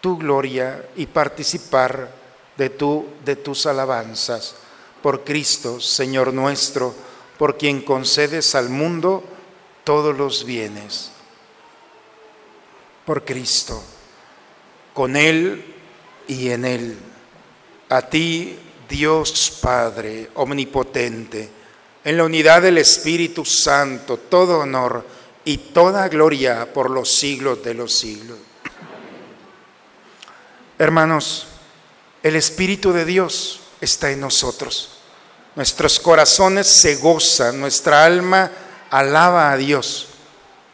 tu 0.01 0.15
gloria 0.15 0.89
y 0.95 1.07
participar 1.07 2.13
de, 2.55 2.69
tu, 2.69 3.07
de 3.25 3.35
tus 3.35 3.65
alabanzas. 3.65 4.53
Por 5.01 5.23
Cristo, 5.23 5.81
Señor 5.81 6.33
nuestro, 6.33 6.93
por 7.39 7.57
quien 7.57 7.81
concedes 7.81 8.53
al 8.53 8.69
mundo 8.69 9.23
todos 9.89 10.15
los 10.15 10.45
bienes 10.45 11.09
por 13.05 13.25
Cristo, 13.25 13.81
con 14.93 15.15
Él 15.15 15.65
y 16.27 16.49
en 16.49 16.63
Él. 16.63 16.95
A 17.89 18.03
ti, 18.03 18.55
Dios 18.87 19.57
Padre 19.59 20.29
Omnipotente, 20.35 21.49
en 22.03 22.17
la 22.17 22.23
unidad 22.23 22.61
del 22.61 22.77
Espíritu 22.77 23.43
Santo, 23.43 24.17
todo 24.17 24.59
honor 24.59 25.03
y 25.43 25.57
toda 25.57 26.07
gloria 26.07 26.71
por 26.71 26.91
los 26.91 27.09
siglos 27.09 27.63
de 27.63 27.73
los 27.73 27.95
siglos. 27.97 28.37
Hermanos, 30.77 31.47
el 32.21 32.35
Espíritu 32.35 32.93
de 32.93 33.05
Dios 33.05 33.61
está 33.81 34.11
en 34.11 34.19
nosotros. 34.19 34.99
Nuestros 35.55 35.99
corazones 35.99 36.67
se 36.67 36.97
gozan, 36.97 37.59
nuestra 37.59 38.05
alma 38.05 38.51
alaba 38.89 39.51
a 39.51 39.57
Dios 39.57 40.07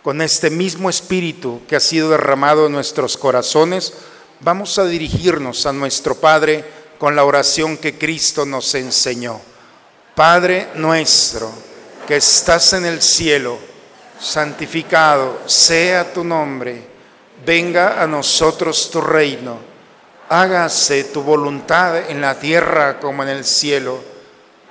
con 0.05 0.21
este 0.21 0.51
mismo 0.51 0.89
espíritu 0.89 1.61
que 1.67 1.75
ha 1.75 1.79
sido 1.79 2.11
derramado 2.11 2.67
en 2.67 2.73
nuestros 2.73 3.17
corazones, 3.17 3.93
vamos 4.39 4.77
a 4.77 4.85
dirigirnos 4.85 5.65
a 5.65 5.73
nuestro 5.73 6.13
Padre 6.13 6.63
con 6.99 7.15
la 7.15 7.23
oración 7.23 7.75
que 7.77 7.97
Cristo 7.97 8.45
nos 8.45 8.75
enseñó. 8.75 9.41
Padre 10.13 10.67
nuestro, 10.75 11.51
que 12.07 12.17
estás 12.17 12.73
en 12.73 12.85
el 12.85 13.01
cielo, 13.01 13.57
santificado 14.19 15.39
sea 15.47 16.13
tu 16.13 16.23
nombre, 16.23 16.87
venga 17.43 17.99
a 17.99 18.05
nosotros 18.05 18.91
tu 18.91 19.01
reino, 19.01 19.57
hágase 20.29 21.05
tu 21.05 21.23
voluntad 21.23 22.11
en 22.11 22.21
la 22.21 22.39
tierra 22.39 22.99
como 22.99 23.23
en 23.23 23.29
el 23.29 23.43
cielo. 23.43 23.99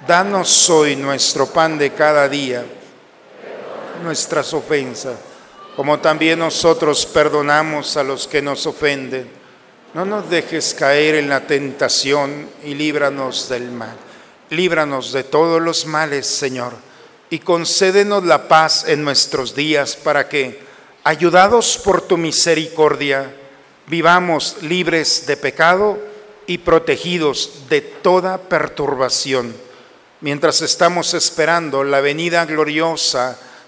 Danos 0.06 0.70
hoy 0.70 0.94
nuestro 0.94 1.46
pan 1.48 1.76
de 1.76 1.92
cada 1.92 2.28
día 2.28 2.64
nuestras 4.04 4.52
ofensas, 4.54 5.16
como 5.74 5.98
también 5.98 6.38
nosotros 6.38 7.04
perdonamos 7.06 7.96
a 7.96 8.04
los 8.04 8.28
que 8.28 8.40
nos 8.40 8.66
ofenden. 8.66 9.28
No 9.94 10.04
nos 10.04 10.30
dejes 10.30 10.74
caer 10.74 11.16
en 11.16 11.28
la 11.28 11.46
tentación 11.46 12.48
y 12.62 12.74
líbranos 12.74 13.48
del 13.48 13.70
mal. 13.70 13.96
Líbranos 14.50 15.12
de 15.12 15.24
todos 15.24 15.60
los 15.60 15.86
males, 15.86 16.26
Señor, 16.26 16.74
y 17.30 17.40
concédenos 17.40 18.24
la 18.24 18.46
paz 18.46 18.84
en 18.86 19.02
nuestros 19.02 19.54
días 19.54 19.96
para 19.96 20.28
que, 20.28 20.62
ayudados 21.02 21.78
por 21.78 22.02
tu 22.02 22.16
misericordia, 22.16 23.34
vivamos 23.86 24.58
libres 24.62 25.26
de 25.26 25.36
pecado 25.36 25.98
y 26.46 26.58
protegidos 26.58 27.64
de 27.68 27.80
toda 27.80 28.38
perturbación, 28.38 29.54
mientras 30.20 30.60
estamos 30.60 31.14
esperando 31.14 31.84
la 31.84 32.00
venida 32.00 32.44
gloriosa 32.44 33.38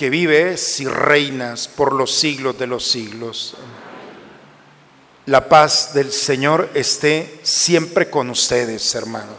que 0.00 0.08
vives 0.08 0.80
y 0.80 0.86
reinas 0.86 1.68
por 1.68 1.92
los 1.92 2.14
siglos 2.14 2.58
de 2.58 2.66
los 2.66 2.90
siglos. 2.90 3.52
La 5.26 5.46
paz 5.46 5.92
del 5.92 6.10
Señor 6.10 6.70
esté 6.72 7.38
siempre 7.42 8.08
con 8.08 8.30
ustedes, 8.30 8.94
hermanos. 8.94 9.36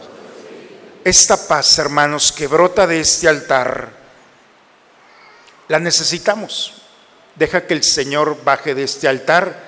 Esta 1.02 1.48
paz, 1.48 1.80
hermanos, 1.80 2.30
que 2.30 2.46
brota 2.46 2.86
de 2.86 3.00
este 3.00 3.26
altar, 3.26 3.90
la 5.66 5.80
necesitamos. 5.80 6.74
Deja 7.34 7.66
que 7.66 7.74
el 7.74 7.82
Señor 7.82 8.44
baje 8.44 8.76
de 8.76 8.84
este 8.84 9.08
altar, 9.08 9.64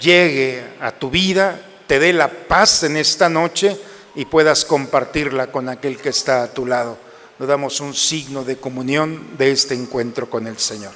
llegue 0.00 0.64
a 0.80 0.90
tu 0.90 1.10
vida, 1.10 1.60
te 1.86 1.98
dé 1.98 2.14
la 2.14 2.30
paz 2.30 2.82
en 2.84 2.96
esta 2.96 3.28
noche 3.28 3.78
y 4.14 4.24
puedas 4.24 4.64
compartirla 4.64 5.48
con 5.48 5.68
aquel 5.68 5.98
que 5.98 6.08
está 6.08 6.44
a 6.44 6.50
tu 6.50 6.64
lado. 6.64 7.09
Nos 7.40 7.48
damos 7.48 7.80
un 7.80 7.94
signo 7.94 8.44
de 8.44 8.58
comunión 8.58 9.38
de 9.38 9.50
este 9.50 9.72
encuentro 9.74 10.28
con 10.28 10.46
el 10.46 10.58
Señor. 10.58 10.92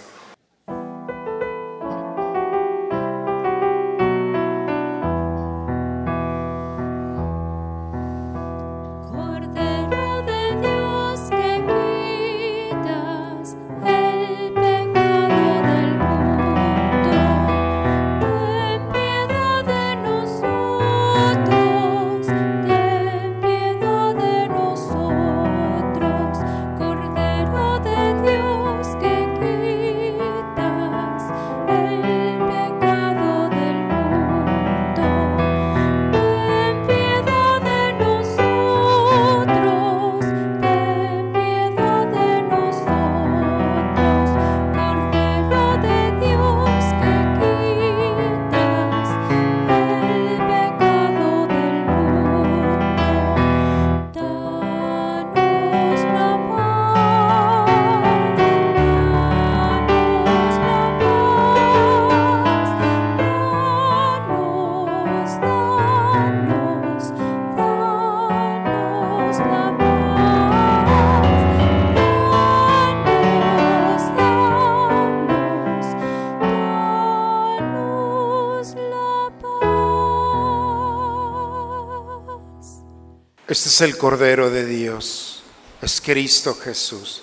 Este 83.55 83.69
es 83.69 83.81
el 83.83 83.97
Cordero 83.97 84.51
de 84.51 84.67
Dios, 84.67 85.45
es 85.81 86.01
Cristo 86.01 86.57
Jesús. 86.57 87.23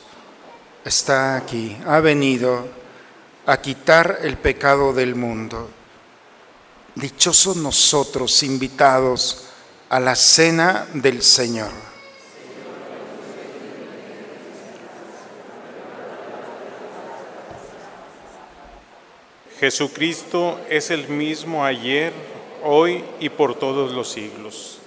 Está 0.85 1.35
aquí, 1.35 1.75
ha 1.85 1.99
venido 1.99 2.69
a 3.45 3.59
quitar 3.59 4.19
el 4.21 4.37
pecado 4.37 4.93
del 4.93 5.13
mundo. 5.15 5.69
Dichosos 6.95 7.57
nosotros 7.57 8.43
invitados 8.43 9.47
a 9.89 9.99
la 9.99 10.15
cena 10.15 10.87
del 10.93 11.21
Señor. 11.21 11.71
Jesucristo 19.59 20.61
es 20.69 20.91
el 20.91 21.09
mismo 21.09 21.65
ayer, 21.65 22.13
hoy 22.63 23.03
y 23.19 23.27
por 23.27 23.59
todos 23.59 23.91
los 23.91 24.09
siglos. 24.09 24.80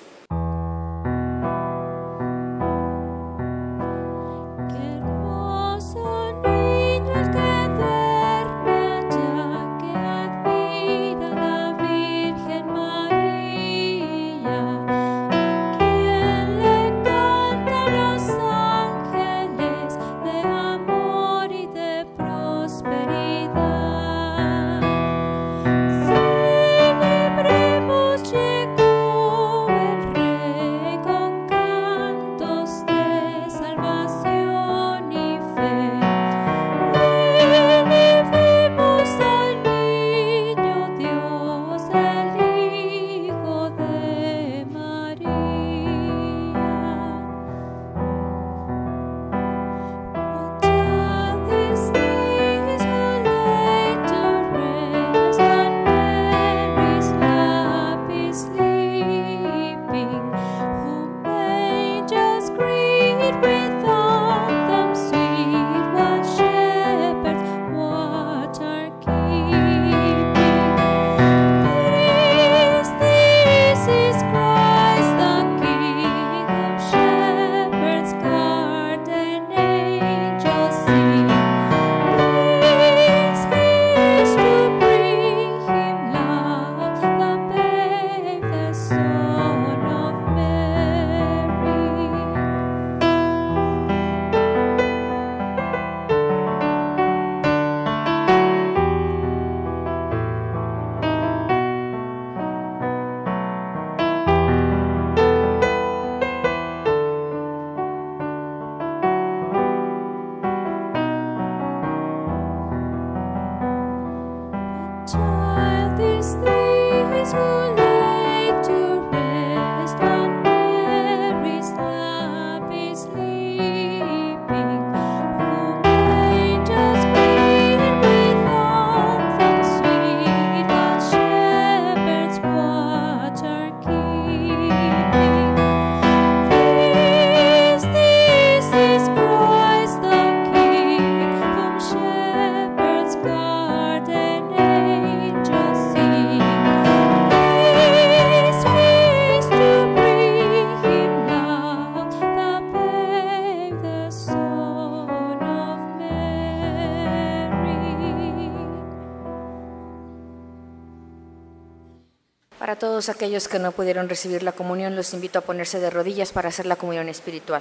Todos 162.95 163.09
aquellos 163.09 163.49
que 163.49 163.59
no 163.59 163.73
pudieron 163.73 164.09
recibir 164.09 164.45
la 164.45 164.53
comunión, 164.53 164.95
los 164.95 165.15
invito 165.15 165.41
a 165.41 165.43
ponerse 165.43 165.81
de 165.81 165.91
rodillas 165.91 166.31
para 166.31 166.51
hacer 166.51 166.65
la 166.65 166.77
comunión 166.77 167.09
espiritual. 167.09 167.61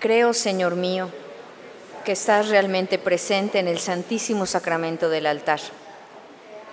Creo, 0.00 0.34
Señor 0.34 0.74
mío, 0.74 1.08
que 2.04 2.10
estás 2.10 2.48
realmente 2.48 2.98
presente 2.98 3.60
en 3.60 3.68
el 3.68 3.78
santísimo 3.78 4.44
sacramento 4.44 5.08
del 5.08 5.26
altar. 5.26 5.60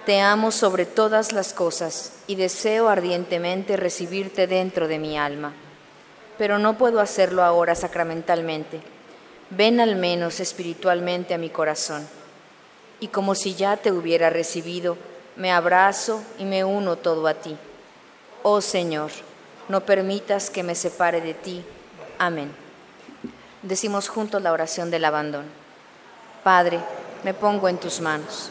Te 0.08 0.22
amo 0.22 0.50
sobre 0.50 0.88
todas 0.88 1.34
las 1.34 1.54
cosas 1.54 2.14
y 2.26 2.34
deseo 2.34 2.89
ardientemente 2.89 3.78
recibirte 3.78 4.48
dentro 4.48 4.88
de 4.88 4.98
mi 4.98 5.20
alma, 5.20 5.54
pero 6.39 6.58
no 6.58 6.80
puedo 6.80 7.00
hacerlo 7.00 7.43
ahora 7.43 7.76
sacramentalmente. 7.76 8.82
Ven 9.52 9.82
al 9.82 9.98
menos 9.98 10.39
espiritualmente 10.39 11.36
a 11.36 11.38
mi 11.38 11.52
corazón. 11.52 12.08
Y 13.00 13.10
como 13.10 13.36
si 13.36 13.54
ya 13.54 13.78
te 13.78 13.91
hubiera 13.91 14.32
recibido, 14.32 14.98
me 15.38 15.51
abrazo 15.51 16.21
y 16.39 16.45
me 16.45 16.63
uno 16.63 16.95
todo 16.95 17.27
a 17.27 17.35
ti. 17.35 17.55
Oh 18.41 18.59
Señor, 18.59 19.11
no 19.69 19.81
permitas 19.81 20.49
que 20.49 20.63
me 20.63 20.73
separe 20.73 21.21
de 21.21 21.35
ti. 21.35 21.63
Amén. 22.17 22.51
Decimos 23.61 24.09
juntos 24.09 24.41
la 24.41 24.51
oración 24.51 24.89
del 24.89 25.05
abandono. 25.05 25.47
Padre, 26.43 26.79
me 27.23 27.35
pongo 27.35 27.69
en 27.69 27.77
tus 27.77 28.01
manos. 28.01 28.49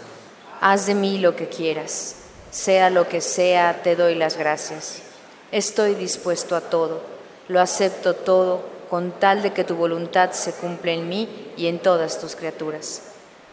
Haz 0.61 0.87
de 0.87 0.95
mí 0.95 1.19
lo 1.19 1.35
que 1.35 1.49
quieras. 1.49 2.17
Sea 2.51 2.89
lo 2.89 3.09
que 3.09 3.21
sea, 3.21 3.83
te 3.83 3.97
doy 3.97 4.15
las 4.15 4.37
gracias. 4.37 5.03
Estoy 5.51 5.95
dispuesto 5.95 6.55
a 6.55 6.61
todo. 6.61 7.03
Lo 7.49 7.61
acepto 7.61 8.15
todo 8.15 8.65
con 8.89 9.11
tal 9.13 9.43
de 9.43 9.53
que 9.53 9.65
tu 9.65 9.75
voluntad 9.75 10.31
se 10.31 10.53
cumpla 10.53 10.93
en 10.93 11.09
mí 11.09 11.53
y 11.57 11.67
en 11.67 11.81
todas 11.81 12.21
tus 12.21 12.37
criaturas. 12.37 13.03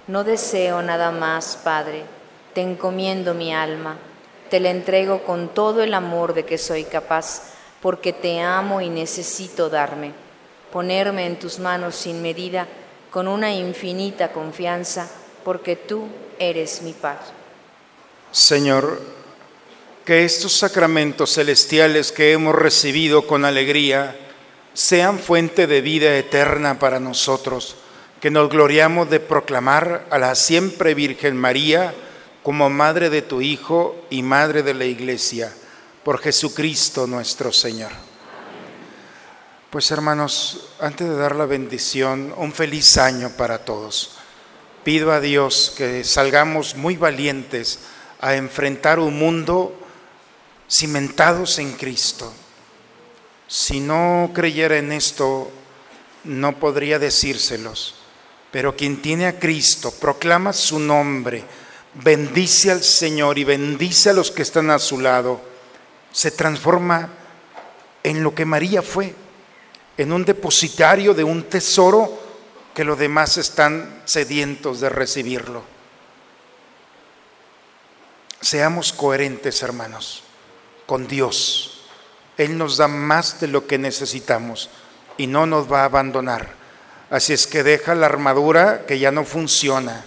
No 0.08 0.24
deseo 0.24 0.82
nada 0.84 1.12
más, 1.12 1.58
Padre 1.64 2.04
te 2.54 2.62
encomiendo 2.62 3.34
mi 3.34 3.54
alma, 3.54 3.98
te 4.50 4.60
la 4.60 4.70
entrego 4.70 5.24
con 5.24 5.50
todo 5.50 5.84
el 5.84 5.94
amor 5.94 6.34
de 6.34 6.46
que 6.46 6.58
soy 6.58 6.84
capaz, 6.84 7.54
porque 7.82 8.14
te 8.14 8.40
amo 8.40 8.82
y 8.82 8.90
necesito 8.90 9.70
darme, 9.70 10.12
ponerme 10.72 11.26
en 11.26 11.40
tus 11.40 11.60
manos 11.60 11.96
sin 11.96 12.22
medida, 12.22 12.68
con 13.12 13.28
una 13.28 13.54
infinita 13.54 14.32
confianza, 14.32 15.10
porque 15.44 15.76
tú 15.76 16.08
eres 16.40 16.82
mi 16.82 16.94
paz. 16.94 17.34
Señor, 18.32 19.00
que 20.06 20.26
estos 20.26 20.54
sacramentos 20.54 21.34
celestiales 21.34 22.12
que 22.12 22.32
hemos 22.32 22.56
recibido 22.56 23.28
con 23.28 23.46
alegría 23.46 24.16
sean 24.74 25.20
fuente 25.20 25.68
de 25.68 25.82
vida 25.82 26.18
eterna 26.18 26.80
para 26.80 27.00
nosotros, 27.00 27.76
que 28.20 28.32
nos 28.32 28.50
gloriamos 28.50 29.10
de 29.10 29.20
proclamar 29.20 30.06
a 30.10 30.18
la 30.18 30.36
siempre 30.36 30.94
Virgen 30.94 31.38
María, 31.38 31.94
como 32.44 32.70
madre 32.70 33.10
de 33.10 33.22
tu 33.22 33.42
Hijo 33.42 33.96
y 34.10 34.22
madre 34.22 34.62
de 34.62 34.74
la 34.74 34.86
Iglesia, 34.86 35.54
por 36.04 36.20
Jesucristo 36.20 37.08
nuestro 37.08 37.52
Señor. 37.54 37.92
Pues 39.70 39.90
hermanos, 39.90 40.68
antes 40.80 41.08
de 41.08 41.16
dar 41.16 41.36
la 41.36 41.46
bendición, 41.46 42.34
un 42.38 42.52
feliz 42.52 42.98
año 42.98 43.32
para 43.38 43.66
todos. 43.66 44.18
Pido 44.84 45.12
a 45.12 45.20
Dios 45.20 45.74
que 45.78 46.04
salgamos 46.04 46.76
muy 46.76 46.98
valientes 46.98 47.80
a 48.20 48.36
enfrentar 48.36 49.00
un 49.00 49.18
mundo 49.18 49.76
cimentados 50.70 51.58
en 51.60 51.74
Cristo. 51.74 52.32
Si 53.48 53.80
no 53.80 54.32
creyera 54.34 54.78
en 54.78 54.92
esto, 54.92 55.50
no 56.24 56.60
podría 56.60 57.00
decírselos. 57.00 57.96
Pero 58.52 58.76
quien 58.76 59.02
tiene 59.02 59.26
a 59.26 59.40
Cristo, 59.40 59.92
proclama 59.92 60.54
su 60.54 60.80
nombre, 60.80 61.44
bendice 61.96 62.72
al 62.72 62.84
Señor 62.84 63.38
y 63.38 63.44
bendice 63.44 64.10
a 64.10 64.14
los 64.14 64.32
que 64.32 64.42
están 64.42 64.70
a 64.70 64.80
su 64.80 65.00
lado, 65.00 65.42
se 66.12 66.32
transforma 66.32 67.10
en 68.04 68.24
lo 68.24 68.34
que 68.34 68.46
María 68.46 68.82
fue, 68.82 69.14
en 69.98 70.12
un 70.12 70.26
depositario 70.26 71.14
de 71.14 71.24
un 71.24 71.44
tesoro 71.44 72.20
que 72.74 72.84
los 72.84 72.98
demás 72.98 73.38
están 73.38 74.02
sedientos 74.06 74.80
de 74.80 74.90
recibirlo. 74.90 75.64
Seamos 78.42 78.92
coherentes, 78.92 79.62
hermanos, 79.62 80.24
con 80.86 81.08
Dios. 81.08 81.86
Él 82.38 82.58
nos 82.58 82.78
da 82.78 82.88
más 82.88 83.40
de 83.40 83.48
lo 83.48 83.68
que 83.68 83.78
necesitamos 83.78 84.70
y 85.18 85.28
no 85.28 85.46
nos 85.46 85.72
va 85.72 85.82
a 85.82 85.86
abandonar. 85.86 86.52
Así 87.10 87.32
es 87.32 87.46
que 87.46 87.64
deja 87.64 87.94
la 87.94 88.08
armadura 88.08 88.86
que 88.88 88.98
ya 88.98 89.12
no 89.12 89.24
funciona 89.24 90.04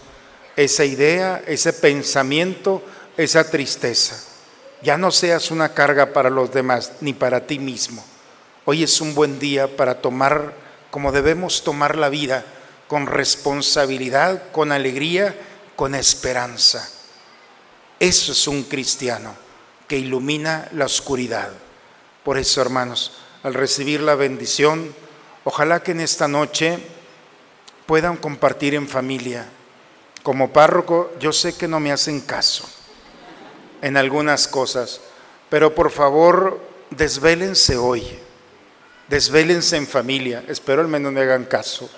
esa 0.56 0.84
idea, 0.84 1.42
ese 1.46 1.72
pensamiento, 1.72 2.82
esa 3.16 3.50
tristeza. 3.50 4.16
Ya 4.82 4.96
no 4.96 5.10
seas 5.10 5.50
una 5.50 5.74
carga 5.74 6.12
para 6.12 6.30
los 6.30 6.52
demás 6.52 6.92
ni 7.00 7.12
para 7.12 7.46
ti 7.46 7.58
mismo. 7.58 8.04
Hoy 8.64 8.82
es 8.82 9.00
un 9.00 9.14
buen 9.14 9.38
día 9.38 9.76
para 9.76 10.00
tomar 10.00 10.66
como 10.90 11.12
debemos 11.12 11.62
tomar 11.62 11.96
la 11.96 12.08
vida, 12.08 12.42
con 12.88 13.06
responsabilidad, 13.06 14.50
con 14.50 14.72
alegría, 14.72 15.34
con 15.76 15.94
esperanza. 15.94 16.88
Eso 18.00 18.32
es 18.32 18.48
un 18.48 18.62
cristiano 18.62 19.36
que 19.86 19.98
ilumina 19.98 20.68
la 20.72 20.86
oscuridad. 20.86 21.50
Por 22.24 22.38
eso, 22.38 22.62
hermanos, 22.62 23.18
al 23.42 23.52
recibir 23.52 24.00
la 24.00 24.14
bendición, 24.14 24.94
ojalá 25.44 25.82
que 25.82 25.92
en 25.92 26.00
esta 26.00 26.28
noche 26.28 26.78
puedan 27.84 28.16
compartir 28.16 28.74
en 28.74 28.88
familia 28.88 29.46
como 30.26 30.52
párroco, 30.52 31.12
yo 31.20 31.32
sé 31.32 31.56
que 31.56 31.68
no 31.68 31.78
me 31.78 31.92
hacen 31.92 32.20
caso 32.20 32.68
en 33.80 33.96
algunas 33.96 34.48
cosas, 34.48 35.00
pero 35.48 35.72
por 35.72 35.92
favor, 35.92 36.60
desvélense 36.90 37.76
hoy, 37.76 38.02
desvélense 39.06 39.76
en 39.76 39.86
familia, 39.86 40.42
espero 40.48 40.82
al 40.82 40.88
menos 40.88 41.12
me 41.12 41.20
hagan 41.20 41.44
caso. 41.44 41.88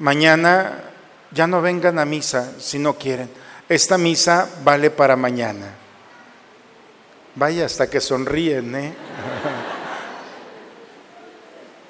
Mañana 0.00 0.82
ya 1.30 1.46
no 1.46 1.62
vengan 1.62 2.00
a 2.00 2.04
misa 2.04 2.54
si 2.58 2.80
no 2.80 2.94
quieren. 2.94 3.30
Esta 3.68 3.98
misa 3.98 4.50
vale 4.64 4.90
para 4.90 5.14
mañana. 5.14 5.76
Vaya 7.36 7.66
hasta 7.66 7.88
que 7.88 8.00
sonríen, 8.00 8.74
¿eh? 8.74 8.94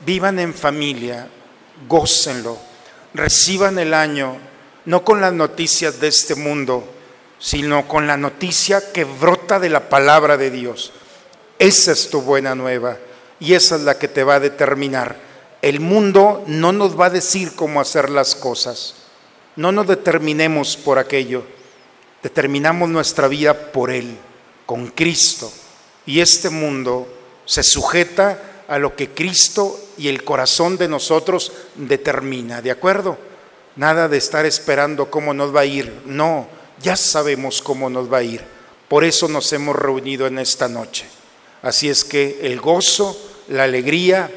Vivan 0.05 0.39
en 0.41 0.53
familia, 0.53 1.27
gócenlo, 1.89 2.59
reciban 3.15 3.79
el 3.79 3.95
año 3.95 4.46
no 4.87 5.05
con 5.05 5.21
las 5.21 5.33
noticias 5.33 6.01
de 6.01 6.09
este 6.09 6.35
mundo, 6.35 6.85
sino 7.39 7.87
con 7.87 8.07
la 8.07 8.17
noticia 8.17 8.93
que 8.93 9.05
brota 9.05 9.59
de 9.61 9.69
la 9.69 9.89
palabra 9.89 10.37
de 10.37 10.51
Dios. 10.51 10.93
Esa 11.59 11.93
es 11.93 12.09
tu 12.09 12.23
buena 12.23 12.55
nueva 12.55 12.99
y 13.41 13.55
esa 13.55 13.77
es 13.77 13.83
la 13.83 13.99
que 13.99 14.09
te 14.09 14.25
va 14.25 14.37
a 14.37 14.41
determinar. 14.41 15.17
El 15.61 15.81
mundo 15.81 16.45
no 16.47 16.73
nos 16.73 16.99
va 16.99 17.07
a 17.07 17.11
decir 17.11 17.55
cómo 17.55 17.81
hacer 17.81 18.11
las 18.11 18.35
cosas. 18.35 18.95
No 19.57 19.73
nos 19.73 19.87
determinemos 19.87 20.77
por 20.77 20.99
aquello. 20.99 21.45
Determinamos 22.23 22.89
nuestra 22.89 23.27
vida 23.29 23.73
por 23.73 23.91
Él, 23.91 24.17
con 24.65 24.89
Cristo. 24.89 25.51
Y 26.05 26.21
este 26.21 26.51
mundo 26.51 27.09
se 27.45 27.63
sujeta 27.63 28.65
a 28.69 28.79
lo 28.79 28.95
que 28.95 29.11
Cristo 29.11 29.79
y 29.97 30.09
el 30.09 30.25
corazón 30.25 30.77
de 30.77 30.89
nosotros 30.89 31.53
determina. 31.75 32.63
¿De 32.63 32.71
acuerdo? 32.71 33.19
Nada 33.77 34.09
de 34.09 34.17
estar 34.17 34.47
esperando 34.47 35.11
cómo 35.11 35.35
nos 35.35 35.55
va 35.55 35.61
a 35.61 35.67
ir. 35.67 36.03
No, 36.07 36.49
ya 36.81 36.97
sabemos 36.97 37.61
cómo 37.61 37.91
nos 37.91 38.11
va 38.13 38.19
a 38.19 38.23
ir. 38.23 38.43
Por 38.89 39.05
eso 39.05 39.29
nos 39.29 39.53
hemos 39.53 39.77
reunido 39.77 40.27
en 40.27 40.39
esta 40.39 40.69
noche. 40.69 41.07
Así 41.63 41.89
es 41.89 42.05
que 42.05 42.39
el 42.43 42.61
gozo, 42.61 43.17
la 43.49 43.65
alegría, 43.65 44.31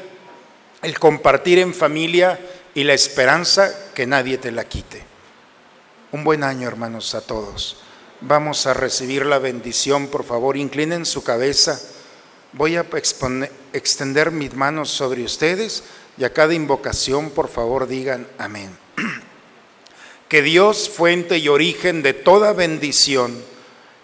el 0.82 0.98
compartir 0.98 1.58
en 1.58 1.72
familia 1.72 2.38
y 2.74 2.84
la 2.84 2.94
esperanza, 2.94 3.72
que 3.94 4.06
nadie 4.06 4.38
te 4.38 4.52
la 4.52 4.64
quite. 4.64 5.02
Un 6.12 6.24
buen 6.24 6.42
año, 6.42 6.66
hermanos, 6.68 7.14
a 7.14 7.20
todos. 7.20 7.78
Vamos 8.20 8.66
a 8.66 8.74
recibir 8.74 9.24
la 9.24 9.38
bendición, 9.38 10.08
por 10.08 10.24
favor, 10.24 10.56
inclinen 10.56 11.06
su 11.06 11.22
cabeza. 11.22 11.80
Voy 12.52 12.76
a 12.76 12.84
extender 13.72 14.30
mis 14.32 14.54
manos 14.54 14.90
sobre 14.90 15.22
ustedes 15.22 15.84
y 16.18 16.24
a 16.24 16.32
cada 16.32 16.52
invocación, 16.52 17.30
por 17.30 17.48
favor, 17.48 17.86
digan 17.86 18.26
amén. 18.38 18.76
que 20.30 20.42
Dios, 20.42 20.88
fuente 20.88 21.38
y 21.38 21.48
origen 21.48 22.04
de 22.04 22.14
toda 22.14 22.52
bendición, 22.52 23.36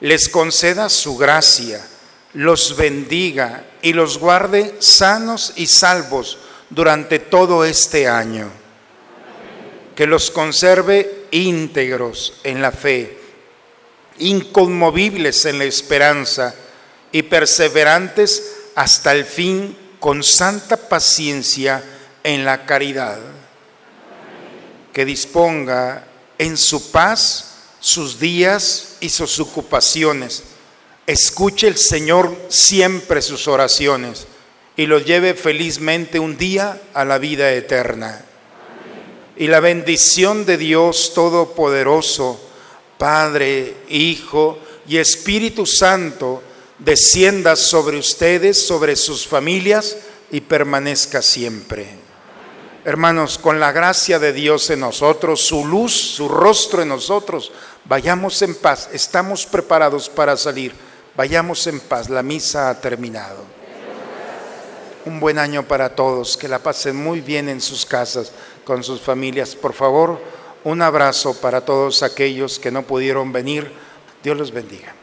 les 0.01 0.29
conceda 0.29 0.89
su 0.89 1.17
gracia, 1.17 1.87
los 2.35 2.77
bendiga 2.77 3.65
y 3.81 3.93
los 3.93 4.19
guarde 4.19 4.75
sanos 4.81 5.53
y 5.55 5.69
salvos 5.69 6.39
durante 6.69 7.21
todo 7.21 7.65
este 7.65 8.09
año. 8.09 8.51
Que 9.95 10.09
los 10.09 10.33
conserve 10.33 11.27
íntegros 11.31 12.41
en 12.43 12.61
la 12.61 12.73
fe, 12.73 13.19
inconmovibles 14.19 15.45
en 15.45 15.61
la 15.61 15.65
esperanza 15.65 16.57
y 17.13 17.23
perseverantes 17.23 18.57
hasta 18.75 19.13
el 19.13 19.25
fin 19.25 19.79
con 20.01 20.25
santa 20.25 20.77
paciencia 20.77 21.85
en 22.25 22.45
la 22.45 22.67
caridad. 22.67 23.21
Que 24.93 25.05
disponga 25.05 26.05
en 26.39 26.57
su 26.57 26.91
paz 26.91 27.53
sus 27.81 28.19
días 28.19 28.97
y 29.01 29.09
sus 29.09 29.39
ocupaciones, 29.39 30.43
escuche 31.07 31.69
el 31.69 31.77
Señor 31.77 32.37
siempre 32.49 33.23
sus 33.23 33.47
oraciones 33.47 34.27
y 34.77 34.87
los 34.87 35.05
lleve 35.05 35.35
felizmente 35.35 36.19
un 36.19 36.37
día 36.37 36.81
a 36.95 37.05
la 37.05 37.19
vida 37.19 37.53
eterna. 37.53 38.25
Y 39.37 39.49
la 39.49 39.61
bendición 39.61 40.47
de 40.47 40.57
Dios 40.57 41.13
Todopoderoso, 41.15 42.41
Padre, 42.99 43.77
Hijo 43.89 44.59
y 44.89 44.97
Espíritu 44.97 45.67
Santo, 45.67 46.43
descienda 46.79 47.57
sobre 47.57 47.99
ustedes, 47.99 48.67
sobre 48.67 48.97
sus 48.97 49.27
familias 49.27 49.97
y 50.31 50.41
permanezca 50.41 51.23
siempre. 51.23 52.06
Hermanos, 52.87 53.37
con 53.37 53.59
la 53.59 53.73
gracia 53.73 54.21
de 54.21 54.33
Dios 54.33 54.71
en 54.71 54.79
nosotros, 54.79 55.45
su 55.45 55.67
luz, 55.67 55.93
su 55.93 56.29
rostro 56.29 56.83
en 56.83 56.89
nosotros, 56.89 57.51
vayamos 57.85 58.41
en 58.43 58.55
paz. 58.55 58.89
Estamos 58.93 59.45
preparados 59.45 60.09
para 60.09 60.37
salir. 60.37 60.73
Vayamos 61.17 61.67
en 61.67 61.81
paz. 61.81 62.09
La 62.09 62.23
misa 62.23 62.71
ha 62.71 62.81
terminado. 62.81 63.39
Un 65.05 65.19
buen 65.19 65.37
año 65.37 65.65
para 65.65 65.97
todos. 65.97 66.37
Que 66.37 66.47
la 66.47 66.61
pasen 66.61 66.95
muy 66.95 67.21
bien 67.21 67.49
en 67.49 67.61
sus 67.61 67.85
casas, 67.85 68.31
con 68.65 68.85
sus 68.85 69.01
familias. 69.01 69.57
Por 69.57 69.73
favor, 69.73 70.21
un 70.63 70.81
abrazo 70.81 71.35
para 71.41 71.63
todos 71.65 72.05
aquellos 72.05 72.61
que 72.61 72.71
no 72.71 72.85
pudieron 72.85 73.33
venir. 73.33 73.69
Dios 74.23 74.39
los 74.39 74.53
bendiga. 74.53 74.95